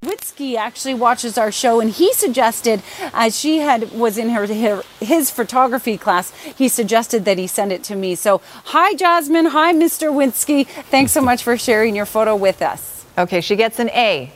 Witzke 0.08 0.55
actually 0.55 0.93
watches 0.93 1.38
our 1.38 1.51
show, 1.51 1.82
and 1.82 1.91
he 1.91 2.14
suggested, 2.14 2.82
as 3.14 3.38
she 3.38 3.58
had 3.58 3.91
was 3.91 4.18
in 4.18 4.30
her, 4.30 4.47
her, 4.47 4.84
his 5.01 5.30
photography 5.30 5.97
class, 5.97 6.32
he 6.32 6.70
suggested 6.70 7.26
that 7.26 7.38
he 7.38 7.45
send 7.45 7.74
it 7.74 7.84
to 7.84 7.95
me. 7.95 8.16
So, 8.16 8.41
hi 8.66 8.93
Jasmine, 8.93 9.47
hi 9.47 9.74
Mr. 9.74 10.10
Witzke. 10.12 10.66
Thanks 10.66 11.12
so 11.12 11.22
much 11.22 11.43
for 11.43 11.58
sharing 11.58 11.95
your 11.95 12.05
photo 12.05 12.36
with 12.36 12.62
us. 12.62 13.05
Okay, 13.18 13.41
she 13.41 13.58
gets 13.58 13.80
an 13.80 13.89
A. 13.89 14.32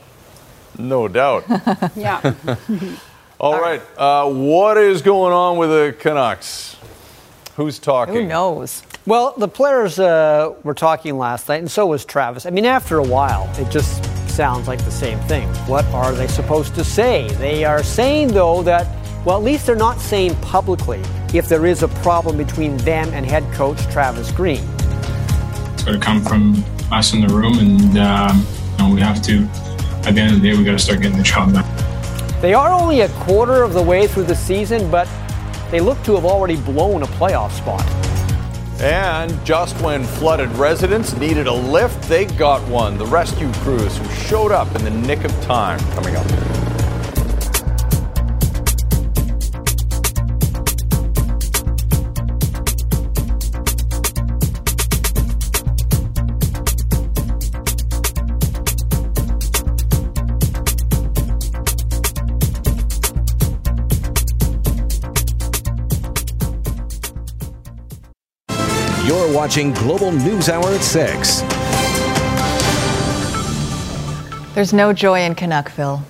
No 0.77 1.07
doubt. 1.07 1.45
yeah. 1.95 2.33
All 3.39 3.59
right. 3.59 3.81
Uh, 3.97 4.29
what 4.29 4.77
is 4.77 5.01
going 5.01 5.33
on 5.33 5.57
with 5.57 5.69
the 5.69 5.95
Canucks? 5.97 6.77
Who's 7.55 7.79
talking? 7.79 8.15
Who 8.15 8.25
knows? 8.27 8.83
Well, 9.05 9.33
the 9.37 9.47
players 9.47 9.99
uh, 9.99 10.53
were 10.63 10.73
talking 10.73 11.17
last 11.17 11.49
night, 11.49 11.59
and 11.59 11.71
so 11.71 11.87
was 11.87 12.05
Travis. 12.05 12.45
I 12.45 12.49
mean, 12.49 12.65
after 12.65 12.97
a 12.97 13.03
while, 13.03 13.49
it 13.57 13.69
just 13.69 14.10
sounds 14.31 14.67
like 14.67 14.83
the 14.85 14.91
same 14.91 15.19
thing. 15.21 15.47
What 15.67 15.85
are 15.87 16.13
they 16.13 16.27
supposed 16.27 16.73
to 16.75 16.83
say? 16.83 17.27
They 17.35 17.65
are 17.65 17.83
saying, 17.83 18.29
though, 18.29 18.63
that, 18.63 18.87
well, 19.25 19.37
at 19.37 19.43
least 19.43 19.65
they're 19.65 19.75
not 19.75 19.99
saying 19.99 20.35
publicly 20.37 21.01
if 21.33 21.47
there 21.47 21.65
is 21.65 21.83
a 21.83 21.87
problem 21.87 22.37
between 22.37 22.77
them 22.77 23.09
and 23.09 23.25
head 23.25 23.43
coach 23.53 23.79
Travis 23.91 24.31
Green. 24.31 24.63
It's 25.73 25.83
got 25.83 25.91
to 25.91 25.99
come 25.99 26.21
from 26.21 26.63
us 26.91 27.13
in 27.13 27.21
the 27.21 27.33
room, 27.33 27.59
and 27.59 27.97
um, 27.97 28.45
you 28.79 28.95
we 28.95 29.01
have 29.01 29.21
to, 29.23 29.43
at 30.07 30.15
the 30.15 30.21
end 30.21 30.35
of 30.35 30.41
the 30.41 30.49
day, 30.49 30.57
we 30.57 30.63
got 30.63 30.71
to 30.71 30.79
start 30.79 31.01
getting 31.01 31.17
the 31.17 31.23
job 31.23 31.53
done. 31.53 31.65
They 32.41 32.53
are 32.53 32.71
only 32.71 33.01
a 33.01 33.09
quarter 33.09 33.63
of 33.63 33.73
the 33.73 33.83
way 33.83 34.07
through 34.07 34.23
the 34.23 34.35
season, 34.35 34.89
but 34.89 35.07
they 35.69 35.79
look 35.79 36.01
to 36.03 36.15
have 36.15 36.25
already 36.25 36.55
blown 36.55 37.03
a 37.03 37.07
playoff 37.07 37.51
spot. 37.51 37.85
And 38.81 39.45
just 39.45 39.79
when 39.81 40.03
flooded 40.03 40.49
residents 40.53 41.15
needed 41.15 41.45
a 41.45 41.53
lift, 41.53 42.09
they 42.09 42.25
got 42.25 42.67
one. 42.67 42.97
The 42.97 43.05
rescue 43.05 43.51
crews 43.57 43.95
who 43.95 44.09
showed 44.09 44.51
up 44.51 44.73
in 44.75 44.83
the 44.83 44.89
nick 44.89 45.23
of 45.23 45.31
time 45.43 45.79
coming 45.91 46.15
up. 46.15 46.60
Watching 69.51 69.73
Global 69.73 70.13
News 70.13 70.47
Hour 70.47 70.65
at 70.65 70.81
6. 70.81 71.41
There's 74.55 74.71
no 74.71 74.93
joy 74.93 75.23
in 75.23 75.35
Canuckville. 75.35 76.01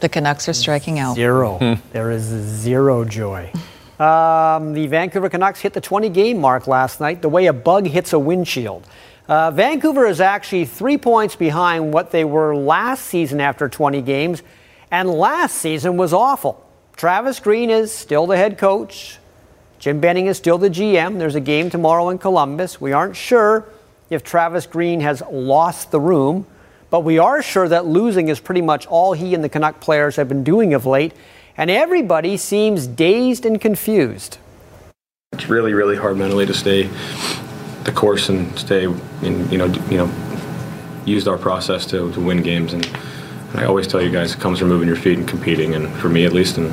The 0.00 0.08
Canucks 0.08 0.48
are 0.48 0.54
striking 0.54 0.98
out. 0.98 1.16
Zero. 1.16 1.78
There 1.92 2.10
is 2.10 2.22
zero 2.22 3.04
joy. 3.04 3.52
Um, 4.00 4.72
the 4.72 4.86
Vancouver 4.86 5.28
Canucks 5.28 5.60
hit 5.60 5.74
the 5.74 5.82
20 5.82 6.08
game 6.08 6.40
mark 6.40 6.66
last 6.66 6.98
night 6.98 7.20
the 7.20 7.28
way 7.28 7.44
a 7.44 7.52
bug 7.52 7.86
hits 7.86 8.14
a 8.14 8.18
windshield. 8.18 8.86
Uh, 9.28 9.50
Vancouver 9.50 10.06
is 10.06 10.22
actually 10.22 10.64
three 10.64 10.96
points 10.96 11.36
behind 11.36 11.92
what 11.92 12.10
they 12.10 12.24
were 12.24 12.56
last 12.56 13.04
season 13.04 13.38
after 13.38 13.68
20 13.68 14.00
games, 14.00 14.42
and 14.90 15.10
last 15.10 15.56
season 15.56 15.98
was 15.98 16.14
awful. 16.14 16.66
Travis 16.96 17.38
Green 17.38 17.68
is 17.68 17.92
still 17.92 18.26
the 18.26 18.38
head 18.38 18.56
coach. 18.56 19.18
Jim 19.84 20.00
Benning 20.00 20.28
is 20.28 20.38
still 20.38 20.56
the 20.56 20.70
GM. 20.70 21.18
There's 21.18 21.34
a 21.34 21.40
game 21.40 21.68
tomorrow 21.68 22.08
in 22.08 22.16
Columbus. 22.16 22.80
We 22.80 22.92
aren't 22.92 23.14
sure 23.14 23.66
if 24.08 24.24
Travis 24.24 24.64
Green 24.64 25.00
has 25.00 25.22
lost 25.30 25.90
the 25.90 26.00
room, 26.00 26.46
but 26.88 27.00
we 27.00 27.18
are 27.18 27.42
sure 27.42 27.68
that 27.68 27.84
losing 27.84 28.28
is 28.28 28.40
pretty 28.40 28.62
much 28.62 28.86
all 28.86 29.12
he 29.12 29.34
and 29.34 29.44
the 29.44 29.48
Canuck 29.50 29.80
players 29.80 30.16
have 30.16 30.26
been 30.26 30.42
doing 30.42 30.72
of 30.72 30.86
late, 30.86 31.12
and 31.58 31.70
everybody 31.70 32.38
seems 32.38 32.86
dazed 32.86 33.44
and 33.44 33.60
confused. 33.60 34.38
It's 35.34 35.50
really, 35.50 35.74
really 35.74 35.96
hard 35.96 36.16
mentally 36.16 36.46
to 36.46 36.54
stay 36.54 36.84
the 37.82 37.92
course 37.94 38.30
and 38.30 38.58
stay 38.58 38.84
in, 38.84 39.50
you 39.50 39.58
know, 39.58 39.66
you 39.66 39.98
know, 39.98 40.10
used 41.04 41.28
our 41.28 41.36
process 41.36 41.84
to, 41.88 42.10
to 42.14 42.20
win 42.22 42.42
games. 42.42 42.72
And 42.72 42.90
I 43.52 43.66
always 43.66 43.86
tell 43.86 44.00
you 44.00 44.10
guys, 44.10 44.32
it 44.32 44.40
comes 44.40 44.60
from 44.60 44.68
moving 44.68 44.88
your 44.88 44.96
feet 44.96 45.18
and 45.18 45.28
competing. 45.28 45.74
And 45.74 45.92
for 45.96 46.08
me, 46.08 46.24
at 46.24 46.32
least, 46.32 46.56
and 46.56 46.72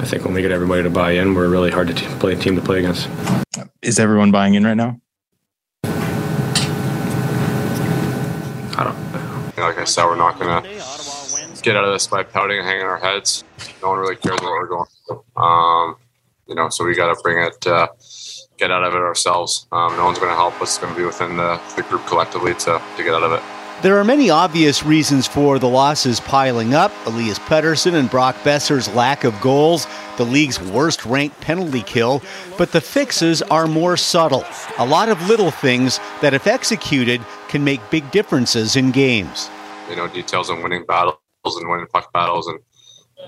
I 0.00 0.06
think 0.06 0.24
when 0.24 0.32
we 0.32 0.40
get 0.40 0.50
everybody 0.50 0.82
to 0.82 0.88
buy 0.88 1.10
in, 1.10 1.34
we're 1.34 1.50
really 1.50 1.70
hard 1.70 1.88
to 1.88 1.94
t- 1.94 2.06
play 2.18 2.32
a 2.32 2.36
team 2.36 2.56
to 2.56 2.62
play 2.62 2.78
against. 2.78 3.06
Is 3.82 3.98
everyone 3.98 4.30
buying 4.30 4.54
in 4.54 4.64
right 4.64 4.74
now? 4.74 4.98
I 5.84 5.90
don't. 8.82 8.96
Know, 9.58 9.62
like 9.62 9.76
I 9.76 9.84
said, 9.84 10.06
we're 10.06 10.16
not 10.16 10.38
gonna 10.38 10.62
get 11.60 11.76
out 11.76 11.84
of 11.84 11.92
this 11.92 12.06
by 12.06 12.22
pouting 12.22 12.58
and 12.58 12.66
hanging 12.66 12.86
our 12.86 12.96
heads. 12.96 13.44
No 13.82 13.90
one 13.90 13.98
really 13.98 14.16
cares 14.16 14.40
what 14.40 14.50
we're 14.50 14.68
going 14.68 14.86
through. 15.06 15.22
Um, 15.36 15.96
you 16.48 16.54
know, 16.54 16.70
so 16.70 16.86
we 16.86 16.94
got 16.94 17.14
to 17.14 17.20
bring 17.22 17.44
it, 17.44 17.66
uh, 17.66 17.88
get 18.56 18.70
out 18.70 18.82
of 18.82 18.94
it 18.94 18.98
ourselves. 18.98 19.66
Um, 19.70 19.94
no 19.98 20.06
one's 20.06 20.18
going 20.18 20.30
to 20.30 20.36
help 20.36 20.54
us. 20.62 20.70
It's 20.70 20.78
going 20.78 20.94
to 20.94 20.98
be 20.98 21.04
within 21.04 21.36
the, 21.36 21.60
the 21.76 21.82
group 21.82 22.06
collectively 22.06 22.54
to, 22.54 22.80
to 22.96 23.02
get 23.02 23.12
out 23.14 23.22
of 23.22 23.32
it. 23.32 23.42
There 23.82 23.96
are 23.96 24.04
many 24.04 24.28
obvious 24.28 24.84
reasons 24.84 25.26
for 25.26 25.58
the 25.58 25.66
losses 25.66 26.20
piling 26.20 26.74
up 26.74 26.92
Elias 27.06 27.38
Pettersson 27.38 27.94
and 27.94 28.10
Brock 28.10 28.36
Boeser's 28.42 28.94
lack 28.94 29.24
of 29.24 29.40
goals, 29.40 29.86
the 30.18 30.24
league's 30.26 30.60
worst 30.60 31.06
ranked 31.06 31.40
penalty 31.40 31.80
kill, 31.80 32.20
but 32.58 32.72
the 32.72 32.82
fixes 32.82 33.40
are 33.40 33.66
more 33.66 33.96
subtle. 33.96 34.44
A 34.76 34.84
lot 34.84 35.08
of 35.08 35.26
little 35.28 35.50
things 35.50 35.98
that, 36.20 36.34
if 36.34 36.46
executed, 36.46 37.22
can 37.48 37.64
make 37.64 37.80
big 37.88 38.10
differences 38.10 38.76
in 38.76 38.90
games. 38.90 39.48
You 39.88 39.96
know, 39.96 40.08
details 40.08 40.50
on 40.50 40.62
winning 40.62 40.84
battles 40.84 41.16
and 41.46 41.66
winning 41.66 41.86
puck 41.86 42.12
battles 42.12 42.48
and, 42.48 42.58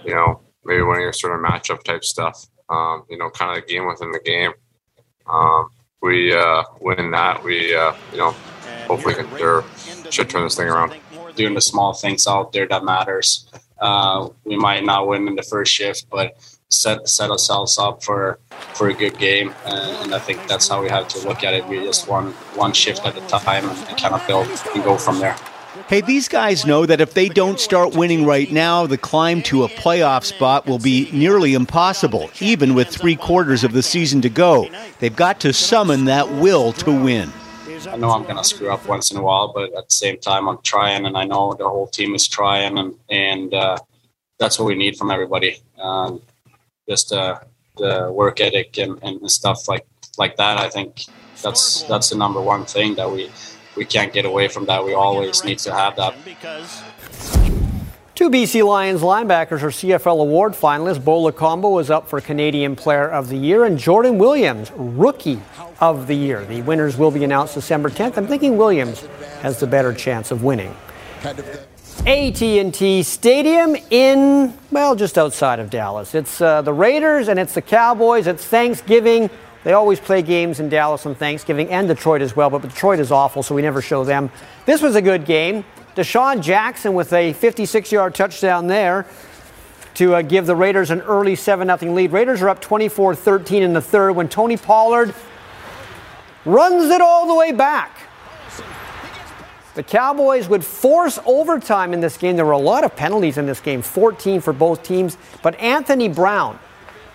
you 0.04 0.14
know, 0.14 0.42
maybe 0.66 0.82
winning 0.82 1.08
a 1.08 1.14
certain 1.14 1.42
matchup 1.42 1.82
type 1.82 2.04
stuff. 2.04 2.46
Um, 2.68 3.04
you 3.08 3.16
know, 3.16 3.30
kind 3.30 3.56
of 3.56 3.64
the 3.64 3.72
game 3.72 3.86
within 3.86 4.12
the 4.12 4.20
game. 4.20 4.52
Um, 5.26 5.70
we 6.02 6.34
uh, 6.34 6.64
win 6.78 7.10
that, 7.12 7.42
we, 7.42 7.74
uh, 7.74 7.94
you 8.10 8.18
know, 8.18 8.32
hopefully 8.86 9.14
can, 9.14 9.26
or 9.40 9.64
should 10.12 10.30
turn 10.30 10.44
this 10.44 10.56
thing 10.56 10.68
around. 10.68 10.94
Doing 11.34 11.54
the 11.54 11.60
small 11.60 11.94
things 11.94 12.26
out 12.26 12.52
there 12.52 12.66
that 12.68 12.84
matters. 12.84 13.46
Uh, 13.80 14.28
we 14.44 14.56
might 14.56 14.84
not 14.84 15.08
win 15.08 15.26
in 15.26 15.34
the 15.34 15.42
first 15.42 15.72
shift, 15.72 16.06
but 16.10 16.36
set 16.68 17.08
set 17.08 17.30
ourselves 17.30 17.78
up 17.78 18.02
for 18.02 18.38
for 18.74 18.88
a 18.88 18.94
good 18.94 19.18
game, 19.18 19.54
and, 19.64 20.04
and 20.04 20.14
I 20.14 20.18
think 20.18 20.46
that's 20.46 20.68
how 20.68 20.82
we 20.82 20.88
have 20.88 21.08
to 21.08 21.26
look 21.26 21.42
at 21.44 21.54
it. 21.54 21.66
We 21.66 21.80
just 21.80 22.08
one 22.08 22.32
one 22.54 22.72
shift 22.72 23.04
at 23.06 23.16
a 23.16 23.26
time 23.26 23.68
and, 23.68 23.98
kind 23.98 24.14
of 24.14 24.26
build 24.26 24.46
and 24.46 24.84
go 24.84 24.96
from 24.96 25.18
there. 25.18 25.36
Hey, 25.88 26.00
these 26.00 26.28
guys 26.28 26.64
know 26.66 26.86
that 26.86 27.00
if 27.00 27.14
they 27.14 27.28
don't 27.28 27.58
start 27.58 27.94
winning 27.94 28.24
right 28.24 28.50
now, 28.52 28.86
the 28.86 28.98
climb 28.98 29.42
to 29.44 29.64
a 29.64 29.68
playoff 29.68 30.24
spot 30.24 30.66
will 30.66 30.78
be 30.78 31.10
nearly 31.12 31.54
impossible, 31.54 32.30
even 32.40 32.74
with 32.74 32.88
three 32.88 33.16
quarters 33.16 33.64
of 33.64 33.72
the 33.72 33.82
season 33.82 34.20
to 34.22 34.28
go. 34.28 34.68
They've 35.00 35.14
got 35.14 35.40
to 35.40 35.52
summon 35.52 36.04
that 36.04 36.30
will 36.30 36.72
to 36.74 36.92
win. 36.92 37.32
I 37.86 37.96
know 37.96 38.10
I'm 38.10 38.22
going 38.24 38.36
to 38.36 38.44
screw 38.44 38.70
up 38.70 38.86
once 38.86 39.10
in 39.10 39.16
a 39.16 39.22
while, 39.22 39.52
but 39.52 39.74
at 39.74 39.88
the 39.88 39.94
same 39.94 40.18
time, 40.18 40.48
I'm 40.48 40.58
trying, 40.62 41.06
and 41.06 41.16
I 41.16 41.24
know 41.24 41.54
the 41.54 41.68
whole 41.68 41.86
team 41.86 42.14
is 42.14 42.26
trying, 42.28 42.78
and 42.78 42.94
and 43.08 43.54
uh, 43.54 43.76
that's 44.38 44.58
what 44.58 44.66
we 44.66 44.74
need 44.74 44.96
from 44.96 45.10
everybody. 45.10 45.60
Um, 45.80 46.20
just 46.88 47.12
uh, 47.12 47.38
the 47.76 48.10
work 48.12 48.40
ethic 48.40 48.78
and, 48.78 49.02
and 49.02 49.30
stuff 49.30 49.68
like 49.68 49.86
like 50.18 50.36
that. 50.36 50.58
I 50.58 50.68
think 50.68 51.04
that's 51.42 51.82
that's 51.84 52.10
the 52.10 52.16
number 52.16 52.40
one 52.40 52.64
thing 52.64 52.94
that 52.96 53.10
we 53.10 53.30
we 53.76 53.84
can't 53.84 54.12
get 54.12 54.24
away 54.24 54.48
from. 54.48 54.66
That 54.66 54.84
we 54.84 54.94
always 54.94 55.44
need 55.44 55.58
to 55.60 55.74
have 55.74 55.96
that. 55.96 56.14
Two 58.14 58.28
BC 58.28 58.62
Lions 58.62 59.00
linebackers 59.00 59.62
are 59.62 59.70
CFL 59.70 60.20
award 60.20 60.52
finalists. 60.52 61.02
Bo 61.02 61.22
Lokombo 61.22 61.80
is 61.80 61.90
up 61.90 62.06
for 62.06 62.20
Canadian 62.20 62.76
Player 62.76 63.08
of 63.08 63.30
the 63.30 63.38
Year, 63.38 63.64
and 63.64 63.78
Jordan 63.78 64.18
Williams, 64.18 64.70
Rookie 64.76 65.40
of 65.80 66.06
the 66.06 66.14
Year. 66.14 66.44
The 66.44 66.60
winners 66.60 66.98
will 66.98 67.10
be 67.10 67.24
announced 67.24 67.54
December 67.54 67.88
10th. 67.88 68.18
I'm 68.18 68.26
thinking 68.26 68.58
Williams 68.58 69.00
has 69.40 69.58
the 69.58 69.66
better 69.66 69.94
chance 69.94 70.30
of 70.30 70.44
winning. 70.44 70.76
AT&T 72.06 73.02
Stadium 73.02 73.76
in 73.88 74.52
well 74.70 74.94
just 74.94 75.16
outside 75.16 75.58
of 75.58 75.70
Dallas. 75.70 76.14
It's 76.14 76.38
uh, 76.42 76.60
the 76.60 76.72
Raiders 76.72 77.28
and 77.28 77.38
it's 77.38 77.54
the 77.54 77.62
Cowboys. 77.62 78.26
It's 78.26 78.44
Thanksgiving. 78.44 79.30
They 79.64 79.72
always 79.72 80.00
play 80.00 80.20
games 80.20 80.60
in 80.60 80.68
Dallas 80.68 81.06
on 81.06 81.14
Thanksgiving 81.14 81.70
and 81.70 81.88
Detroit 81.88 82.20
as 82.20 82.36
well, 82.36 82.50
but 82.50 82.60
Detroit 82.60 82.98
is 82.98 83.10
awful, 83.10 83.42
so 83.42 83.54
we 83.54 83.62
never 83.62 83.80
show 83.80 84.04
them. 84.04 84.30
This 84.66 84.82
was 84.82 84.96
a 84.96 85.02
good 85.02 85.24
game. 85.24 85.64
DeSean 85.96 86.40
Jackson 86.42 86.94
with 86.94 87.12
a 87.12 87.32
56 87.34 87.92
yard 87.92 88.14
touchdown 88.14 88.66
there 88.66 89.06
to 89.94 90.14
uh, 90.14 90.22
give 90.22 90.46
the 90.46 90.56
Raiders 90.56 90.90
an 90.90 91.00
early 91.02 91.36
7 91.36 91.78
0 91.78 91.92
lead. 91.92 92.12
Raiders 92.12 92.40
are 92.42 92.48
up 92.48 92.60
24 92.60 93.14
13 93.14 93.62
in 93.62 93.72
the 93.72 93.80
third 93.80 94.12
when 94.12 94.28
Tony 94.28 94.56
Pollard 94.56 95.14
runs 96.44 96.90
it 96.90 97.00
all 97.00 97.26
the 97.26 97.34
way 97.34 97.52
back. 97.52 97.98
The 99.74 99.82
Cowboys 99.82 100.48
would 100.48 100.64
force 100.64 101.18
overtime 101.24 101.94
in 101.94 102.00
this 102.00 102.18
game. 102.18 102.36
There 102.36 102.44
were 102.44 102.52
a 102.52 102.58
lot 102.58 102.84
of 102.84 102.94
penalties 102.94 103.38
in 103.38 103.46
this 103.46 103.60
game, 103.60 103.80
14 103.80 104.40
for 104.42 104.52
both 104.52 104.82
teams. 104.82 105.16
But 105.42 105.58
Anthony 105.58 106.08
Brown, 106.08 106.58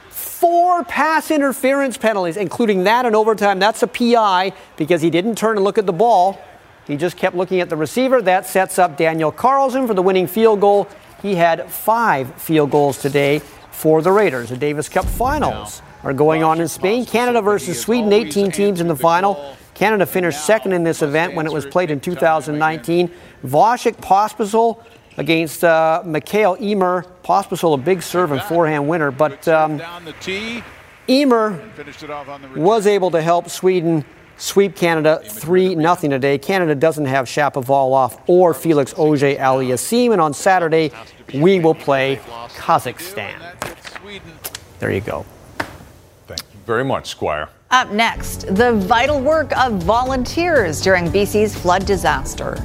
four 0.09 0.83
pass 0.83 1.29
interference 1.29 1.97
penalties, 1.97 2.35
including 2.35 2.83
that 2.85 3.05
in 3.05 3.13
overtime. 3.13 3.59
That's 3.59 3.83
a 3.83 3.87
PI 3.87 4.53
because 4.75 5.03
he 5.03 5.11
didn't 5.11 5.35
turn 5.35 5.57
and 5.57 5.63
look 5.63 5.77
at 5.77 5.85
the 5.85 5.93
ball. 5.93 6.41
He 6.87 6.95
just 6.95 7.17
kept 7.17 7.35
looking 7.35 7.59
at 7.59 7.69
the 7.69 7.75
receiver. 7.75 8.21
That 8.21 8.47
sets 8.47 8.79
up 8.79 8.95
Daniel 8.95 9.31
Carlson 9.31 9.87
for 9.87 9.93
the 9.93 10.01
winning 10.01 10.25
field 10.25 10.61
goal. 10.61 10.87
He 11.21 11.35
had 11.35 11.69
five 11.69 12.33
field 12.41 12.71
goals 12.71 13.01
today 13.01 13.39
for 13.71 14.01
the 14.01 14.11
Raiders. 14.11 14.49
The 14.49 14.57
Davis 14.57 14.87
Cup 14.87 15.05
finals 15.05 15.81
are 16.03 16.13
going 16.13 16.43
on 16.43 16.61
in 16.61 16.67
Spain. 16.67 17.05
Canada 17.05 17.41
versus 17.41 17.79
Sweden, 17.79 18.13
18 18.13 18.51
teams 18.51 18.79
in 18.79 18.87
the 18.87 18.95
final. 18.95 19.57
Canada 19.73 20.05
finished 20.05 20.43
second 20.45 20.71
in 20.71 20.83
this 20.83 21.01
event 21.01 21.35
when 21.35 21.45
it 21.45 21.51
was 21.51 21.65
played 21.65 21.91
in 21.91 21.99
2019. 21.99 23.11
Vasek 23.45 23.95
Pospisil 23.97 24.81
against 25.17 25.63
uh, 25.63 26.01
Mikael 26.05 26.55
Ymer. 26.55 27.05
Pospisil, 27.23 27.73
a 27.73 27.77
big 27.77 28.01
serve 28.01 28.31
and 28.31 28.41
forehand 28.41 28.87
winner, 28.87 29.11
but 29.11 29.47
um, 29.47 29.81
Ymer 31.07 31.59
was 32.55 32.87
able 32.87 33.11
to 33.11 33.21
help 33.21 33.49
Sweden 33.49 34.05
sweep 34.37 34.75
Canada 34.75 35.21
3 35.25 35.75
0 35.75 35.95
today. 35.95 36.37
Canada 36.37 36.75
doesn't 36.75 37.05
have 37.05 37.25
Shapovalov 37.25 38.19
or 38.27 38.53
Felix 38.53 38.93
Auger 38.97 39.35
Aliassime, 39.35 40.11
and 40.11 40.21
on 40.21 40.33
Saturday 40.33 40.91
we 41.33 41.59
will 41.59 41.75
play 41.75 42.19
Kazakhstan. 42.55 43.35
There 44.79 44.91
you 44.91 45.01
go. 45.01 45.25
Thank 46.27 46.41
you 46.53 46.59
very 46.65 46.83
much, 46.83 47.07
Squire. 47.07 47.49
Up 47.71 47.91
next, 47.91 48.55
the 48.55 48.73
vital 48.73 49.19
work 49.19 49.55
of 49.57 49.83
volunteers 49.83 50.81
during 50.81 51.07
BC's 51.07 51.53
flood 51.53 51.85
disaster. 51.85 52.55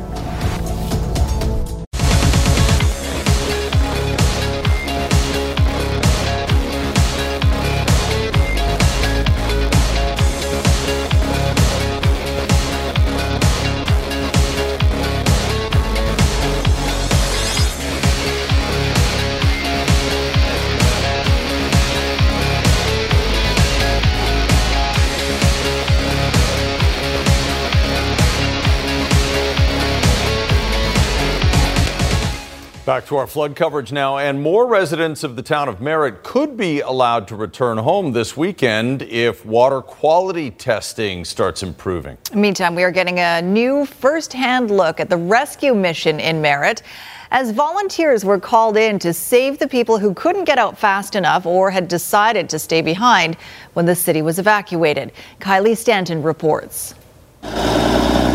Back 33.03 33.09
to 33.09 33.16
our 33.16 33.26
flood 33.26 33.57
coverage 33.57 33.90
now, 33.90 34.18
and 34.18 34.40
more 34.40 34.64
residents 34.64 35.24
of 35.24 35.34
the 35.34 35.42
town 35.42 35.68
of 35.68 35.80
Merritt 35.80 36.22
could 36.22 36.57
be 36.57 36.82
allowed 36.82 37.26
to 37.28 37.34
return 37.34 37.78
home 37.78 38.12
this 38.12 38.36
weekend 38.36 39.03
if 39.03 39.44
water 39.44 39.80
quality 39.80 40.53
testing 40.53 41.24
starts 41.24 41.64
improving. 41.64 42.16
Meantime, 42.32 42.76
we 42.76 42.84
are 42.84 42.92
getting 42.92 43.18
a 43.18 43.42
new 43.42 43.86
first-hand 43.86 44.70
look 44.70 45.00
at 45.00 45.11
the 45.11 45.16
rescue 45.16 45.74
mission 45.74 46.20
in 46.20 46.40
Merritt. 46.40 46.84
As 47.32 47.50
volunteers 47.50 48.24
were 48.24 48.38
called 48.38 48.76
in 48.76 49.00
to 49.00 49.12
save 49.12 49.59
the 49.59 49.66
people 49.66 49.98
who 49.98 50.14
couldn't 50.14 50.44
get 50.44 50.59
out 50.59 50.78
fast 50.78 51.16
enough 51.16 51.44
or 51.44 51.72
had 51.72 51.88
decided 51.88 52.48
to 52.50 52.59
stay 52.61 52.82
behind 52.82 53.36
when 53.72 53.84
the 53.84 53.96
city 53.96 54.22
was 54.22 54.38
evacuated. 54.38 55.11
Kylie 55.40 55.76
Stanton 55.76 56.22
reports. 56.22 56.92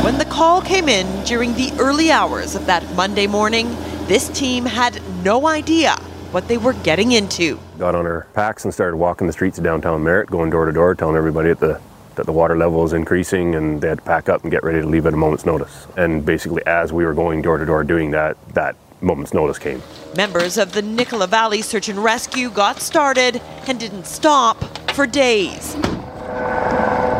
When 0.03 0.17
the 0.17 0.25
call 0.25 0.61
came 0.61 0.89
in 0.89 1.23
during 1.23 1.53
the 1.53 1.71
early 1.79 2.11
hours 2.11 2.53
of 2.55 2.65
that 2.65 2.83
Monday 2.95 3.27
morning, 3.27 3.73
this 4.07 4.29
team 4.29 4.65
had 4.65 5.01
no 5.23 5.47
idea 5.47 5.95
what 6.31 6.47
they 6.47 6.57
were 6.57 6.73
getting 6.73 7.11
into. 7.11 7.59
Got 7.77 7.93
on 7.93 8.05
our 8.05 8.27
packs 8.33 8.63
and 8.63 8.73
started 8.73 8.95
walking 8.95 9.27
the 9.27 9.33
streets 9.33 9.57
of 9.57 9.63
downtown 9.63 10.03
Merritt, 10.03 10.29
going 10.29 10.49
door 10.49 10.65
to 10.65 10.71
door, 10.71 10.95
telling 10.95 11.15
everybody 11.15 11.49
at 11.49 11.59
the 11.59 11.79
that 12.15 12.25
the 12.25 12.31
water 12.31 12.57
level 12.57 12.83
is 12.83 12.93
increasing 12.93 13.53
and 13.53 13.79
they 13.79 13.89
had 13.89 13.99
to 13.99 14.03
pack 14.03 14.27
up 14.27 14.41
and 14.41 14.49
get 14.49 14.63
ready 14.63 14.81
to 14.81 14.87
leave 14.87 15.05
at 15.05 15.13
a 15.13 15.17
moment's 15.17 15.45
notice. 15.45 15.85
And 15.97 16.25
basically, 16.25 16.65
as 16.65 16.91
we 16.91 17.05
were 17.05 17.13
going 17.13 17.43
door 17.43 17.59
to 17.59 17.65
door 17.65 17.83
doing 17.83 18.09
that, 18.11 18.37
that 18.55 18.75
moment's 19.01 19.35
notice 19.35 19.59
came. 19.59 19.83
Members 20.15 20.57
of 20.57 20.71
the 20.71 20.81
Nicola 20.81 21.27
Valley 21.27 21.61
Search 21.61 21.89
and 21.89 22.03
Rescue 22.03 22.49
got 22.49 22.79
started 22.79 23.39
and 23.67 23.79
didn't 23.79 24.07
stop 24.07 24.57
for 24.93 25.05
days. 25.05 25.75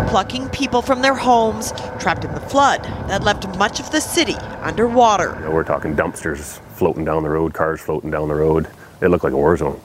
Plucking 0.07 0.49
people 0.49 0.81
from 0.81 1.01
their 1.01 1.15
homes 1.15 1.73
trapped 1.99 2.23
in 2.23 2.33
the 2.33 2.39
flood 2.39 2.81
that 3.09 3.23
left 3.23 3.45
much 3.57 3.81
of 3.81 3.91
the 3.91 3.99
city 3.99 4.35
underwater. 4.61 5.35
You 5.39 5.45
know, 5.45 5.51
we're 5.51 5.65
talking 5.65 5.95
dumpsters 5.95 6.59
floating 6.75 7.03
down 7.03 7.23
the 7.23 7.29
road, 7.29 7.53
cars 7.53 7.81
floating 7.81 8.09
down 8.09 8.29
the 8.29 8.35
road. 8.35 8.69
It 9.01 9.09
looked 9.09 9.25
like 9.25 9.33
a 9.33 9.37
war 9.37 9.57
zone. 9.57 9.79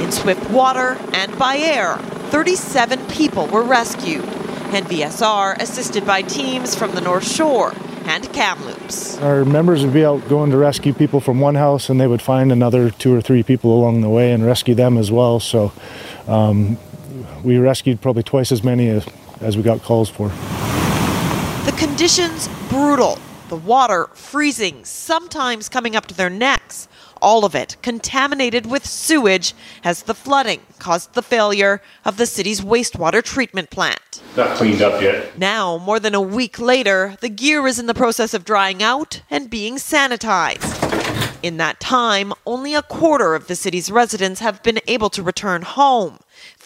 In 0.00 0.10
swift 0.10 0.50
water 0.50 0.96
and 1.12 1.38
by 1.38 1.58
air, 1.58 1.98
37 2.30 3.06
people 3.08 3.46
were 3.48 3.62
rescued. 3.62 4.24
NVSR 4.70 5.60
assisted 5.60 6.06
by 6.06 6.22
teams 6.22 6.74
from 6.74 6.92
the 6.94 7.00
North 7.00 7.28
Shore 7.28 7.74
and 8.04 8.32
Kamloops. 8.32 9.18
Our 9.18 9.44
members 9.44 9.84
would 9.84 9.92
be 9.92 10.04
out 10.04 10.26
going 10.28 10.50
to 10.52 10.56
rescue 10.56 10.94
people 10.94 11.20
from 11.20 11.38
one 11.38 11.56
house, 11.56 11.90
and 11.90 12.00
they 12.00 12.06
would 12.06 12.22
find 12.22 12.50
another 12.50 12.90
two 12.90 13.14
or 13.14 13.20
three 13.20 13.42
people 13.42 13.78
along 13.78 14.00
the 14.00 14.08
way 14.08 14.32
and 14.32 14.46
rescue 14.46 14.74
them 14.74 14.96
as 14.96 15.10
well. 15.12 15.38
So 15.38 15.72
um, 16.26 16.78
we 17.42 17.58
rescued 17.58 18.00
probably 18.00 18.22
twice 18.22 18.52
as 18.52 18.62
many 18.62 18.88
as, 18.88 19.06
as 19.40 19.56
we 19.56 19.62
got 19.62 19.82
calls 19.82 20.08
for. 20.08 20.28
The 21.64 21.74
conditions 21.76 22.48
brutal. 22.68 23.18
The 23.48 23.56
water 23.56 24.08
freezing, 24.14 24.84
sometimes 24.84 25.68
coming 25.68 25.96
up 25.96 26.06
to 26.06 26.14
their 26.14 26.30
necks. 26.30 26.86
All 27.20 27.44
of 27.44 27.54
it 27.54 27.76
contaminated 27.82 28.64
with 28.64 28.86
sewage 28.86 29.54
as 29.82 30.04
the 30.04 30.14
flooding 30.14 30.60
caused 30.78 31.14
the 31.14 31.22
failure 31.22 31.82
of 32.04 32.16
the 32.16 32.26
city's 32.26 32.60
wastewater 32.60 33.22
treatment 33.22 33.70
plant. 33.70 34.22
Not 34.36 34.56
cleaned 34.56 34.82
up 34.82 35.02
yet. 35.02 35.36
Now, 35.36 35.78
more 35.78 35.98
than 35.98 36.14
a 36.14 36.20
week 36.20 36.58
later, 36.58 37.16
the 37.20 37.28
gear 37.28 37.66
is 37.66 37.78
in 37.78 37.86
the 37.86 37.94
process 37.94 38.34
of 38.34 38.44
drying 38.44 38.82
out 38.82 39.22
and 39.28 39.50
being 39.50 39.74
sanitized. 39.74 40.76
In 41.42 41.56
that 41.56 41.80
time, 41.80 42.32
only 42.46 42.74
a 42.74 42.82
quarter 42.82 43.34
of 43.34 43.48
the 43.48 43.56
city's 43.56 43.90
residents 43.90 44.40
have 44.40 44.62
been 44.62 44.78
able 44.86 45.10
to 45.10 45.22
return 45.22 45.62
home. 45.62 46.20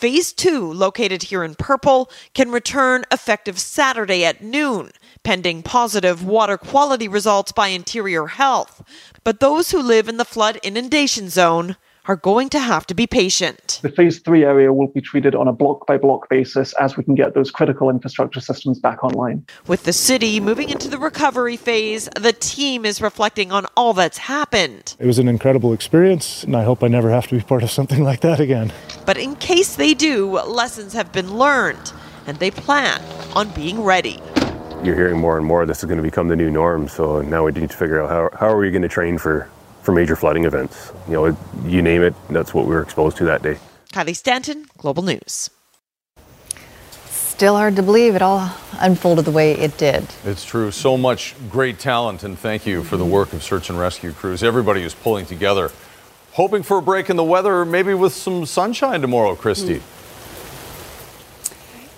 Phase 0.04 0.34
2, 0.34 0.70
located 0.70 1.22
here 1.22 1.42
in 1.42 1.54
purple, 1.54 2.10
can 2.34 2.50
return 2.50 3.06
effective 3.10 3.58
Saturday 3.58 4.22
at 4.22 4.42
noon, 4.42 4.90
pending 5.22 5.62
positive 5.62 6.22
water 6.22 6.58
quality 6.58 7.08
results 7.08 7.52
by 7.52 7.68
Interior 7.68 8.26
Health. 8.26 8.84
But 9.24 9.40
those 9.40 9.70
who 9.70 9.80
live 9.80 10.06
in 10.06 10.18
the 10.18 10.26
flood 10.26 10.60
inundation 10.62 11.30
zone 11.30 11.76
are 12.06 12.16
going 12.16 12.48
to 12.50 12.58
have 12.58 12.86
to 12.86 12.94
be 12.94 13.06
patient. 13.06 13.80
The 13.82 13.88
phase 13.88 14.18
three 14.20 14.44
area 14.44 14.72
will 14.72 14.88
be 14.88 15.00
treated 15.00 15.34
on 15.34 15.48
a 15.48 15.52
block 15.52 15.86
by 15.86 15.96
block 15.96 16.28
basis 16.28 16.72
as 16.74 16.96
we 16.96 17.04
can 17.04 17.14
get 17.14 17.34
those 17.34 17.50
critical 17.50 17.90
infrastructure 17.90 18.40
systems 18.40 18.78
back 18.78 19.02
online. 19.02 19.46
With 19.66 19.84
the 19.84 19.92
city 19.92 20.40
moving 20.40 20.70
into 20.70 20.88
the 20.88 20.98
recovery 20.98 21.56
phase, 21.56 22.08
the 22.16 22.32
team 22.32 22.84
is 22.84 23.00
reflecting 23.00 23.52
on 23.52 23.66
all 23.76 23.92
that's 23.92 24.18
happened. 24.18 24.96
It 24.98 25.06
was 25.06 25.18
an 25.18 25.28
incredible 25.28 25.72
experience, 25.72 26.44
and 26.44 26.56
I 26.56 26.64
hope 26.64 26.82
I 26.82 26.88
never 26.88 27.10
have 27.10 27.26
to 27.28 27.36
be 27.36 27.42
part 27.42 27.62
of 27.62 27.70
something 27.70 28.02
like 28.02 28.20
that 28.20 28.40
again. 28.40 28.72
But 29.06 29.16
in 29.16 29.36
case 29.36 29.76
they 29.76 29.94
do, 29.94 30.32
lessons 30.40 30.92
have 30.92 31.12
been 31.12 31.36
learned, 31.38 31.92
and 32.26 32.38
they 32.38 32.50
plan 32.50 33.00
on 33.34 33.48
being 33.50 33.82
ready. 33.82 34.20
You're 34.82 34.96
hearing 34.96 35.18
more 35.18 35.38
and 35.38 35.46
more 35.46 35.64
this 35.64 35.78
is 35.78 35.84
going 35.86 35.96
to 35.96 36.02
become 36.02 36.28
the 36.28 36.36
new 36.36 36.50
norm. 36.50 36.88
So 36.88 37.22
now 37.22 37.44
we 37.46 37.52
need 37.52 37.70
to 37.70 37.76
figure 37.76 38.02
out 38.02 38.10
how, 38.10 38.38
how 38.38 38.52
are 38.52 38.58
we 38.58 38.70
going 38.70 38.82
to 38.82 38.88
train 38.88 39.16
for, 39.16 39.48
for 39.84 39.92
major 39.92 40.16
flooding 40.16 40.44
events. 40.46 40.92
You 41.06 41.12
know, 41.12 41.36
you 41.64 41.82
name 41.82 42.02
it, 42.02 42.14
that's 42.30 42.54
what 42.54 42.66
we 42.66 42.74
were 42.74 42.82
exposed 42.82 43.18
to 43.18 43.24
that 43.26 43.42
day. 43.42 43.58
Kylie 43.92 44.16
Stanton, 44.16 44.66
Global 44.78 45.02
News. 45.02 45.50
still 47.06 47.56
hard 47.56 47.76
to 47.76 47.82
believe 47.82 48.14
it 48.16 48.22
all 48.22 48.50
unfolded 48.78 49.24
the 49.24 49.30
way 49.30 49.52
it 49.52 49.76
did. 49.76 50.06
It's 50.24 50.44
true. 50.44 50.70
So 50.70 50.96
much 50.96 51.34
great 51.50 51.78
talent, 51.78 52.24
and 52.24 52.38
thank 52.38 52.66
you 52.66 52.82
for 52.82 52.96
the 52.96 53.04
work 53.04 53.32
of 53.32 53.42
search 53.42 53.68
and 53.70 53.78
rescue 53.78 54.12
crews. 54.12 54.42
Everybody 54.42 54.82
is 54.82 54.94
pulling 54.94 55.26
together, 55.26 55.70
hoping 56.32 56.62
for 56.62 56.78
a 56.78 56.82
break 56.82 57.10
in 57.10 57.16
the 57.16 57.24
weather, 57.24 57.64
maybe 57.64 57.92
with 57.92 58.14
some 58.14 58.46
sunshine 58.46 59.00
tomorrow, 59.00 59.34
Kristi. 59.34 59.82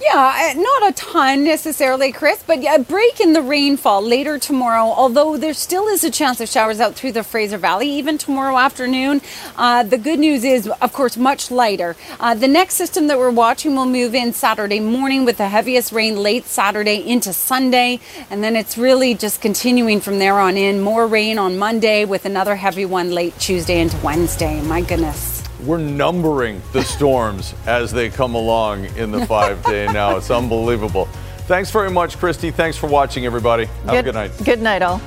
Yeah, 0.09 0.54
uh, 0.54 0.61
not 0.61 0.88
a 0.88 0.92
ton 0.92 1.42
necessarily, 1.42 2.12
Chris, 2.12 2.40
but 2.46 2.64
a 2.64 2.78
break 2.78 3.18
in 3.18 3.32
the 3.32 3.42
rainfall 3.42 4.02
later 4.02 4.38
tomorrow. 4.38 4.84
Although 4.84 5.36
there 5.36 5.52
still 5.52 5.88
is 5.88 6.04
a 6.04 6.11
chance 6.11 6.40
of 6.40 6.48
showers 6.48 6.78
out 6.78 6.94
through 6.94 7.11
the 7.11 7.24
Fraser 7.24 7.59
Valley, 7.59 7.90
even 7.90 8.16
tomorrow 8.16 8.57
afternoon. 8.57 9.20
Uh, 9.57 9.82
the 9.82 9.98
good 9.98 10.20
news 10.20 10.44
is, 10.44 10.68
of 10.68 10.92
course, 10.92 11.16
much 11.16 11.50
lighter. 11.50 11.96
Uh, 12.20 12.34
the 12.34 12.46
next 12.46 12.74
system 12.76 13.09
that 13.09 13.18
we're 13.18 13.32
watching 13.32 13.74
will 13.74 13.84
move 13.84 14.14
in 14.14 14.32
Saturday 14.32 14.78
morning 14.78 15.24
with 15.24 15.38
the 15.38 15.48
heaviest 15.48 15.90
rain 15.90 16.16
late 16.22 16.44
Saturday 16.44 17.04
into 17.04 17.32
Sunday, 17.32 17.98
and 18.30 18.44
then 18.44 18.54
it's 18.54 18.78
really 18.78 19.12
just 19.12 19.40
continuing 19.40 20.00
from 20.00 20.20
there 20.20 20.38
on 20.38 20.57
in. 20.57 20.80
More 20.80 21.09
rain 21.09 21.36
on 21.36 21.59
Monday 21.59 22.04
with 22.04 22.24
another 22.24 22.54
heavy 22.54 22.84
one 22.84 23.11
late 23.11 23.36
Tuesday 23.40 23.80
into 23.80 23.96
Wednesday. 24.04 24.62
My 24.62 24.82
goodness. 24.82 25.36
We're 25.64 25.78
numbering 25.78 26.61
the 26.72 26.82
storms 26.82 27.54
as 27.66 27.90
they 27.92 28.11
come 28.11 28.34
along 28.34 28.86
in 28.96 29.11
the 29.11 29.26
five 29.26 29.62
day 29.64 29.86
now. 29.92 30.16
It's 30.16 30.30
unbelievable. 30.30 31.07
Thanks 31.46 31.70
very 31.70 31.90
much, 31.90 32.18
Kristi. 32.18 32.52
Thanks 32.52 32.76
for 32.76 32.88
watching, 32.88 33.24
everybody. 33.24 33.66
Have 33.66 33.86
good, 33.86 33.98
a 33.98 34.02
good 34.02 34.14
night. 34.14 34.32
Good 34.44 34.62
night, 34.62 34.82
all. 34.82 35.00